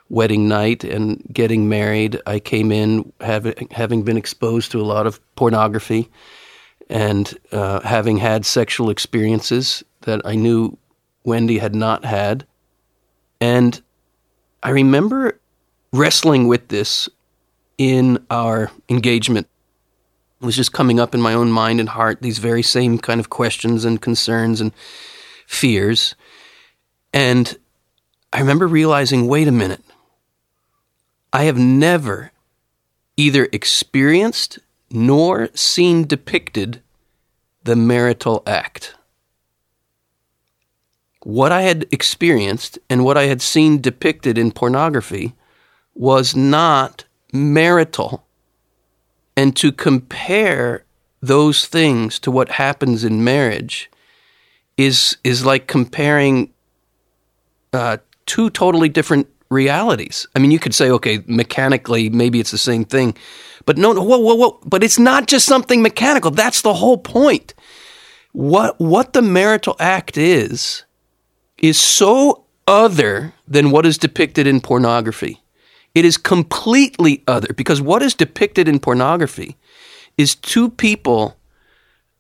wedding 0.10 0.48
night 0.48 0.84
and 0.84 1.24
getting 1.32 1.70
married. 1.70 2.20
I 2.26 2.40
came 2.40 2.72
in 2.72 3.14
having 3.22 3.68
having 3.70 4.02
been 4.02 4.18
exposed 4.18 4.72
to 4.72 4.82
a 4.82 4.90
lot 4.90 5.06
of 5.06 5.20
pornography 5.36 6.10
and 6.90 7.32
uh, 7.52 7.82
having 7.82 8.18
had 8.18 8.44
sexual 8.44 8.90
experiences 8.90 9.84
that 10.02 10.20
I 10.26 10.34
knew 10.34 10.76
Wendy 11.26 11.60
had 11.60 11.76
not 11.76 12.06
had, 12.06 12.44
and 13.40 13.80
I 14.64 14.72
remember 14.72 15.40
wrestling 15.98 16.48
with 16.48 16.68
this 16.68 17.10
in 17.78 18.24
our 18.30 18.72
engagement. 18.90 19.48
It 20.42 20.46
was 20.46 20.56
just 20.56 20.74
coming 20.74 21.00
up 21.00 21.16
in 21.16 21.22
my 21.22 21.34
own 21.34 21.52
mind 21.52 21.80
and 21.80 21.90
heart, 21.90 22.22
these 22.22 22.40
very 22.40 22.62
same 22.62 22.98
kind 22.98 23.20
of 23.20 23.30
questions 23.30 23.86
and 23.86 24.02
concerns 24.02 24.62
and 24.62 24.72
fears. 25.48 26.16
And 27.14 27.58
I 28.34 28.40
remember 28.40 28.68
realizing 28.68 29.28
wait 29.28 29.48
a 29.48 29.52
minute, 29.52 29.84
I 31.32 31.44
have 31.44 31.58
never 31.58 32.32
either 33.18 33.48
experienced 33.52 34.60
nor 34.90 35.50
seen 35.54 36.06
depicted 36.06 36.82
the 37.64 37.76
marital 37.76 38.44
act. 38.46 38.96
What 41.24 41.52
I 41.52 41.64
had 41.64 41.88
experienced 41.92 42.78
and 42.90 43.04
what 43.04 43.18
I 43.18 43.24
had 43.24 43.42
seen 43.42 43.82
depicted 43.82 44.38
in 44.38 44.52
pornography 44.52 45.34
was 45.96 46.36
not 46.36 47.06
marital. 47.34 48.26
And 49.36 49.56
to 49.58 49.72
compare 49.72 50.86
those 51.22 51.66
things 51.66 52.20
to 52.20 52.32
what 52.32 52.50
happens 52.50 53.04
in 53.04 53.24
marriage 53.24 53.90
is 54.78 55.18
is 55.24 55.46
like 55.46 55.68
comparing 55.68 56.54
uh, 57.74 57.98
two 58.26 58.50
totally 58.50 58.90
different 58.90 59.28
realities. 59.50 60.28
I 60.36 60.40
mean, 60.40 60.52
you 60.52 60.60
could 60.60 60.74
say, 60.74 60.90
okay, 60.92 61.24
mechanically, 61.28 62.10
maybe 62.10 62.40
it's 62.40 62.52
the 62.52 62.58
same 62.58 62.86
thing, 62.86 63.16
but 63.66 63.78
no, 63.78 63.94
whoa, 63.94 64.20
whoa, 64.20 64.36
whoa! 64.36 64.60
But 64.66 64.84
it's 64.84 65.00
not 65.00 65.28
just 65.28 65.46
something 65.46 65.82
mechanical. 65.82 66.32
That's 66.32 66.62
the 66.62 66.74
whole 66.74 66.98
point. 66.98 67.54
What 68.32 68.80
what 68.80 69.14
the 69.14 69.22
marital 69.22 69.76
act 69.80 70.18
is 70.18 70.84
is 71.58 71.80
so 71.80 72.46
other 72.68 73.34
than 73.48 73.72
what 73.72 73.86
is 73.86 73.98
depicted 73.98 74.48
in 74.48 74.60
pornography. 74.60 75.42
It 75.96 76.04
is 76.06 76.18
completely 76.18 77.24
other 77.26 77.54
because 77.54 77.82
what 77.82 78.04
is 78.04 78.14
depicted 78.14 78.68
in 78.68 78.80
pornography 78.80 79.56
is 80.18 80.36
two 80.36 80.70
people 80.70 81.38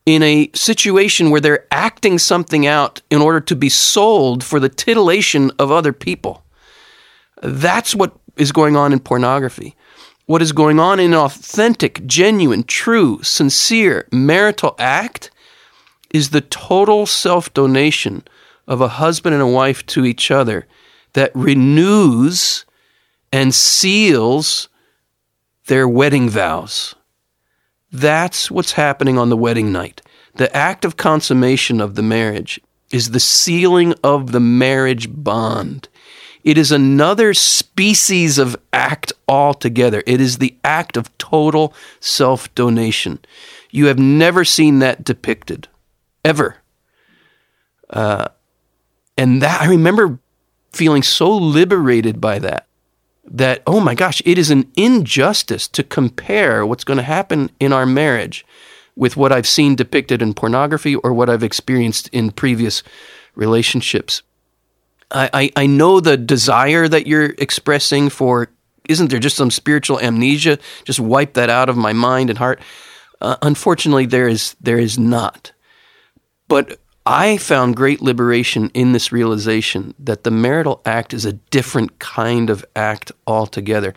in 0.05 0.23
a 0.23 0.49
situation 0.53 1.29
where 1.29 1.41
they're 1.41 1.67
acting 1.71 2.17
something 2.17 2.65
out 2.65 3.01
in 3.09 3.21
order 3.21 3.41
to 3.41 3.55
be 3.55 3.69
sold 3.69 4.43
for 4.43 4.59
the 4.59 4.69
titillation 4.69 5.51
of 5.59 5.71
other 5.71 5.91
people. 5.91 6.43
That's 7.43 7.93
what 7.93 8.15
is 8.37 8.51
going 8.51 8.75
on 8.75 8.93
in 8.93 8.99
pornography. 8.99 9.75
What 10.25 10.41
is 10.41 10.51
going 10.51 10.79
on 10.79 10.99
in 10.99 11.13
an 11.13 11.19
authentic, 11.19 12.05
genuine, 12.05 12.63
true, 12.63 13.21
sincere 13.23 14.07
marital 14.11 14.75
act 14.79 15.31
is 16.11 16.29
the 16.29 16.41
total 16.41 17.05
self 17.05 17.53
donation 17.53 18.23
of 18.67 18.81
a 18.81 18.87
husband 18.87 19.33
and 19.33 19.43
a 19.43 19.47
wife 19.47 19.85
to 19.87 20.05
each 20.05 20.31
other 20.31 20.65
that 21.13 21.31
renews 21.35 22.65
and 23.35 23.53
seals 23.53 24.69
their 25.65 25.89
wedding 25.89 26.29
vows. 26.29 26.95
That's 27.91 28.49
what's 28.49 28.71
happening 28.71 29.17
on 29.17 29.27
the 29.27 29.35
wedding 29.35 29.73
night. 29.73 30.01
The 30.35 30.55
act 30.55 30.85
of 30.85 30.95
consummation 30.95 31.81
of 31.81 31.95
the 31.95 32.01
marriage 32.01 32.61
is 32.93 33.11
the 33.11 33.19
sealing 33.19 33.93
of 34.05 34.31
the 34.31 34.39
marriage 34.39 35.13
bond. 35.13 35.89
It 36.45 36.57
is 36.57 36.71
another 36.71 37.33
species 37.33 38.37
of 38.37 38.55
act 38.71 39.11
altogether. 39.27 40.01
It 40.07 40.21
is 40.21 40.37
the 40.37 40.55
act 40.63 40.95
of 40.95 41.15
total 41.17 41.73
self 41.99 42.55
donation. 42.55 43.19
You 43.69 43.87
have 43.87 43.99
never 43.99 44.45
seen 44.45 44.79
that 44.79 45.03
depicted, 45.03 45.67
ever. 46.23 46.55
Uh, 47.89 48.29
and 49.17 49.41
that 49.41 49.61
I 49.61 49.65
remember 49.65 50.19
feeling 50.71 51.03
so 51.03 51.35
liberated 51.35 52.21
by 52.21 52.39
that 52.39 52.64
that, 53.27 53.63
oh 53.65 53.79
my 53.79 53.95
gosh, 53.95 54.21
it 54.25 54.37
is 54.37 54.51
an 54.51 54.71
injustice 54.75 55.67
to 55.69 55.83
compare 55.83 56.65
what's 56.65 56.83
going 56.83 56.97
to 56.97 57.03
happen 57.03 57.49
in 57.59 57.73
our 57.73 57.85
marriage 57.85 58.45
with 58.95 59.17
what 59.17 59.31
I've 59.31 59.47
seen 59.47 59.75
depicted 59.75 60.21
in 60.21 60.33
pornography 60.33 60.95
or 60.95 61.13
what 61.13 61.29
I've 61.29 61.43
experienced 61.43 62.07
in 62.09 62.31
previous 62.31 62.83
relationships. 63.35 64.21
I, 65.11 65.29
I, 65.33 65.51
I 65.55 65.65
know 65.65 65.99
the 65.99 66.17
desire 66.17 66.87
that 66.87 67.07
you're 67.07 67.33
expressing 67.37 68.09
for, 68.09 68.49
isn't 68.87 69.09
there 69.09 69.19
just 69.19 69.35
some 69.35 69.51
spiritual 69.51 69.99
amnesia? 69.99 70.59
Just 70.83 70.99
wipe 70.99 71.33
that 71.33 71.49
out 71.49 71.69
of 71.69 71.77
my 71.77 71.93
mind 71.93 72.29
and 72.29 72.39
heart. 72.39 72.59
Uh, 73.19 73.37
unfortunately, 73.41 74.05
there 74.05 74.27
is, 74.27 74.55
there 74.61 74.79
is 74.79 74.97
not. 74.97 75.51
But 76.47 76.79
I 77.05 77.37
found 77.37 77.75
great 77.75 78.01
liberation 78.01 78.71
in 78.73 78.91
this 78.91 79.11
realization 79.11 79.93
that 79.99 80.23
the 80.23 80.31
marital 80.31 80.81
act 80.85 81.13
is 81.13 81.25
a 81.25 81.33
different 81.33 81.99
kind 81.99 82.49
of 82.49 82.65
act 82.75 83.11
altogether. 83.27 83.93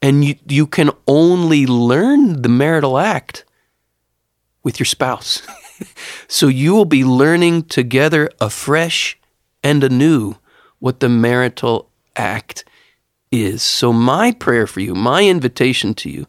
And 0.00 0.24
you, 0.24 0.36
you 0.46 0.66
can 0.66 0.90
only 1.08 1.66
learn 1.66 2.42
the 2.42 2.48
marital 2.48 2.98
act 2.98 3.44
with 4.62 4.78
your 4.78 4.86
spouse. 4.86 5.42
so 6.28 6.46
you 6.46 6.72
will 6.72 6.84
be 6.84 7.04
learning 7.04 7.64
together 7.64 8.30
afresh 8.40 9.18
and 9.64 9.82
anew 9.82 10.36
what 10.78 11.00
the 11.00 11.08
marital 11.08 11.88
act 12.14 12.64
is. 13.32 13.62
So, 13.62 13.92
my 13.92 14.32
prayer 14.32 14.66
for 14.66 14.80
you, 14.80 14.94
my 14.94 15.24
invitation 15.24 15.94
to 15.94 16.10
you, 16.10 16.26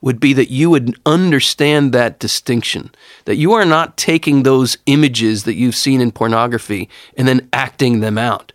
would 0.00 0.20
be 0.20 0.32
that 0.32 0.50
you 0.50 0.70
would 0.70 0.94
understand 1.04 1.92
that 1.92 2.18
distinction, 2.18 2.90
that 3.24 3.36
you 3.36 3.52
are 3.52 3.64
not 3.64 3.96
taking 3.96 4.42
those 4.42 4.78
images 4.86 5.44
that 5.44 5.54
you've 5.54 5.74
seen 5.74 6.00
in 6.00 6.12
pornography 6.12 6.88
and 7.16 7.26
then 7.26 7.48
acting 7.52 8.00
them 8.00 8.16
out. 8.16 8.52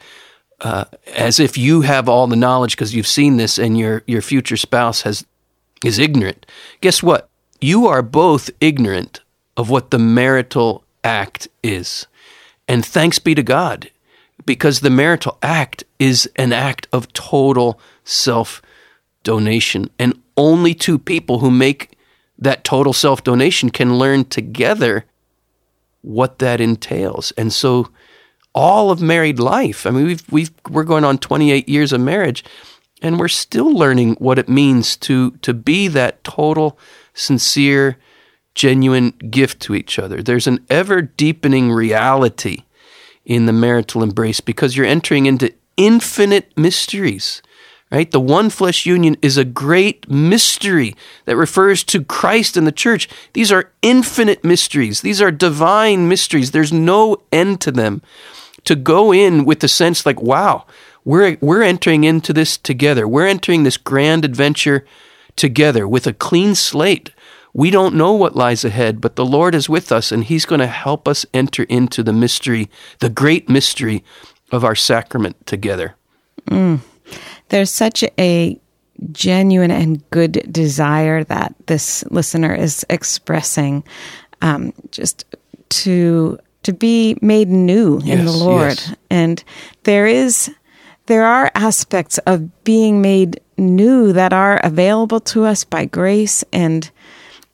Uh, 0.62 0.86
as 1.14 1.42
if 1.42 1.58
you 1.58 1.82
have 1.82 2.08
all 2.08 2.26
the 2.28 2.38
knowledge 2.38 2.76
because 2.76 2.96
you've 2.96 3.06
seen 3.06 3.36
this 3.36 3.58
and 3.58 3.78
your, 3.78 4.02
your 4.08 4.22
future 4.22 4.56
spouse 4.56 5.02
has 5.02 5.26
is 5.84 6.00
ignorant. 6.00 6.46
Guess 6.80 7.04
what? 7.04 7.30
You 7.60 7.88
are 7.88 8.02
both 8.02 8.50
ignorant 8.62 9.20
of 9.58 9.70
what 9.70 9.92
the 9.92 10.00
marital 10.00 10.84
act 11.04 11.48
is. 11.62 12.08
And 12.68 12.86
thanks 12.86 13.20
be 13.20 13.36
to 13.36 13.44
God, 13.44 13.92
because 14.46 14.80
the 14.80 14.90
marital 14.90 15.38
act 15.44 15.84
is 16.00 16.30
an 16.38 16.54
act 16.54 16.88
of 16.94 17.12
total 17.14 17.80
self 18.06 18.62
donation. 19.24 19.90
And 20.00 20.22
only 20.38 20.74
two 20.74 20.98
people 20.98 21.40
who 21.40 21.52
make 21.52 21.98
that 22.38 22.64
total 22.64 22.94
self 22.94 23.24
donation 23.24 23.70
can 23.70 23.98
learn 23.98 24.26
together 24.26 25.06
what 26.02 26.40
that 26.40 26.60
entails. 26.60 27.32
And 27.38 27.54
so 27.54 27.90
all 28.54 28.92
of 28.92 29.02
married 29.02 29.40
life, 29.40 29.86
I 29.86 29.92
mean 29.92 30.06
we've 30.06 30.32
we've 30.32 30.52
we're 30.70 30.84
going 30.84 31.04
on 31.04 31.18
28 31.18 31.68
years 31.68 31.94
of 31.94 32.02
marriage 32.02 32.44
and 33.02 33.20
we're 33.20 33.28
still 33.28 33.72
learning 33.72 34.16
what 34.16 34.40
it 34.40 34.50
means 34.50 34.96
to 34.98 35.32
to 35.42 35.54
be 35.54 35.88
that 35.90 36.24
total 36.24 36.78
sincere 37.14 37.98
genuine 38.56 39.12
gift 39.30 39.62
to 39.62 39.76
each 39.76 39.98
other. 39.98 40.22
There's 40.22 40.48
an 40.48 40.66
ever 40.70 41.02
deepening 41.02 41.72
reality 41.72 42.64
in 43.26 43.46
the 43.46 43.54
marital 43.54 44.04
embrace 44.04 44.42
because 44.42 44.76
you're 44.76 44.86
entering 44.86 45.26
into 45.26 45.54
infinite 45.78 46.56
mysteries 46.58 47.42
right? 47.94 48.10
The 48.10 48.20
one 48.20 48.50
flesh 48.50 48.88
union 48.88 49.16
is 49.22 49.38
a 49.38 49.46
great 49.46 50.10
mystery 50.10 50.96
that 51.26 51.38
refers 51.38 51.84
to 51.86 52.04
Christ 52.04 52.58
and 52.58 52.66
the 52.66 52.72
church. 52.72 53.08
These 53.34 53.52
are 53.52 53.72
infinite 53.84 54.44
mysteries. 54.44 55.02
These 55.02 55.22
are 55.22 55.32
divine 55.32 56.10
mysteries. 56.10 56.52
There's 56.52 56.74
no 56.74 57.18
end 57.32 57.62
to 57.62 57.72
them. 57.72 58.02
To 58.66 58.76
go 58.76 59.14
in 59.14 59.46
with 59.46 59.60
the 59.60 59.68
sense 59.68 60.06
like, 60.06 60.22
wow, 60.22 60.66
We're, 61.06 61.38
we're 61.42 61.64
entering 61.64 62.04
into 62.04 62.34
this 62.34 62.58
together. 62.58 63.08
We're 63.08 63.28
entering 63.28 63.64
this 63.64 63.78
grand 63.78 64.26
adventure 64.26 64.86
together 65.36 65.88
with 65.88 66.08
a 66.08 66.14
clean 66.14 66.56
slate. 66.56 67.12
We 67.54 67.70
don't 67.70 67.96
know 67.96 68.14
what 68.14 68.36
lies 68.36 68.66
ahead, 68.66 69.02
but 69.02 69.16
the 69.16 69.26
Lord 69.26 69.54
is 69.54 69.70
with 69.70 69.92
us 69.92 70.12
and 70.12 70.24
He's 70.24 70.46
going 70.46 70.62
to 70.62 70.68
help 70.68 71.08
us 71.08 71.26
enter 71.34 71.64
into 71.64 72.04
the 72.04 72.14
mystery, 72.14 72.70
the 73.00 73.10
great 73.10 73.50
mystery 73.50 74.04
of 74.52 74.64
our 74.64 74.76
sacrament 74.76 75.46
together. 75.46 75.96
Mm. 76.50 76.80
There's 77.50 77.72
such 77.72 78.04
a 78.20 78.60
genuine 79.12 79.72
and 79.72 80.10
good 80.12 80.46
desire 80.52 81.24
that 81.26 81.54
this 81.66 82.04
listener 82.10 82.54
is 82.54 82.86
expressing 82.90 83.84
um, 84.42 84.74
just 84.92 85.26
to 85.70 86.38
to 86.64 86.74
be 86.74 87.18
made 87.22 87.50
new 87.50 88.00
yes, 88.04 88.20
in 88.20 88.26
the 88.26 88.32
Lord. 88.32 88.80
Yes. 88.80 88.96
And 89.10 89.44
there 89.84 90.08
is 90.08 90.54
there 91.08 91.26
are 91.26 91.52
aspects 91.56 92.18
of 92.20 92.64
being 92.64 93.02
made 93.02 93.42
new 93.58 94.14
that 94.14 94.34
are 94.34 94.58
available 94.64 95.20
to 95.20 95.44
us 95.44 95.64
by 95.64 95.86
grace 95.86 96.44
and 96.54 96.90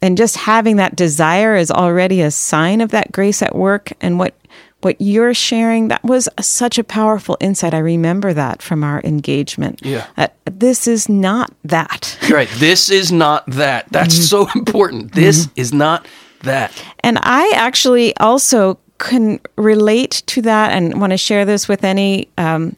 and 0.01 0.17
just 0.17 0.37
having 0.37 0.77
that 0.77 0.95
desire 0.95 1.55
is 1.55 1.71
already 1.71 2.21
a 2.21 2.31
sign 2.31 2.79
of 2.79 2.91
that 2.91 3.11
grace 3.11 3.41
at 3.41 3.55
work 3.55 3.91
and 3.99 4.17
what 4.17 4.33
what 4.81 4.99
you're 4.99 5.33
sharing 5.33 5.89
that 5.89 6.03
was 6.03 6.29
a, 6.37 6.43
such 6.43 6.77
a 6.77 6.83
powerful 6.83 7.37
insight. 7.39 7.73
I 7.73 7.79
remember 7.79 8.33
that 8.33 8.61
from 8.61 8.83
our 8.83 9.01
engagement. 9.03 9.81
Yeah. 9.83 10.07
Uh, 10.17 10.27
this 10.45 10.87
is 10.87 11.09
not 11.09 11.53
that. 11.63 12.17
Right. 12.29 12.49
This 12.55 12.89
is 12.89 13.11
not 13.11 13.45
that. 13.47 13.91
That's 13.91 14.15
mm-hmm. 14.15 14.23
so 14.23 14.49
important. 14.55 15.13
This 15.13 15.45
mm-hmm. 15.45 15.59
is 15.59 15.73
not 15.73 16.05
that. 16.43 16.71
And 16.99 17.17
i 17.23 17.51
actually 17.55 18.15
also 18.17 18.79
can 18.99 19.39
relate 19.55 20.23
to 20.27 20.41
that 20.41 20.71
and 20.71 20.99
want 21.01 21.11
to 21.11 21.17
share 21.17 21.45
this 21.45 21.67
with 21.67 21.83
any 21.83 22.29
um, 22.37 22.75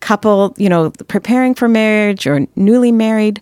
couple, 0.00 0.54
you 0.58 0.68
know, 0.68 0.90
preparing 1.08 1.54
for 1.54 1.68
marriage 1.68 2.26
or 2.26 2.46
newly 2.56 2.92
married, 2.92 3.40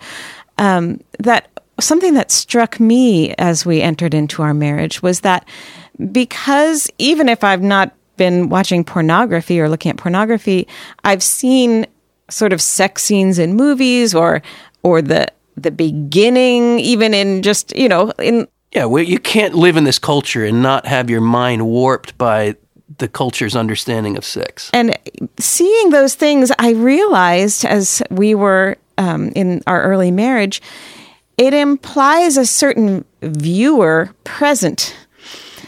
um, 0.58 1.00
that 1.18 1.48
something 1.80 2.14
that 2.14 2.30
struck 2.30 2.78
me 2.78 3.34
as 3.38 3.64
we 3.64 3.80
entered 3.80 4.14
into 4.14 4.42
our 4.42 4.54
marriage 4.54 5.02
was 5.02 5.20
that 5.20 5.48
because 6.12 6.90
even 6.98 7.28
if 7.28 7.44
I've 7.44 7.62
not 7.62 7.94
been 8.16 8.48
watching 8.48 8.84
pornography 8.84 9.60
or 9.60 9.68
looking 9.68 9.90
at 9.90 9.96
pornography, 9.96 10.66
I've 11.04 11.22
seen 11.22 11.86
sort 12.28 12.52
of 12.52 12.60
sex 12.60 13.02
scenes 13.02 13.38
in 13.38 13.54
movies 13.54 14.14
or 14.14 14.42
or 14.82 15.02
the 15.02 15.28
the 15.56 15.70
beginning, 15.70 16.80
even 16.80 17.14
in 17.14 17.42
just 17.42 17.76
you 17.76 17.88
know 17.88 18.12
in 18.18 18.48
yeah, 18.72 18.84
well, 18.84 19.02
you 19.02 19.18
can't 19.18 19.54
live 19.54 19.76
in 19.76 19.84
this 19.84 19.98
culture 19.98 20.44
and 20.44 20.62
not 20.62 20.86
have 20.86 21.10
your 21.10 21.20
mind 21.20 21.66
warped 21.66 22.16
by 22.16 22.54
the 22.98 23.08
culture's 23.08 23.56
understanding 23.56 24.16
of 24.16 24.24
sex. 24.24 24.70
And 24.72 24.96
seeing 25.38 25.90
those 25.90 26.14
things, 26.14 26.52
I 26.58 26.72
realized 26.72 27.64
as 27.64 28.02
we 28.10 28.34
were 28.34 28.76
um, 28.96 29.32
in 29.34 29.62
our 29.66 29.82
early 29.82 30.10
marriage, 30.10 30.62
it 31.36 31.54
implies 31.54 32.36
a 32.36 32.46
certain 32.46 33.04
viewer 33.22 34.10
present. 34.24 34.94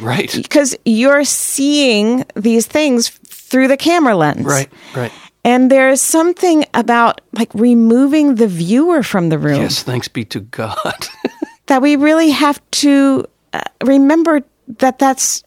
Right. 0.02 0.32
Because 0.32 0.76
you're 0.84 1.24
seeing 1.24 2.24
these 2.34 2.66
things 2.66 3.08
through 3.08 3.68
the 3.68 3.76
camera 3.76 4.16
lens. 4.16 4.44
Right, 4.44 4.70
right. 4.94 5.12
And 5.44 5.70
there's 5.70 6.00
something 6.00 6.64
about 6.74 7.20
like 7.32 7.52
removing 7.54 8.36
the 8.36 8.46
viewer 8.46 9.02
from 9.02 9.28
the 9.28 9.38
room. 9.38 9.60
Yes, 9.60 9.82
thanks 9.82 10.08
be 10.08 10.24
to 10.26 10.40
God. 10.40 11.08
that 11.66 11.82
we 11.82 11.96
really 11.96 12.30
have 12.30 12.60
to 12.82 13.24
uh, 13.52 13.60
remember 13.84 14.42
that 14.78 14.98
that's 14.98 15.42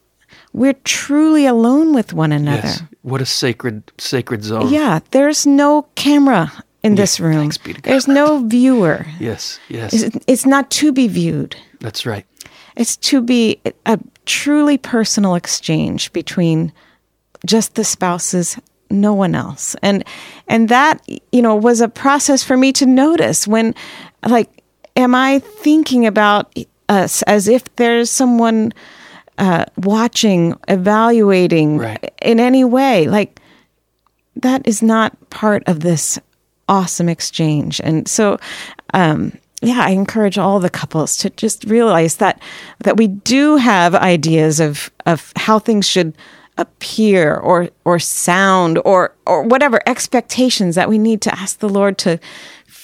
we're 0.53 0.73
truly 0.83 1.45
alone 1.45 1.93
with 1.93 2.13
one 2.13 2.31
another. 2.31 2.67
Yes. 2.67 2.83
What 3.01 3.21
a 3.21 3.25
sacred 3.25 3.91
sacred 3.97 4.43
zone. 4.43 4.69
Yeah, 4.69 4.99
there's 5.11 5.45
no 5.45 5.83
camera 5.95 6.51
in 6.83 6.95
yes, 6.95 7.17
this 7.17 7.19
room. 7.19 7.51
There's 7.83 8.07
no 8.07 8.45
viewer. 8.45 9.05
yes, 9.19 9.59
yes. 9.69 9.93
It's, 9.93 10.17
it's, 10.27 10.45
not 10.45 10.69
to 10.71 10.91
be 10.91 11.07
viewed. 11.07 11.55
That's 11.79 12.05
right. 12.05 12.25
It's 12.75 12.97
to 12.97 13.21
be 13.21 13.61
a 13.85 13.99
truly 14.25 14.77
personal 14.77 15.35
exchange 15.35 16.11
between 16.13 16.73
just 17.45 17.75
the 17.75 17.83
spouses, 17.83 18.57
no 18.89 19.13
one 19.13 19.35
else. 19.35 19.75
And 19.81 20.03
and 20.47 20.69
that, 20.69 21.07
you 21.31 21.41
know, 21.41 21.55
was 21.55 21.81
a 21.81 21.87
process 21.87 22.43
for 22.43 22.57
me 22.57 22.71
to 22.73 22.85
notice 22.85 23.47
when 23.47 23.75
like 24.27 24.49
am 24.95 25.15
I 25.15 25.39
thinking 25.39 26.05
about 26.05 26.57
us 26.89 27.21
as 27.23 27.47
if 27.47 27.63
there's 27.75 28.09
someone 28.09 28.73
uh, 29.37 29.65
watching, 29.77 30.55
evaluating 30.67 31.77
right. 31.77 32.13
in 32.21 32.39
any 32.39 32.63
way. 32.63 33.07
Like 33.07 33.39
that 34.37 34.67
is 34.67 34.81
not 34.81 35.29
part 35.29 35.63
of 35.67 35.81
this 35.81 36.19
awesome 36.67 37.09
exchange. 37.09 37.81
And 37.83 38.07
so, 38.07 38.37
um, 38.93 39.37
yeah, 39.61 39.81
I 39.83 39.91
encourage 39.91 40.37
all 40.37 40.59
the 40.59 40.69
couples 40.69 41.17
to 41.17 41.29
just 41.31 41.63
realize 41.65 42.17
that 42.17 42.41
that 42.83 42.97
we 42.97 43.07
do 43.07 43.55
have 43.55 43.95
ideas 43.95 44.59
of 44.59 44.91
of 45.05 45.31
how 45.35 45.59
things 45.59 45.87
should 45.87 46.15
appear 46.57 47.35
or 47.35 47.69
or 47.83 47.99
sound 47.99 48.79
or 48.85 49.13
or 49.25 49.43
whatever 49.43 49.79
expectations 49.87 50.75
that 50.75 50.89
we 50.89 50.97
need 50.97 51.21
to 51.21 51.39
ask 51.39 51.59
the 51.59 51.69
Lord 51.69 51.97
to 51.99 52.19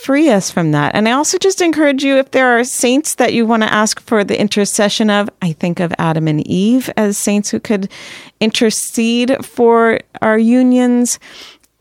free 0.01 0.29
us 0.29 0.49
from 0.49 0.71
that. 0.71 0.95
And 0.95 1.07
I 1.07 1.11
also 1.11 1.37
just 1.37 1.61
encourage 1.61 2.03
you 2.03 2.17
if 2.17 2.31
there 2.31 2.57
are 2.57 2.63
saints 2.63 3.15
that 3.15 3.33
you 3.33 3.45
want 3.45 3.61
to 3.61 3.71
ask 3.71 3.99
for 3.99 4.23
the 4.23 4.39
intercession 4.39 5.11
of, 5.11 5.29
I 5.43 5.53
think 5.53 5.79
of 5.79 5.93
Adam 5.99 6.27
and 6.27 6.45
Eve 6.47 6.89
as 6.97 7.19
saints 7.19 7.51
who 7.51 7.59
could 7.59 7.91
intercede 8.39 9.45
for 9.45 9.99
our 10.21 10.39
unions, 10.39 11.19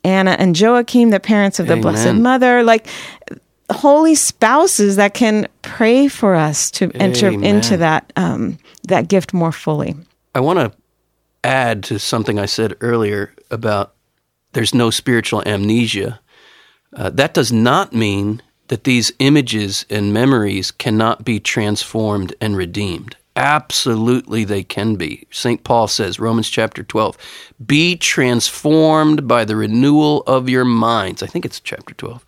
Anna 0.03 0.31
and 0.37 0.59
Joachim, 0.59 1.09
the 1.09 1.19
parents 1.19 1.59
of 1.59 1.65
the 1.65 1.73
Amen. 1.73 1.81
Blessed 1.81 2.13
Mother, 2.13 2.61
like 2.61 2.87
holy 3.73 4.15
spouses 4.15 4.95
that 4.95 5.13
can 5.13 5.47
pray 5.61 6.07
for 6.07 6.35
us 6.35 6.71
to 6.71 6.91
enter 6.95 7.29
into 7.29 7.77
that 7.77 8.11
um, 8.15 8.57
that 8.83 9.07
gift 9.07 9.33
more 9.33 9.51
fully. 9.51 9.95
I 10.33 10.39
want 10.39 10.59
to 10.59 10.71
add 11.43 11.83
to 11.85 11.99
something 11.99 12.39
I 12.39 12.45
said 12.45 12.75
earlier 12.81 13.33
about 13.49 13.93
there's 14.53 14.73
no 14.73 14.89
spiritual 14.89 15.43
amnesia. 15.45 16.19
Uh, 16.95 17.09
that 17.11 17.33
does 17.33 17.51
not 17.51 17.93
mean 17.93 18.41
that 18.67 18.83
these 18.83 19.11
images 19.19 19.85
and 19.89 20.13
memories 20.13 20.71
cannot 20.71 21.25
be 21.25 21.39
transformed 21.39 22.33
and 22.41 22.55
redeemed. 22.55 23.15
Absolutely, 23.35 24.43
they 24.43 24.63
can 24.63 24.95
be. 24.95 25.25
St. 25.31 25.63
Paul 25.63 25.87
says, 25.87 26.19
Romans 26.19 26.49
chapter 26.49 26.83
12, 26.83 27.17
be 27.65 27.95
transformed 27.95 29.27
by 29.27 29.45
the 29.45 29.55
renewal 29.55 30.23
of 30.27 30.49
your 30.49 30.65
minds. 30.65 31.23
I 31.23 31.27
think 31.27 31.45
it's 31.45 31.59
chapter 31.59 31.93
12. 31.93 32.25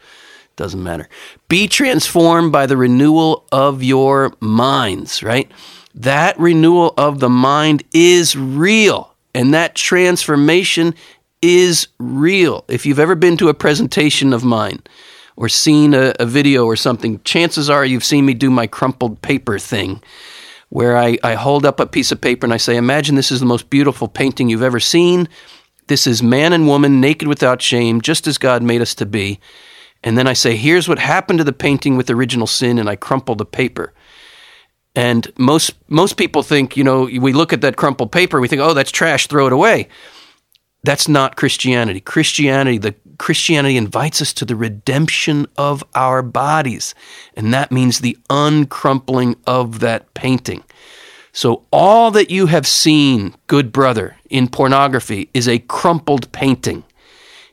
Doesn't 0.55 0.83
matter. 0.83 1.09
Be 1.49 1.67
transformed 1.67 2.51
by 2.51 2.65
the 2.65 2.77
renewal 2.77 3.45
of 3.51 3.81
your 3.81 4.33
minds, 4.39 5.23
right? 5.23 5.51
That 5.95 6.39
renewal 6.39 6.93
of 6.97 7.19
the 7.19 7.29
mind 7.29 7.83
is 7.93 8.35
real, 8.35 9.15
and 9.33 9.53
that 9.53 9.75
transformation 9.75 10.93
is 11.41 11.87
real. 11.99 12.65
If 12.67 12.85
you've 12.85 12.99
ever 12.99 13.15
been 13.15 13.37
to 13.37 13.49
a 13.49 13.53
presentation 13.53 14.31
of 14.31 14.43
mine 14.43 14.81
or 15.35 15.49
seen 15.49 15.93
a, 15.93 16.13
a, 16.19 16.25
video 16.25 16.65
or 16.65 16.75
something, 16.75 17.19
chances 17.23 17.69
are 17.69 17.83
you've 17.83 18.03
seen 18.03 18.25
me 18.25 18.33
do 18.33 18.49
my 18.49 18.65
crumpled 18.65 19.21
paper 19.21 19.59
thing 19.59 20.01
where 20.69 20.97
I, 20.97 21.17
I 21.23 21.33
hold 21.33 21.65
up 21.65 21.79
a 21.79 21.85
piece 21.85 22.11
of 22.11 22.21
paper 22.21 22.45
and 22.45 22.53
I 22.53 22.57
say, 22.57 22.77
Imagine 22.77 23.15
this 23.15 23.31
is 23.31 23.39
the 23.39 23.45
most 23.45 23.69
beautiful 23.69 24.07
painting 24.07 24.49
you've 24.49 24.63
ever 24.63 24.79
seen. 24.79 25.27
This 25.87 26.07
is 26.07 26.23
man 26.23 26.53
and 26.53 26.67
woman 26.67 27.01
naked 27.01 27.27
without 27.27 27.61
shame, 27.61 28.01
just 28.01 28.25
as 28.25 28.37
God 28.37 28.63
made 28.63 28.81
us 28.81 28.95
to 28.95 29.05
be. 29.05 29.39
And 30.03 30.17
then 30.17 30.27
I 30.27 30.33
say, 30.33 30.55
Here's 30.55 30.87
what 30.87 30.99
happened 30.99 31.39
to 31.39 31.43
the 31.43 31.53
painting 31.53 31.97
with 31.97 32.09
original 32.09 32.47
sin, 32.47 32.79
and 32.79 32.89
I 32.89 32.95
crumple 32.95 33.35
the 33.35 33.45
paper. 33.45 33.93
And 34.95 35.31
most 35.37 35.73
most 35.87 36.17
people 36.17 36.43
think, 36.43 36.77
you 36.77 36.83
know, 36.83 37.03
we 37.03 37.33
look 37.33 37.53
at 37.53 37.61
that 37.61 37.77
crumpled 37.77 38.11
paper, 38.11 38.39
we 38.39 38.47
think, 38.47 38.61
oh, 38.61 38.73
that's 38.73 38.91
trash, 38.91 39.27
throw 39.27 39.47
it 39.47 39.53
away. 39.53 39.87
That's 40.83 41.07
not 41.07 41.37
Christianity. 41.37 42.01
Christianity, 42.01 42.77
the 42.77 42.95
Christianity 43.17 43.77
invites 43.77 44.21
us 44.21 44.33
to 44.33 44.45
the 44.45 44.55
redemption 44.55 45.47
of 45.57 45.83
our 45.95 46.21
bodies, 46.21 46.93
and 47.35 47.53
that 47.53 47.71
means 47.71 47.99
the 47.99 48.17
uncrumpling 48.29 49.37
of 49.47 49.79
that 49.79 50.13
painting. 50.13 50.63
So 51.31 51.65
all 51.71 52.11
that 52.11 52.29
you 52.29 52.47
have 52.47 52.67
seen, 52.67 53.35
good 53.47 53.71
brother, 53.71 54.17
in 54.29 54.47
pornography 54.47 55.29
is 55.33 55.47
a 55.47 55.59
crumpled 55.59 56.31
painting. 56.31 56.83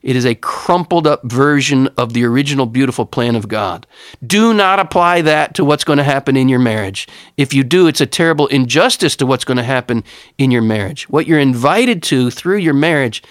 It 0.03 0.17
is 0.17 0.25
a 0.25 0.35
crumpled 0.35 1.07
up 1.07 1.23
version 1.25 1.89
of 1.99 2.13
the 2.13 2.25
original 2.25 2.67
beautiful 2.67 3.05
plan 3.05 3.37
of 3.37 3.49
God. 3.49 3.87
Do 4.27 4.55
not 4.55 4.81
apply 4.81 5.23
that 5.23 5.55
to 5.55 5.65
what's 5.65 5.85
going 5.85 5.99
to 5.99 6.05
happen 6.05 6.37
in 6.37 6.49
your 6.49 6.59
marriage. 6.59 7.07
If 7.37 7.53
you 7.53 7.63
do, 7.63 7.87
it's 7.87 8.01
a 8.01 8.07
terrible 8.07 8.47
injustice 8.47 9.15
to 9.17 9.27
what's 9.27 9.45
going 9.45 9.59
to 9.59 9.63
happen 9.63 10.03
in 10.39 10.51
your 10.51 10.63
marriage. 10.63 11.09
What 11.11 11.27
you're 11.27 11.39
invited 11.39 12.03
to 12.05 12.31
through 12.31 12.59
your 12.59 12.75
marriage 12.75 13.23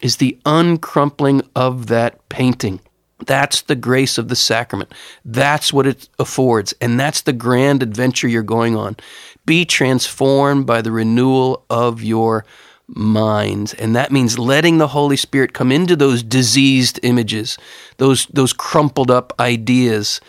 is 0.00 0.16
the 0.16 0.38
uncrumpling 0.44 1.46
of 1.54 1.86
that 1.88 2.28
painting. 2.28 2.80
That's 3.26 3.62
the 3.62 3.76
grace 3.76 4.18
of 4.18 4.28
the 4.28 4.36
sacrament. 4.36 4.92
That's 5.24 5.72
what 5.72 5.86
it 5.86 6.08
affords. 6.18 6.74
And 6.80 6.98
that's 6.98 7.22
the 7.22 7.32
grand 7.32 7.82
adventure 7.82 8.28
you're 8.28 8.42
going 8.42 8.76
on. 8.76 8.96
Be 9.46 9.64
transformed 9.64 10.66
by 10.66 10.82
the 10.82 10.92
renewal 10.92 11.64
of 11.70 12.02
your 12.02 12.44
minds. 12.88 13.74
And 13.74 13.96
that 13.96 14.12
means 14.12 14.38
letting 14.38 14.78
the 14.78 14.88
Holy 14.88 15.16
Spirit 15.16 15.54
come 15.54 15.72
into 15.72 15.96
those 15.96 16.22
diseased 16.22 17.00
images, 17.02 17.56
those, 17.96 18.26
those 18.26 18.52
crumpled 18.52 19.10
up 19.10 19.32
ideas, 19.40 20.20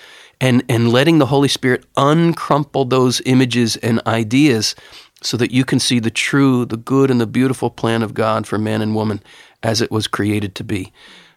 and, 0.41 0.63
and 0.70 0.91
letting 0.91 1.20
the 1.20 1.28
Holy 1.28 1.48
Spirit 1.48 1.86
uncrumple 1.96 2.86
those 2.86 3.22
images 3.26 3.78
and 3.78 4.02
ideas 4.06 4.76
so 5.22 5.38
that 5.38 5.52
you 5.52 5.65
can 5.65 5.80
see 5.80 6.00
the 6.00 6.12
true, 6.12 6.65
the 6.65 6.78
good, 6.78 7.10
and 7.10 7.20
the 7.20 7.28
beautiful 7.28 7.70
plan 7.70 8.04
of 8.04 8.13
God 8.13 8.46
for 8.46 8.58
man 8.58 8.82
and 8.82 8.96
woman 8.96 9.22
as 9.63 9.82
it 9.82 9.91
was 9.91 10.08
created 10.08 10.56
to 10.56 10.63
be. 10.63 10.91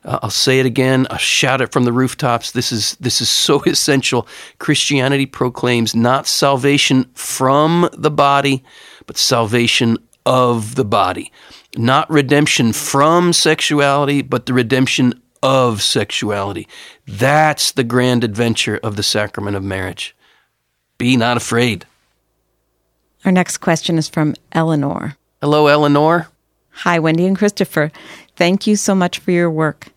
Uh, 0.05 0.19
I'll 0.23 0.31
say 0.31 0.61
it 0.61 0.67
again. 0.67 1.07
I'll 1.11 1.19
shout 1.19 1.61
it 1.61 1.73
from 1.73 1.85
the 1.85 1.93
rooftops. 1.93 2.53
This 2.53 2.71
is 2.71 2.97
this 2.97 3.21
is 3.21 3.29
so 3.29 3.63
essential. 3.67 4.29
Christianity 4.59 5.27
proclaims 5.27 5.95
not 5.95 6.27
salvation 6.27 7.11
from 7.15 7.89
the 7.93 8.11
body, 8.11 8.63
but 9.07 9.17
salvation 9.17 9.99
of 10.29 10.75
the 10.75 10.85
body. 10.85 11.33
Not 11.75 12.11
redemption 12.11 12.75
from 12.75 13.33
sexuality, 13.33 14.21
but 14.21 14.45
the 14.45 14.53
redemption 14.53 15.23
of 15.43 15.83
sexuality. 15.83 16.69
That's 17.07 17.73
the 17.73 17.83
grand 17.83 18.25
adventure 18.25 18.79
of 18.83 18.97
the 18.97 19.03
sacrament 19.03 19.57
of 19.57 19.64
marriage. 19.64 20.14
Be 20.99 21.17
not 21.17 21.38
afraid. 21.38 21.87
Our 23.25 23.33
next 23.33 23.59
question 23.59 23.97
is 23.97 24.09
from 24.09 24.35
Eleanor. 24.53 25.17
Hello, 25.41 25.67
Eleanor. 25.67 26.29
Hi, 26.71 26.99
Wendy 26.99 27.25
and 27.25 27.37
Christopher. 27.37 27.91
Thank 28.37 28.67
you 28.67 28.77
so 28.77 28.95
much 28.95 29.21
for 29.21 29.31
your 29.31 29.51
work. 29.51 29.88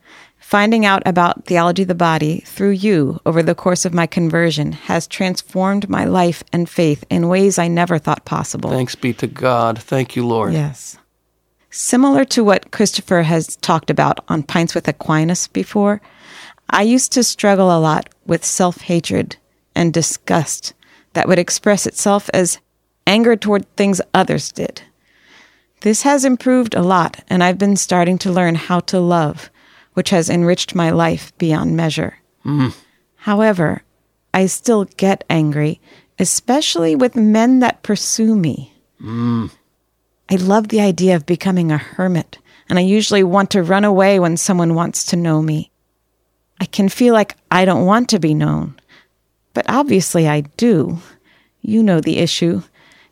Finding 0.52 0.86
out 0.86 1.02
about 1.06 1.46
theology 1.46 1.84
of 1.84 1.88
the 1.88 1.96
body 1.96 2.42
through 2.42 2.72
you 2.72 3.22
over 3.26 3.42
the 3.42 3.56
course 3.56 3.86
of 3.86 3.94
my 3.94 4.06
conversion 4.06 4.74
has 4.74 5.08
transformed 5.08 5.88
my 5.88 6.04
life 6.04 6.44
and 6.52 6.70
faith 6.70 7.06
in 7.10 7.30
ways 7.30 7.58
I 7.58 7.70
never 7.70 7.98
thought 7.98 8.26
possible. 8.26 8.70
Thanks 8.70 8.94
be 8.94 9.14
to 9.14 9.28
God. 9.28 9.80
Thank 9.80 10.18
you, 10.18 10.28
Lord. 10.28 10.52
Yes. 10.52 10.98
Similar 11.70 12.26
to 12.26 12.44
what 12.44 12.72
Christopher 12.72 13.22
has 13.22 13.56
talked 13.56 13.90
about 13.90 14.26
on 14.28 14.44
Pints 14.44 14.76
with 14.76 14.90
Aquinas 14.90 15.48
before, 15.48 16.02
I 16.70 16.82
used 16.82 17.14
to 17.14 17.24
struggle 17.24 17.68
a 17.68 17.80
lot 17.80 18.10
with 18.26 18.44
self 18.44 18.82
hatred 18.82 19.38
and 19.74 19.94
disgust 19.94 20.74
that 21.14 21.30
would 21.30 21.40
express 21.40 21.88
itself 21.88 22.30
as 22.34 22.60
anger 23.08 23.38
toward 23.38 23.74
things 23.78 24.02
others 24.14 24.52
did. 24.52 24.82
This 25.80 26.02
has 26.02 26.26
improved 26.26 26.76
a 26.76 26.84
lot, 26.84 27.24
and 27.30 27.42
I've 27.42 27.58
been 27.58 27.78
starting 27.78 28.18
to 28.18 28.32
learn 28.34 28.56
how 28.56 28.82
to 28.82 29.00
love, 29.00 29.50
which 29.94 30.10
has 30.10 30.30
enriched 30.30 30.76
my 30.76 30.90
life 30.90 31.36
beyond 31.38 31.76
measure. 31.76 32.18
Mm. 32.46 32.74
However, 33.16 33.84
I 34.34 34.46
still 34.46 34.86
get 34.86 35.24
angry, 35.30 35.80
especially 36.18 36.96
with 36.96 37.16
men 37.16 37.60
that 37.60 37.84
pursue 37.84 38.36
me. 38.36 38.74
Mm. 39.02 39.52
I 40.30 40.36
love 40.36 40.70
the 40.70 40.82
idea 40.82 41.16
of 41.16 41.26
becoming 41.26 41.72
a 41.72 41.78
hermit, 41.78 42.38
and 42.70 42.80
I 42.80 42.84
usually 42.84 43.24
want 43.24 43.52
to 43.52 43.64
run 43.64 43.84
away 43.84 44.20
when 44.20 44.38
someone 44.38 44.76
wants 44.76 45.04
to 45.08 45.16
know 45.16 45.42
me. 45.42 45.72
I 46.60 46.66
can 46.66 46.90
feel 46.90 47.14
like 47.14 47.36
I 47.50 47.66
don't 47.66 47.86
want 47.86 48.08
to 48.10 48.20
be 48.20 48.34
known, 48.34 48.80
but 49.54 49.66
obviously 49.68 50.28
I 50.28 50.42
do. 50.42 51.00
You 51.62 51.84
know 51.84 52.00
the 52.00 52.18
issue. 52.18 52.64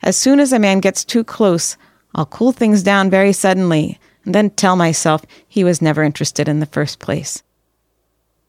As 0.02 0.16
soon 0.16 0.40
as 0.40 0.52
a 0.52 0.58
man 0.58 0.80
gets 0.80 1.04
too 1.04 1.24
close, 1.24 1.76
I'll 2.14 2.26
cool 2.26 2.52
things 2.52 2.82
down 2.82 3.10
very 3.10 3.32
suddenly 3.32 3.98
and 4.30 4.34
then 4.36 4.50
tell 4.50 4.76
myself 4.76 5.26
he 5.48 5.64
was 5.64 5.82
never 5.82 6.04
interested 6.04 6.48
in 6.48 6.60
the 6.60 6.66
first 6.66 7.00
place. 7.00 7.42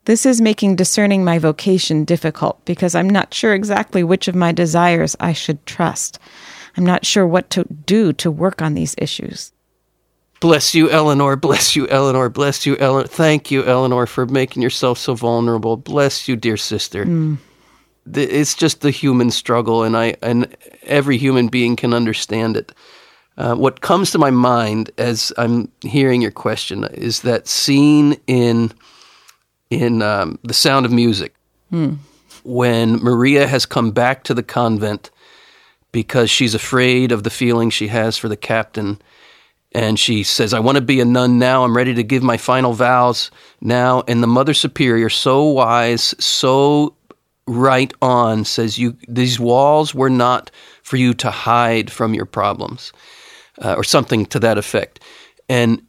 This 0.05 0.27
is 0.27 0.39
making 0.39 0.75
discerning 0.75 1.23
my 1.23 1.39
vocation 1.39 2.05
difficult 2.05 2.63
because 2.65 2.93
I'm 2.93 3.09
not 3.09 3.33
sure 3.33 3.55
exactly 3.55 4.03
which 4.03 4.27
of 4.27 4.35
my 4.35 4.51
desires 4.51 5.15
I 5.19 5.33
should 5.33 5.65
trust. 5.65 6.19
I'm 6.77 6.85
not 6.85 7.03
sure 7.03 7.25
what 7.25 7.49
to 7.49 7.63
do 7.63 8.13
to 8.13 8.29
work 8.29 8.61
on 8.61 8.75
these 8.75 8.93
issues. 8.99 9.53
Bless 10.39 10.75
you, 10.75 10.87
Eleanor. 10.91 11.35
Bless 11.35 11.75
you, 11.75 11.87
Eleanor. 11.87 12.29
Bless 12.29 12.63
you, 12.67 12.77
Eleanor. 12.77 13.07
Thank 13.07 13.49
you, 13.49 13.63
Eleanor, 13.65 14.05
for 14.05 14.27
making 14.27 14.61
yourself 14.61 14.99
so 14.99 15.15
vulnerable. 15.15 15.77
Bless 15.77 16.27
you, 16.27 16.35
dear 16.35 16.57
sister. 16.57 17.05
Mm. 17.05 17.39
It's 18.13 18.53
just 18.53 18.81
the 18.81 18.91
human 18.91 19.31
struggle, 19.31 19.81
and 19.81 19.97
I 19.97 20.13
and 20.21 20.55
every 20.83 21.17
human 21.17 21.47
being 21.47 21.75
can 21.75 21.91
understand 21.91 22.55
it. 22.55 22.71
Uh, 23.37 23.55
what 23.55 23.81
comes 23.81 24.11
to 24.11 24.17
my 24.17 24.29
mind 24.29 24.91
as 24.97 25.31
I'm 25.37 25.71
hearing 25.81 26.21
your 26.21 26.31
question 26.31 26.83
is 26.93 27.21
that 27.21 27.47
scene 27.47 28.17
in 28.27 28.71
in 29.69 30.01
um, 30.01 30.37
The 30.43 30.53
Sound 30.53 30.85
of 30.85 30.91
Music 30.91 31.33
mm. 31.71 31.97
when 32.43 32.97
Maria 32.97 33.47
has 33.47 33.65
come 33.65 33.91
back 33.91 34.25
to 34.25 34.33
the 34.33 34.43
convent 34.43 35.09
because 35.91 36.29
she's 36.29 36.53
afraid 36.53 37.11
of 37.11 37.23
the 37.23 37.29
feeling 37.29 37.69
she 37.69 37.87
has 37.87 38.17
for 38.17 38.29
the 38.29 38.37
captain. 38.37 39.01
And 39.73 39.97
she 39.97 40.23
says, 40.23 40.53
I 40.53 40.59
want 40.59 40.75
to 40.75 40.83
be 40.83 40.99
a 40.99 41.05
nun 41.05 41.39
now. 41.39 41.63
I'm 41.63 41.75
ready 41.75 41.93
to 41.93 42.03
give 42.03 42.23
my 42.23 42.37
final 42.37 42.73
vows 42.73 43.31
now. 43.61 44.03
And 44.07 44.21
the 44.21 44.27
Mother 44.27 44.53
Superior, 44.53 45.09
so 45.09 45.45
wise, 45.45 46.13
so 46.19 46.95
right 47.47 47.93
on, 48.01 48.43
says, 48.43 48.77
you, 48.77 48.97
These 49.07 49.39
walls 49.39 49.95
were 49.95 50.09
not 50.09 50.51
for 50.83 50.97
you 50.97 51.13
to 51.15 51.31
hide 51.31 51.89
from 51.89 52.13
your 52.13 52.25
problems, 52.25 52.91
uh, 53.59 53.75
or 53.75 53.83
something 53.83 54.25
to 54.27 54.39
that 54.39 54.57
effect. 54.57 54.99
And 55.49 55.81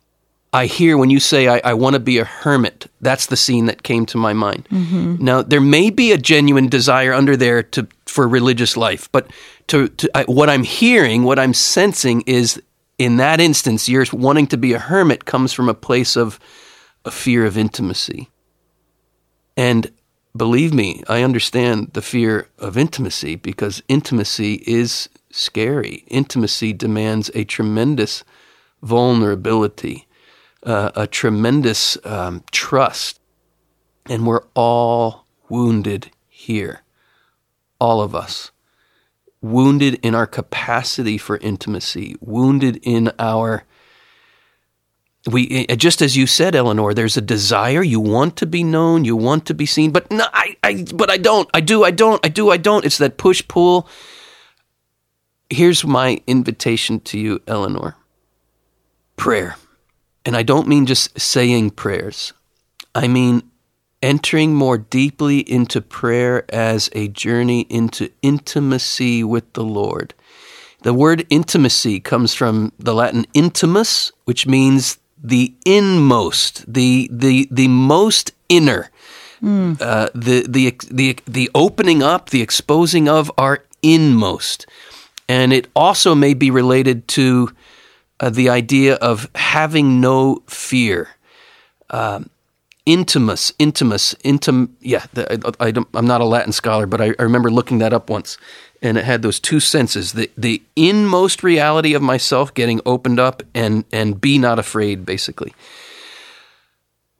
I 0.52 0.66
hear 0.66 0.98
when 0.98 1.08
you 1.08 1.18
say, 1.18 1.48
I, 1.48 1.60
I 1.64 1.74
want 1.74 1.94
to 1.94 2.00
be 2.00 2.18
a 2.18 2.24
hermit, 2.24 2.90
that's 3.00 3.26
the 3.26 3.36
scene 3.36 3.66
that 3.66 3.82
came 3.82 4.04
to 4.06 4.18
my 4.18 4.34
mind. 4.34 4.68
Mm-hmm. 4.70 5.24
Now, 5.24 5.40
there 5.40 5.62
may 5.62 5.88
be 5.88 6.12
a 6.12 6.18
genuine 6.18 6.68
desire 6.68 7.14
under 7.14 7.36
there 7.36 7.62
to, 7.62 7.88
for 8.04 8.28
religious 8.28 8.76
life, 8.76 9.10
but 9.12 9.30
to, 9.68 9.88
to 9.88 10.10
I, 10.14 10.24
what 10.24 10.50
I'm 10.50 10.64
hearing, 10.64 11.22
what 11.22 11.38
I'm 11.38 11.54
sensing 11.54 12.20
is 12.22 12.60
in 12.98 13.16
that 13.16 13.40
instance, 13.40 13.88
you're 13.88 14.04
wanting 14.12 14.46
to 14.48 14.58
be 14.58 14.74
a 14.74 14.78
hermit 14.78 15.24
comes 15.24 15.52
from 15.54 15.68
a 15.68 15.74
place 15.74 16.16
of 16.16 16.38
a 17.04 17.10
fear 17.10 17.46
of 17.46 17.56
intimacy. 17.56 18.28
And 19.56 19.90
believe 20.36 20.74
me, 20.74 21.02
I 21.08 21.22
understand 21.22 21.92
the 21.94 22.02
fear 22.02 22.48
of 22.58 22.76
intimacy 22.76 23.36
because 23.36 23.82
intimacy 23.88 24.62
is 24.66 25.08
scary. 25.32 26.04
Intimacy 26.06 26.72
demands 26.72 27.30
a 27.34 27.44
tremendous 27.44 28.22
vulnerability, 28.82 30.06
uh, 30.62 30.92
a 30.94 31.06
tremendous 31.06 31.98
um, 32.04 32.44
trust. 32.52 33.18
And 34.06 34.26
we're 34.26 34.44
all 34.54 35.26
wounded 35.48 36.10
here, 36.28 36.82
all 37.80 38.00
of 38.00 38.14
us. 38.14 38.50
Wounded 39.40 39.98
in 40.04 40.14
our 40.14 40.26
capacity 40.26 41.18
for 41.18 41.36
intimacy, 41.38 42.14
wounded 42.20 42.78
in 42.82 43.10
our 43.18 43.64
we 45.30 45.66
just 45.76 46.02
as 46.02 46.16
you 46.16 46.26
said 46.26 46.54
eleanor 46.56 46.94
there's 46.94 47.16
a 47.16 47.20
desire. 47.20 47.82
You 47.82 48.00
want 48.00 48.36
to 48.38 48.46
be 48.46 48.64
known. 48.64 49.04
You 49.04 49.16
want 49.16 49.46
to 49.46 49.54
be 49.54 49.66
seen. 49.66 49.92
But 49.92 50.10
no 50.10 50.26
i, 50.32 50.56
I 50.62 50.84
but 50.94 51.10
i 51.10 51.16
don't. 51.16 51.48
I 51.54 51.60
do 51.60 51.84
i 51.84 51.90
don't. 51.90 52.24
I 52.24 52.28
do 52.28 52.50
i 52.50 52.56
don't. 52.56 52.84
It's 52.84 52.98
that 52.98 53.18
push 53.18 53.46
pull 53.46 53.88
here's 55.52 55.84
my 55.84 56.20
invitation 56.26 57.00
to 57.00 57.18
you 57.18 57.40
eleanor. 57.46 57.96
Prayer. 59.16 59.56
And 60.24 60.36
i 60.36 60.42
don't 60.42 60.68
mean 60.68 60.86
just 60.86 61.18
saying 61.18 61.70
prayers. 61.70 62.32
I 62.94 63.08
mean 63.08 63.42
entering 64.02 64.52
more 64.54 64.78
deeply 64.78 65.38
into 65.38 65.80
prayer 65.80 66.44
as 66.52 66.90
a 66.92 67.06
journey 67.08 67.60
into 67.62 68.10
intimacy 68.22 69.22
with 69.22 69.52
the 69.52 69.64
lord. 69.64 70.14
The 70.82 70.94
word 70.94 71.24
intimacy 71.30 72.00
comes 72.00 72.34
from 72.34 72.72
the 72.78 72.94
latin 72.94 73.26
intimus 73.34 74.10
which 74.24 74.46
means 74.46 74.98
the 75.22 75.54
inmost, 75.64 76.72
the 76.72 77.08
the 77.12 77.48
the 77.50 77.68
most 77.68 78.32
inner, 78.48 78.90
mm. 79.42 79.80
uh, 79.80 80.08
the 80.14 80.44
the 80.48 80.76
the 80.90 81.16
the 81.26 81.50
opening 81.54 82.02
up, 82.02 82.30
the 82.30 82.42
exposing 82.42 83.08
of 83.08 83.30
our 83.38 83.64
inmost, 83.82 84.66
and 85.32 85.50
it 85.50 85.66
also 85.74 86.14
may 86.14 86.34
be 86.34 86.50
related 86.50 87.08
to 87.08 87.48
uh, 88.20 88.28
the 88.28 88.50
idea 88.50 88.96
of 88.96 89.30
having 89.34 89.98
no 89.98 90.42
fear. 90.46 91.08
Um, 91.88 92.28
intimus, 92.86 93.50
intimus, 93.56 94.14
intim. 94.16 94.68
Yeah, 94.80 95.06
the, 95.14 95.54
I, 95.58 95.68
am 95.98 96.06
not 96.06 96.20
a 96.20 96.26
Latin 96.26 96.52
scholar, 96.52 96.84
but 96.86 97.00
I, 97.00 97.14
I 97.18 97.22
remember 97.22 97.50
looking 97.50 97.78
that 97.78 97.94
up 97.94 98.10
once 98.10 98.36
and 98.82 98.98
it 98.98 99.04
had 99.04 99.22
those 99.22 99.40
two 99.40 99.60
senses 99.60 100.12
the 100.12 100.30
the 100.36 100.60
inmost 100.76 101.42
reality 101.42 101.94
of 101.94 102.02
myself 102.02 102.52
getting 102.52 102.80
opened 102.84 103.18
up 103.18 103.42
and 103.54 103.84
and 103.90 104.20
be 104.20 104.38
not 104.38 104.58
afraid 104.58 105.06
basically 105.06 105.54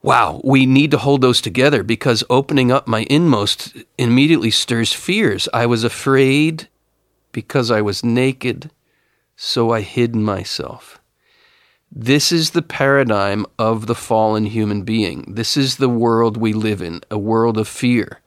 wow 0.01 0.41
we 0.43 0.65
need 0.65 0.91
to 0.91 0.97
hold 0.97 1.21
those 1.21 1.39
together 1.39 1.81
because 1.81 2.23
opening 2.29 2.69
up 2.69 2.85
my 2.85 3.05
inmost 3.09 3.77
immediately 3.97 4.51
stirs 4.51 4.91
fears 4.91 5.47
i 5.53 5.65
was 5.65 5.85
afraid 5.85 6.67
because 7.33 7.69
i 7.69 7.81
was 7.81 8.03
naked 8.03 8.71
so 9.35 9.71
i 9.71 9.81
hid 9.81 10.15
myself 10.15 10.99
this 11.91 12.31
is 12.31 12.51
the 12.51 12.61
paradigm 12.61 13.45
of 13.59 13.85
the 13.87 13.95
fallen 13.95 14.45
human 14.45 14.83
being 14.83 15.25
this 15.27 15.57
is 15.57 15.75
the 15.75 15.89
world 15.89 16.37
we 16.37 16.53
live 16.53 16.81
in 16.81 17.01
a 17.11 17.17
world 17.17 17.57
of 17.57 17.67
fear 17.67 18.19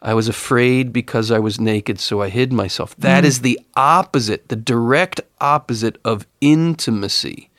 I 0.00 0.14
was 0.14 0.28
afraid 0.28 0.92
because 0.92 1.30
I 1.30 1.40
was 1.40 1.60
naked, 1.60 1.98
so 1.98 2.22
I 2.22 2.28
hid 2.28 2.52
myself. 2.52 2.94
That 2.96 3.24
mm. 3.24 3.26
is 3.26 3.40
the 3.40 3.58
opposite, 3.74 4.48
the 4.48 4.56
direct 4.56 5.20
opposite 5.40 5.98
of 6.04 6.26
intimacy. 6.40 7.50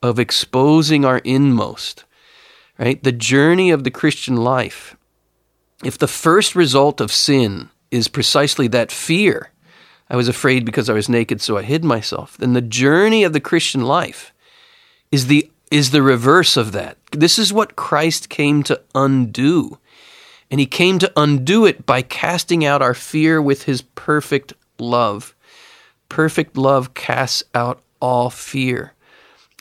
of 0.00 0.18
exposing 0.18 1.04
our 1.04 1.18
inmost, 1.24 2.04
right? 2.78 3.02
The 3.02 3.10
journey 3.10 3.70
of 3.70 3.82
the 3.82 3.90
Christian 3.90 4.36
life. 4.36 4.96
If 5.84 5.98
the 5.98 6.06
first 6.06 6.54
result 6.54 7.00
of 7.00 7.10
sin 7.10 7.70
is 7.90 8.06
precisely 8.06 8.68
that 8.68 8.92
fear, 8.92 9.50
I 10.10 10.16
was 10.16 10.28
afraid 10.28 10.64
because 10.64 10.88
I 10.88 10.94
was 10.94 11.08
naked, 11.08 11.40
so 11.40 11.56
I 11.56 11.62
hid 11.62 11.84
myself, 11.84 12.36
then 12.38 12.54
the 12.54 12.60
journey 12.62 13.24
of 13.24 13.32
the 13.32 13.40
Christian 13.40 13.82
life 13.82 14.32
is 15.10 15.26
the 15.26 15.50
is 15.70 15.90
the 15.90 16.02
reverse 16.02 16.56
of 16.56 16.72
that. 16.72 16.96
This 17.12 17.38
is 17.38 17.52
what 17.52 17.76
Christ 17.76 18.30
came 18.30 18.62
to 18.64 18.80
undo. 18.94 19.78
And 20.50 20.58
he 20.58 20.66
came 20.66 20.98
to 20.98 21.12
undo 21.14 21.66
it 21.66 21.84
by 21.84 22.00
casting 22.00 22.64
out 22.64 22.80
our 22.80 22.94
fear 22.94 23.42
with 23.42 23.64
his 23.64 23.82
perfect 23.82 24.54
love. 24.78 25.34
Perfect 26.08 26.56
love 26.56 26.94
casts 26.94 27.42
out 27.54 27.82
all 28.00 28.30
fear. 28.30 28.94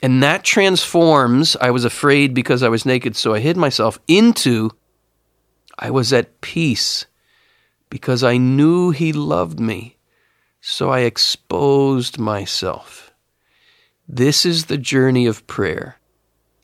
And 0.02 0.24
that 0.24 0.44
transforms, 0.44 1.58
I 1.60 1.72
was 1.72 1.84
afraid 1.84 2.34
because 2.34 2.64
I 2.64 2.70
was 2.70 2.86
naked, 2.86 3.16
so 3.16 3.34
I 3.34 3.40
hid 3.40 3.58
myself, 3.58 4.00
into 4.08 4.72
I 5.78 5.90
was 5.92 6.14
at 6.14 6.40
peace 6.42 7.06
because 7.90 8.24
I 8.24 8.38
knew 8.38 8.92
He 8.92 9.12
loved 9.12 9.60
me, 9.60 9.97
so 10.70 10.90
I 10.90 11.00
exposed 11.00 12.20
myself. 12.20 13.14
This 14.06 14.46
is 14.46 14.66
the 14.66 14.78
journey 14.78 15.26
of 15.26 15.48
prayer. 15.48 15.96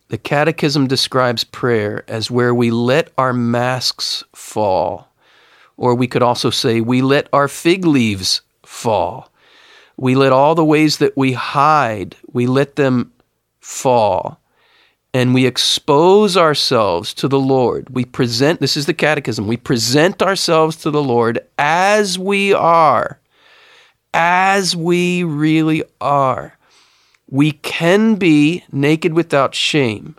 The 0.09 0.17
Catechism 0.17 0.87
describes 0.87 1.45
prayer 1.45 2.03
as 2.09 2.29
where 2.29 2.53
we 2.53 2.69
let 2.69 3.13
our 3.17 3.31
masks 3.31 4.25
fall, 4.33 5.07
or 5.77 5.95
we 5.95 6.07
could 6.07 6.21
also 6.21 6.49
say 6.49 6.81
we 6.81 7.01
let 7.01 7.29
our 7.31 7.47
fig 7.47 7.85
leaves 7.85 8.41
fall. 8.61 9.31
We 9.95 10.15
let 10.15 10.33
all 10.33 10.53
the 10.53 10.65
ways 10.65 10.97
that 10.97 11.15
we 11.15 11.31
hide, 11.31 12.17
we 12.29 12.45
let 12.45 12.75
them 12.75 13.13
fall. 13.61 14.37
And 15.13 15.33
we 15.33 15.45
expose 15.45 16.35
ourselves 16.35 17.13
to 17.13 17.29
the 17.29 17.39
Lord. 17.39 17.87
We 17.89 18.03
present, 18.03 18.59
this 18.59 18.75
is 18.75 18.85
the 18.85 18.93
catechism, 18.93 19.47
we 19.47 19.55
present 19.55 20.21
ourselves 20.21 20.75
to 20.77 20.91
the 20.91 21.03
Lord 21.03 21.39
as 21.57 22.19
we 22.19 22.53
are, 22.53 23.21
as 24.13 24.75
we 24.75 25.23
really 25.23 25.83
are. 25.99 26.57
We 27.29 27.51
can 27.51 28.15
be 28.15 28.63
naked 28.71 29.13
without 29.13 29.55
shame 29.55 30.15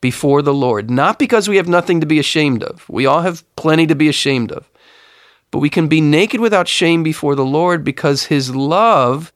before 0.00 0.42
the 0.42 0.54
Lord, 0.54 0.90
not 0.90 1.18
because 1.18 1.48
we 1.48 1.56
have 1.56 1.68
nothing 1.68 2.00
to 2.00 2.06
be 2.06 2.18
ashamed 2.18 2.62
of. 2.62 2.88
We 2.88 3.06
all 3.06 3.22
have 3.22 3.44
plenty 3.56 3.86
to 3.86 3.94
be 3.94 4.08
ashamed 4.08 4.52
of. 4.52 4.70
But 5.50 5.60
we 5.60 5.70
can 5.70 5.88
be 5.88 6.00
naked 6.00 6.40
without 6.40 6.68
shame 6.68 7.02
before 7.02 7.34
the 7.34 7.44
Lord 7.44 7.84
because 7.84 8.24
His 8.24 8.54
love 8.54 9.32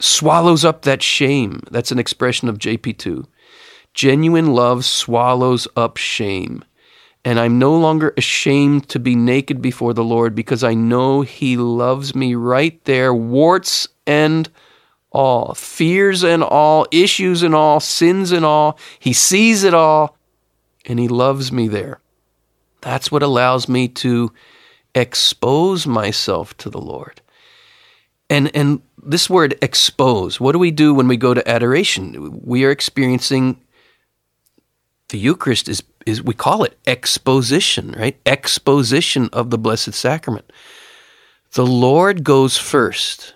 swallows 0.00 0.64
up 0.64 0.82
that 0.82 1.02
shame. 1.02 1.62
That's 1.70 1.92
an 1.92 1.98
expression 1.98 2.48
of 2.48 2.58
JP2. 2.58 3.26
Genuine 3.94 4.52
love 4.52 4.84
swallows 4.84 5.66
up 5.76 5.96
shame. 5.96 6.64
And 7.26 7.40
I'm 7.40 7.58
no 7.58 7.76
longer 7.76 8.14
ashamed 8.16 8.88
to 8.90 9.00
be 9.00 9.16
naked 9.16 9.60
before 9.60 9.92
the 9.92 10.04
Lord 10.04 10.36
because 10.36 10.62
I 10.62 10.74
know 10.74 11.22
He 11.22 11.56
loves 11.56 12.14
me 12.14 12.36
right 12.36 12.82
there, 12.84 13.12
warts 13.12 13.88
and 14.06 14.48
all, 15.10 15.52
fears 15.54 16.22
and 16.22 16.44
all, 16.44 16.86
issues 16.92 17.42
and 17.42 17.52
all, 17.52 17.80
sins 17.80 18.30
and 18.30 18.44
all. 18.44 18.78
He 19.00 19.12
sees 19.12 19.64
it 19.64 19.74
all, 19.74 20.16
and 20.84 21.00
He 21.00 21.08
loves 21.08 21.50
me 21.50 21.66
there. 21.66 21.98
That's 22.80 23.10
what 23.10 23.24
allows 23.24 23.68
me 23.68 23.88
to 23.88 24.32
expose 24.94 25.84
myself 25.84 26.56
to 26.58 26.70
the 26.70 26.80
Lord. 26.80 27.22
And 28.30 28.54
and 28.54 28.82
this 29.02 29.28
word 29.28 29.58
expose, 29.60 30.38
what 30.38 30.52
do 30.52 30.60
we 30.60 30.70
do 30.70 30.94
when 30.94 31.08
we 31.08 31.16
go 31.16 31.34
to 31.34 31.48
adoration? 31.48 32.40
We 32.44 32.64
are 32.64 32.70
experiencing 32.70 33.60
the 35.08 35.18
Eucharist 35.18 35.68
is 35.68 35.82
is 36.06 36.22
we 36.22 36.32
call 36.32 36.64
it 36.64 36.78
exposition, 36.86 37.92
right? 37.92 38.18
Exposition 38.24 39.28
of 39.32 39.50
the 39.50 39.58
Blessed 39.58 39.92
Sacrament. 39.92 40.50
The 41.52 41.66
Lord 41.66 42.24
goes 42.24 42.56
first. 42.56 43.34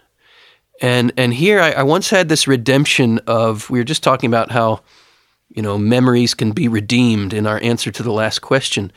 And 0.81 1.13
and 1.17 1.35
here 1.35 1.61
I, 1.61 1.73
I 1.73 1.83
once 1.83 2.09
had 2.09 2.29
this 2.29 2.47
redemption 2.47 3.19
of 3.27 3.69
we 3.69 3.79
were 3.79 3.85
just 3.85 4.03
talking 4.03 4.29
about 4.29 4.51
how, 4.51 4.81
you 5.49 5.63
know, 5.63 5.77
memories 5.77 6.33
can 6.33 6.53
be 6.53 6.69
redeemed 6.69 7.35
in 7.35 7.47
our 7.47 7.61
answer 7.63 7.91
to 7.91 8.03
the 8.03 8.13
last 8.13 8.39
question. 8.39 8.93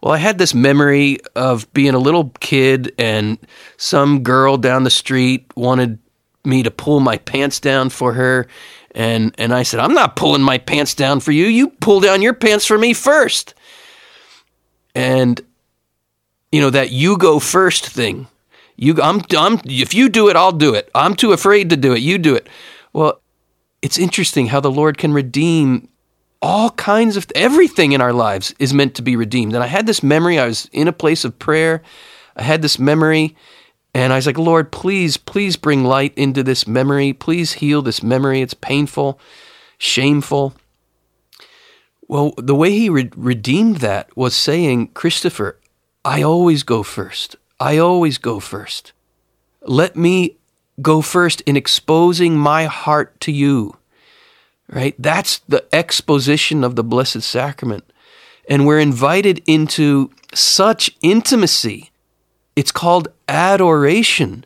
Well, 0.00 0.12
I 0.12 0.18
had 0.18 0.38
this 0.38 0.54
memory 0.54 1.18
of 1.34 1.72
being 1.72 1.94
a 1.94 1.98
little 1.98 2.30
kid 2.40 2.92
and 2.98 3.38
some 3.78 4.22
girl 4.22 4.58
down 4.58 4.84
the 4.84 4.90
street 4.90 5.46
wanted 5.56 5.98
me 6.44 6.62
to 6.62 6.70
pull 6.70 7.00
my 7.00 7.16
pants 7.16 7.58
down 7.58 7.88
for 7.88 8.12
her. 8.12 8.46
And, 8.94 9.34
and 9.38 9.52
I 9.52 9.64
said, 9.64 9.80
I'm 9.80 9.94
not 9.94 10.16
pulling 10.16 10.42
my 10.42 10.58
pants 10.58 10.94
down 10.94 11.20
for 11.20 11.32
you. 11.32 11.46
You 11.46 11.70
pull 11.70 12.00
down 12.00 12.22
your 12.22 12.34
pants 12.34 12.64
for 12.64 12.78
me 12.78 12.94
first. 12.94 13.54
And, 14.94 15.40
you 16.52 16.60
know, 16.60 16.70
that 16.70 16.92
you 16.92 17.18
go 17.18 17.40
first 17.40 17.86
thing. 17.86 18.28
You, 18.76 19.00
I'm, 19.02 19.22
I'm, 19.36 19.60
if 19.64 19.94
you 19.94 20.08
do 20.08 20.28
it, 20.28 20.36
I'll 20.36 20.52
do 20.52 20.74
it. 20.74 20.90
I'm 20.94 21.16
too 21.16 21.32
afraid 21.32 21.70
to 21.70 21.76
do 21.76 21.92
it. 21.92 22.00
You 22.00 22.18
do 22.18 22.34
it. 22.34 22.48
Well, 22.92 23.20
it's 23.82 23.98
interesting 23.98 24.46
how 24.46 24.60
the 24.60 24.70
Lord 24.70 24.96
can 24.96 25.12
redeem 25.12 25.88
all 26.40 26.70
kinds 26.70 27.16
of 27.16 27.26
everything 27.34 27.92
in 27.92 28.00
our 28.00 28.12
lives 28.12 28.54
is 28.58 28.74
meant 28.74 28.94
to 28.94 29.02
be 29.02 29.16
redeemed. 29.16 29.54
And 29.54 29.64
I 29.64 29.66
had 29.66 29.86
this 29.86 30.02
memory. 30.02 30.38
I 30.38 30.46
was 30.46 30.68
in 30.72 30.88
a 30.88 30.92
place 30.92 31.24
of 31.24 31.38
prayer. 31.38 31.82
I 32.36 32.42
had 32.42 32.62
this 32.62 32.78
memory, 32.78 33.34
and 33.94 34.12
I 34.12 34.16
was 34.16 34.26
like, 34.26 34.38
Lord, 34.38 34.72
please, 34.72 35.16
please 35.16 35.56
bring 35.56 35.84
light 35.84 36.12
into 36.16 36.42
this 36.42 36.66
memory. 36.66 37.12
Please 37.12 37.54
heal 37.54 37.80
this 37.80 38.02
memory. 38.02 38.40
It's 38.40 38.54
painful, 38.54 39.18
shameful. 39.78 40.54
Well, 42.08 42.34
the 42.36 42.54
way 42.54 42.72
he 42.72 42.90
re- 42.90 43.10
redeemed 43.16 43.76
that 43.76 44.14
was 44.16 44.34
saying, 44.34 44.88
Christopher, 44.88 45.58
I 46.04 46.22
always 46.22 46.62
go 46.64 46.82
first. 46.82 47.36
I 47.58 47.78
always 47.78 48.18
go 48.18 48.40
first. 48.40 48.92
Let 49.62 49.96
me 49.96 50.36
go 50.82 51.00
first 51.00 51.40
in 51.42 51.56
exposing 51.56 52.36
my 52.36 52.64
heart 52.64 53.18
to 53.20 53.32
you 53.32 53.78
right? 54.68 54.94
That's 54.98 55.38
the 55.40 55.64
exposition 55.72 56.64
of 56.64 56.76
the 56.76 56.84
Blessed 56.84 57.22
Sacrament. 57.22 57.84
And 58.48 58.66
we're 58.66 58.80
invited 58.80 59.42
into 59.46 60.10
such 60.34 60.90
intimacy. 61.00 61.90
It's 62.56 62.72
called 62.72 63.08
adoration. 63.28 64.44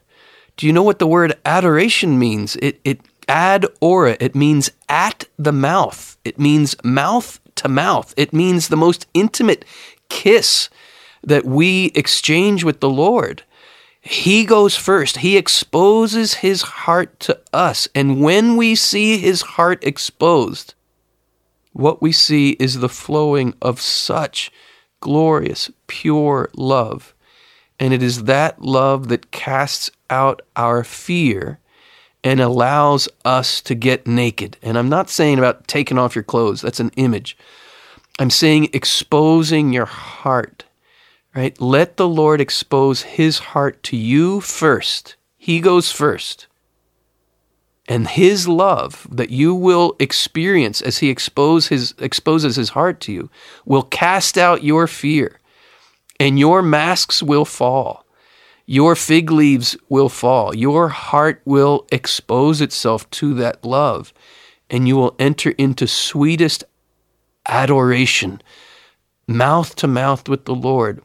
Do 0.56 0.66
you 0.66 0.72
know 0.72 0.82
what 0.82 0.98
the 0.98 1.06
word 1.06 1.38
adoration 1.44 2.18
means? 2.18 2.56
It, 2.56 2.80
it 2.84 3.00
ad 3.28 3.66
ora, 3.80 4.16
it 4.20 4.34
means 4.34 4.70
at 4.88 5.24
the 5.38 5.52
mouth. 5.52 6.16
It 6.24 6.38
means 6.38 6.74
mouth 6.82 7.40
to 7.56 7.68
mouth. 7.68 8.14
It 8.16 8.32
means 8.32 8.68
the 8.68 8.76
most 8.76 9.06
intimate 9.14 9.64
kiss 10.08 10.68
that 11.22 11.44
we 11.44 11.86
exchange 11.94 12.64
with 12.64 12.80
the 12.80 12.90
Lord. 12.90 13.42
He 14.00 14.44
goes 14.44 14.74
first. 14.74 15.18
He 15.18 15.36
exposes 15.36 16.34
his 16.34 16.62
heart 16.62 17.20
to 17.20 17.38
us. 17.52 17.88
And 17.94 18.22
when 18.22 18.56
we 18.56 18.74
see 18.74 19.18
his 19.18 19.42
heart 19.42 19.84
exposed, 19.84 20.74
what 21.72 22.00
we 22.00 22.12
see 22.12 22.50
is 22.52 22.78
the 22.78 22.88
flowing 22.88 23.54
of 23.60 23.80
such 23.80 24.50
glorious, 25.00 25.70
pure 25.86 26.48
love. 26.54 27.14
And 27.80 27.94
it 27.94 28.02
is 28.02 28.24
that 28.24 28.60
love 28.60 29.08
that 29.08 29.30
casts 29.30 29.90
out 30.10 30.42
our 30.56 30.82
fear 30.84 31.58
and 32.24 32.40
allows 32.40 33.08
us 33.24 33.60
to 33.62 33.74
get 33.74 34.06
naked. 34.06 34.56
And 34.62 34.76
I'm 34.76 34.88
not 34.88 35.08
saying 35.10 35.38
about 35.38 35.68
taking 35.68 35.98
off 35.98 36.16
your 36.16 36.24
clothes, 36.24 36.60
that's 36.60 36.80
an 36.80 36.90
image. 36.96 37.36
I'm 38.18 38.30
saying 38.30 38.70
exposing 38.72 39.72
your 39.72 39.86
heart 39.86 40.64
right? 41.38 41.60
Let 41.60 41.96
the 41.96 42.08
Lord 42.08 42.40
expose 42.40 43.02
his 43.02 43.38
heart 43.38 43.82
to 43.84 43.96
you 43.96 44.40
first. 44.40 45.14
He 45.36 45.60
goes 45.60 45.92
first. 45.92 46.48
And 47.86 48.08
his 48.08 48.48
love 48.48 49.06
that 49.10 49.30
you 49.30 49.54
will 49.54 49.94
experience 50.00 50.82
as 50.82 50.98
he 50.98 51.08
expose 51.08 51.68
his, 51.68 51.94
exposes 51.98 52.56
his 52.56 52.70
heart 52.70 53.00
to 53.02 53.12
you 53.12 53.30
will 53.64 53.84
cast 53.84 54.36
out 54.36 54.64
your 54.64 54.88
fear, 54.88 55.37
and 56.18 56.38
your 56.38 56.62
masks 56.62 57.22
will 57.22 57.44
fall. 57.44 58.04
Your 58.66 58.94
fig 58.94 59.30
leaves 59.30 59.76
will 59.88 60.08
fall. 60.08 60.54
Your 60.54 60.88
heart 60.88 61.40
will 61.44 61.86
expose 61.90 62.60
itself 62.60 63.08
to 63.12 63.34
that 63.34 63.64
love, 63.64 64.12
and 64.68 64.86
you 64.86 64.96
will 64.96 65.14
enter 65.18 65.50
into 65.52 65.86
sweetest 65.86 66.64
adoration, 67.46 68.42
mouth 69.26 69.74
to 69.76 69.86
mouth 69.86 70.28
with 70.28 70.44
the 70.44 70.54
Lord 70.54 71.02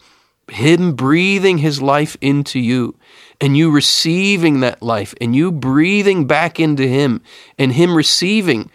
him 0.49 0.93
breathing 0.93 1.59
His 1.59 1.81
life 1.81 2.17
into 2.21 2.59
you, 2.59 2.97
and 3.39 3.55
you 3.55 3.71
receiving 3.71 4.59
that 4.59 4.81
life, 4.81 5.13
and 5.21 5.35
you 5.35 5.51
breathing 5.51 6.27
back 6.27 6.59
into 6.59 6.87
Him, 6.87 7.21
and 7.57 7.71
Him 7.71 7.95
receiving 7.95 8.69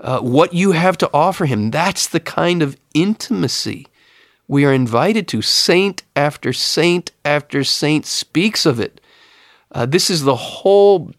uh, 0.00 0.20
what 0.20 0.54
you 0.54 0.72
have 0.72 0.96
to 0.98 1.10
offer 1.12 1.44
Him. 1.44 1.70
That's 1.70 2.06
the 2.08 2.20
kind 2.20 2.62
of 2.62 2.76
intimacy 2.94 3.86
we 4.52 4.66
are 4.66 4.72
invited 4.74 5.26
to. 5.28 5.40
Saint 5.40 6.02
after 6.14 6.52
saint 6.52 7.10
after 7.24 7.64
saint 7.64 8.04
speaks 8.04 8.66
of 8.66 8.78
it. 8.78 9.00
Uh, 9.74 9.86
this 9.86 10.10
is 10.10 10.24
the 10.24 10.36
whole 10.36 11.10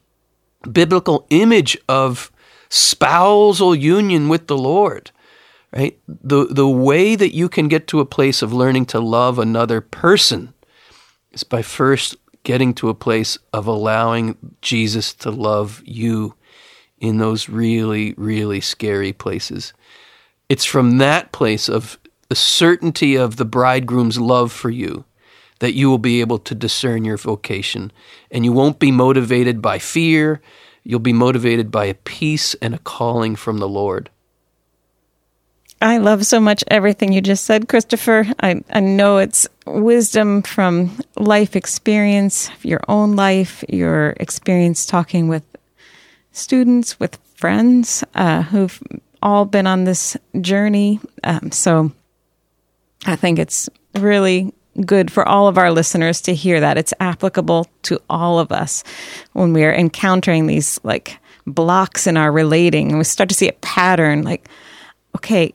biblical 0.71 1.25
image 1.31 1.75
of 1.89 2.31
spousal 2.69 3.73
union 3.73 4.29
with 4.29 4.45
the 4.45 4.57
Lord. 4.57 5.09
Right? 5.75 5.97
The 6.07 6.45
the 6.45 6.69
way 6.69 7.15
that 7.15 7.33
you 7.33 7.49
can 7.49 7.67
get 7.67 7.87
to 7.87 7.99
a 7.99 8.05
place 8.05 8.43
of 8.43 8.53
learning 8.53 8.85
to 8.87 8.99
love 8.99 9.39
another 9.39 9.81
person 9.81 10.53
is 11.31 11.43
by 11.43 11.63
first 11.63 12.15
getting 12.43 12.71
to 12.75 12.89
a 12.89 12.93
place 12.93 13.39
of 13.51 13.65
allowing 13.65 14.37
Jesus 14.61 15.11
to 15.15 15.31
love 15.31 15.81
you 15.83 16.35
in 16.99 17.17
those 17.17 17.49
really, 17.49 18.13
really 18.15 18.61
scary 18.61 19.11
places. 19.11 19.73
It's 20.49 20.65
from 20.65 20.99
that 20.99 21.31
place 21.31 21.67
of 21.67 21.97
the 22.29 22.35
certainty 22.35 23.15
of 23.15 23.35
the 23.35 23.45
bridegroom's 23.45 24.19
love 24.19 24.51
for 24.51 24.69
you 24.69 25.05
that 25.63 25.73
you 25.73 25.89
will 25.89 25.97
be 25.97 26.19
able 26.19 26.39
to 26.39 26.53
discern 26.53 27.05
your 27.05 27.15
vocation. 27.15 27.89
And 28.29 28.43
you 28.43 28.51
won't 28.51 28.79
be 28.79 28.91
motivated 28.91 29.61
by 29.61 29.79
fear, 29.79 30.41
you'll 30.83 30.99
be 30.99 31.13
motivated 31.13 31.71
by 31.71 31.85
a 31.85 31.93
peace 31.93 32.53
and 32.55 32.75
a 32.75 32.79
calling 32.79 33.37
from 33.37 33.59
the 33.59 33.67
Lord. 33.67 34.09
I 35.81 35.99
love 35.99 36.25
so 36.25 36.41
much 36.41 36.65
everything 36.69 37.13
you 37.13 37.21
just 37.21 37.45
said, 37.45 37.69
Christopher. 37.69 38.25
I, 38.41 38.61
I 38.71 38.81
know 38.81 39.19
it's 39.19 39.47
wisdom 39.65 40.41
from 40.41 40.97
life 41.15 41.55
experience, 41.55 42.49
your 42.61 42.81
own 42.89 43.15
life, 43.15 43.63
your 43.69 44.15
experience 44.17 44.85
talking 44.85 45.29
with 45.29 45.43
students, 46.33 46.99
with 46.99 47.17
friends 47.35 48.03
uh, 48.15 48.43
who've 48.43 48.81
all 49.21 49.45
been 49.45 49.67
on 49.67 49.85
this 49.85 50.17
journey. 50.41 50.99
Um, 51.23 51.51
so 51.51 51.91
I 53.05 53.15
think 53.15 53.39
it's 53.39 53.69
really 53.95 54.53
good 54.85 55.11
for 55.11 55.27
all 55.27 55.47
of 55.47 55.57
our 55.57 55.71
listeners 55.71 56.21
to 56.21 56.33
hear 56.33 56.59
that. 56.59 56.77
It's 56.77 56.93
applicable 56.99 57.67
to 57.83 57.99
all 58.09 58.39
of 58.39 58.51
us 58.51 58.83
when 59.33 59.53
we 59.53 59.63
are 59.63 59.73
encountering 59.73 60.47
these 60.47 60.79
like 60.83 61.17
blocks 61.45 62.07
in 62.07 62.17
our 62.17 62.31
relating 62.31 62.89
and 62.89 62.97
we 62.97 63.03
start 63.03 63.29
to 63.29 63.35
see 63.35 63.49
a 63.49 63.53
pattern 63.53 64.23
like, 64.23 64.47
okay, 65.15 65.53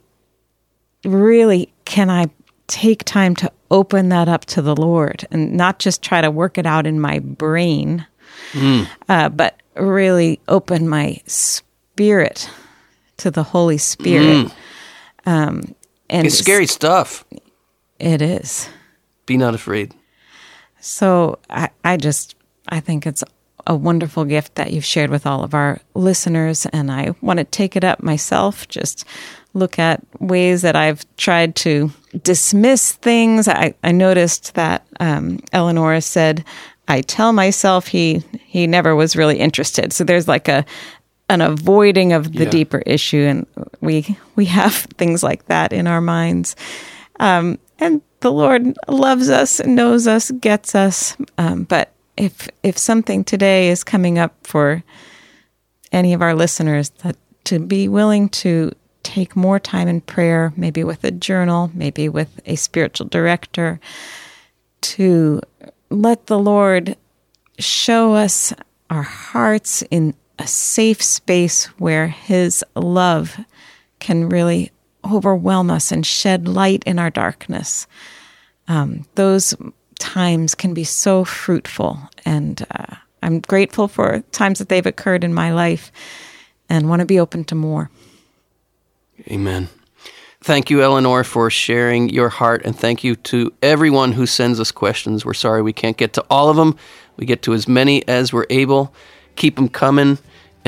really, 1.04 1.72
can 1.84 2.10
I 2.10 2.26
take 2.66 3.04
time 3.04 3.34
to 3.36 3.50
open 3.70 4.10
that 4.10 4.28
up 4.28 4.44
to 4.44 4.62
the 4.62 4.76
Lord 4.76 5.26
and 5.30 5.54
not 5.54 5.78
just 5.78 6.02
try 6.02 6.20
to 6.20 6.30
work 6.30 6.58
it 6.58 6.66
out 6.66 6.86
in 6.86 7.00
my 7.00 7.18
brain, 7.18 8.06
mm. 8.52 8.88
uh, 9.08 9.28
but 9.30 9.60
really 9.74 10.40
open 10.48 10.88
my 10.88 11.20
spirit 11.26 12.48
to 13.18 13.30
the 13.30 13.42
Holy 13.42 13.78
Spirit. 13.78 14.46
Mm. 14.46 14.52
Um, 15.26 15.74
and 16.10 16.26
it's 16.26 16.38
scary 16.38 16.66
stuff. 16.66 17.24
It 17.98 18.22
is. 18.22 18.68
Be 19.26 19.36
not 19.36 19.54
afraid. 19.54 19.94
So 20.80 21.38
I, 21.50 21.70
I 21.84 21.96
just 21.96 22.36
I 22.68 22.80
think 22.80 23.06
it's 23.06 23.24
a 23.66 23.74
wonderful 23.74 24.24
gift 24.24 24.54
that 24.54 24.72
you've 24.72 24.84
shared 24.84 25.10
with 25.10 25.26
all 25.26 25.44
of 25.44 25.54
our 25.54 25.80
listeners, 25.94 26.66
and 26.66 26.90
I 26.90 27.14
want 27.20 27.38
to 27.38 27.44
take 27.44 27.76
it 27.76 27.84
up 27.84 28.02
myself. 28.02 28.66
Just 28.68 29.04
look 29.52 29.78
at 29.78 30.02
ways 30.20 30.62
that 30.62 30.76
I've 30.76 31.04
tried 31.16 31.54
to 31.56 31.90
dismiss 32.22 32.92
things. 32.92 33.48
I, 33.48 33.74
I 33.84 33.92
noticed 33.92 34.54
that 34.54 34.86
um, 35.00 35.40
Eleanor 35.52 36.00
said, 36.00 36.44
"I 36.86 37.02
tell 37.02 37.32
myself 37.32 37.88
he 37.88 38.22
he 38.46 38.66
never 38.66 38.96
was 38.96 39.16
really 39.16 39.38
interested." 39.38 39.92
So 39.92 40.04
there's 40.04 40.28
like 40.28 40.48
a 40.48 40.64
an 41.28 41.40
avoiding 41.40 42.12
of 42.12 42.32
the 42.32 42.44
yeah. 42.44 42.50
deeper 42.50 42.82
issue, 42.86 43.22
and 43.22 43.46
we 43.80 44.16
we 44.36 44.46
have 44.46 44.74
things 44.74 45.22
like 45.22 45.46
that 45.46 45.72
in 45.72 45.86
our 45.86 46.00
minds. 46.00 46.56
Um, 47.20 47.58
and 47.78 48.02
the 48.20 48.32
Lord 48.32 48.76
loves 48.88 49.30
us, 49.30 49.64
knows 49.64 50.06
us, 50.06 50.30
gets 50.30 50.74
us. 50.74 51.16
Um, 51.36 51.64
but 51.64 51.92
if 52.16 52.48
if 52.62 52.78
something 52.78 53.24
today 53.24 53.68
is 53.68 53.84
coming 53.84 54.18
up 54.18 54.34
for 54.46 54.82
any 55.92 56.12
of 56.14 56.22
our 56.22 56.34
listeners, 56.34 56.90
that 57.02 57.16
to 57.44 57.58
be 57.58 57.88
willing 57.88 58.28
to 58.28 58.72
take 59.02 59.36
more 59.36 59.58
time 59.58 59.88
in 59.88 60.00
prayer, 60.00 60.52
maybe 60.56 60.84
with 60.84 61.02
a 61.04 61.10
journal, 61.10 61.70
maybe 61.74 62.08
with 62.08 62.40
a 62.44 62.56
spiritual 62.56 63.06
director, 63.06 63.80
to 64.80 65.40
let 65.90 66.26
the 66.26 66.38
Lord 66.38 66.96
show 67.58 68.14
us 68.14 68.52
our 68.90 69.02
hearts 69.02 69.82
in 69.90 70.14
a 70.38 70.46
safe 70.46 71.02
space 71.02 71.66
where 71.78 72.08
His 72.08 72.64
love 72.74 73.38
can 73.98 74.28
really 74.28 74.70
overwhelm 75.04 75.70
us 75.70 75.90
and 75.90 76.04
shed 76.04 76.46
light 76.46 76.82
in 76.84 76.98
our 76.98 77.10
darkness. 77.10 77.86
Um, 78.68 79.06
those 79.14 79.54
times 79.98 80.54
can 80.54 80.74
be 80.74 80.84
so 80.84 81.24
fruitful, 81.24 81.98
and 82.24 82.64
uh, 82.70 82.96
I'm 83.22 83.40
grateful 83.40 83.88
for 83.88 84.20
times 84.32 84.58
that 84.58 84.68
they've 84.68 84.86
occurred 84.86 85.24
in 85.24 85.34
my 85.34 85.52
life 85.52 85.90
and 86.68 86.88
want 86.88 87.00
to 87.00 87.06
be 87.06 87.18
open 87.18 87.44
to 87.44 87.54
more. 87.54 87.90
Amen. 89.28 89.68
Thank 90.40 90.70
you, 90.70 90.82
Eleanor, 90.82 91.24
for 91.24 91.50
sharing 91.50 92.08
your 92.10 92.28
heart, 92.28 92.62
and 92.64 92.78
thank 92.78 93.02
you 93.02 93.16
to 93.16 93.52
everyone 93.60 94.12
who 94.12 94.24
sends 94.24 94.60
us 94.60 94.70
questions. 94.70 95.24
We're 95.24 95.34
sorry 95.34 95.62
we 95.62 95.72
can't 95.72 95.96
get 95.96 96.12
to 96.12 96.24
all 96.30 96.48
of 96.48 96.56
them. 96.56 96.76
We 97.16 97.26
get 97.26 97.42
to 97.42 97.54
as 97.54 97.66
many 97.66 98.06
as 98.06 98.32
we're 98.32 98.46
able. 98.48 98.94
Keep 99.34 99.56
them 99.56 99.68
coming, 99.68 100.18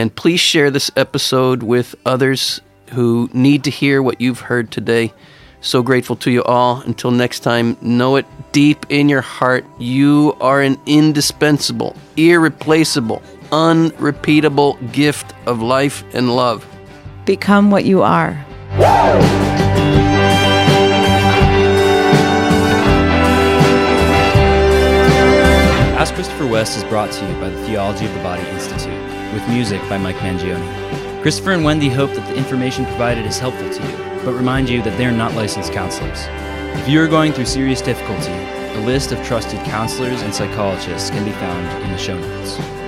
and 0.00 0.14
please 0.14 0.40
share 0.40 0.70
this 0.70 0.90
episode 0.96 1.62
with 1.62 1.94
others 2.06 2.62
who 2.92 3.28
need 3.34 3.64
to 3.64 3.70
hear 3.70 4.02
what 4.02 4.18
you've 4.20 4.40
heard 4.40 4.70
today. 4.70 5.12
So 5.60 5.82
grateful 5.82 6.16
to 6.16 6.30
you 6.30 6.42
all. 6.44 6.80
Until 6.80 7.10
next 7.10 7.40
time, 7.40 7.76
know 7.82 8.16
it 8.16 8.24
deep 8.52 8.86
in 8.88 9.10
your 9.10 9.20
heart. 9.20 9.62
You 9.78 10.34
are 10.40 10.62
an 10.62 10.80
indispensable, 10.86 11.94
irreplaceable, 12.16 13.20
unrepeatable 13.52 14.78
gift 14.90 15.34
of 15.46 15.60
life 15.60 16.02
and 16.14 16.34
love. 16.34 16.66
Become 17.26 17.70
what 17.70 17.84
you 17.84 18.02
are. 18.02 18.42
Ask 26.00 26.14
Christopher 26.14 26.46
West 26.46 26.78
is 26.78 26.84
brought 26.84 27.12
to 27.12 27.26
you 27.26 27.34
by 27.34 27.50
the 27.50 27.62
Theology 27.66 28.06
of 28.06 28.14
the 28.14 28.20
Body 28.20 28.42
Institute, 28.48 28.69
with 29.32 29.48
music 29.48 29.80
by 29.88 29.98
Mike 29.98 30.16
Mangione. 30.16 31.22
Christopher 31.22 31.52
and 31.52 31.64
Wendy 31.64 31.88
hope 31.88 32.12
that 32.14 32.26
the 32.28 32.36
information 32.36 32.84
provided 32.86 33.26
is 33.26 33.38
helpful 33.38 33.68
to 33.68 33.82
you, 33.82 33.96
but 34.24 34.32
remind 34.32 34.68
you 34.68 34.82
that 34.82 34.96
they're 34.96 35.12
not 35.12 35.34
licensed 35.34 35.72
counselors. 35.72 36.20
If 36.80 36.88
you 36.88 37.00
are 37.02 37.08
going 37.08 37.32
through 37.32 37.46
serious 37.46 37.80
difficulty, 37.80 38.32
a 38.32 38.82
list 38.86 39.12
of 39.12 39.22
trusted 39.24 39.60
counselors 39.64 40.22
and 40.22 40.34
psychologists 40.34 41.10
can 41.10 41.24
be 41.24 41.32
found 41.32 41.84
in 41.84 41.90
the 41.90 41.98
show 41.98 42.18
notes. 42.18 42.79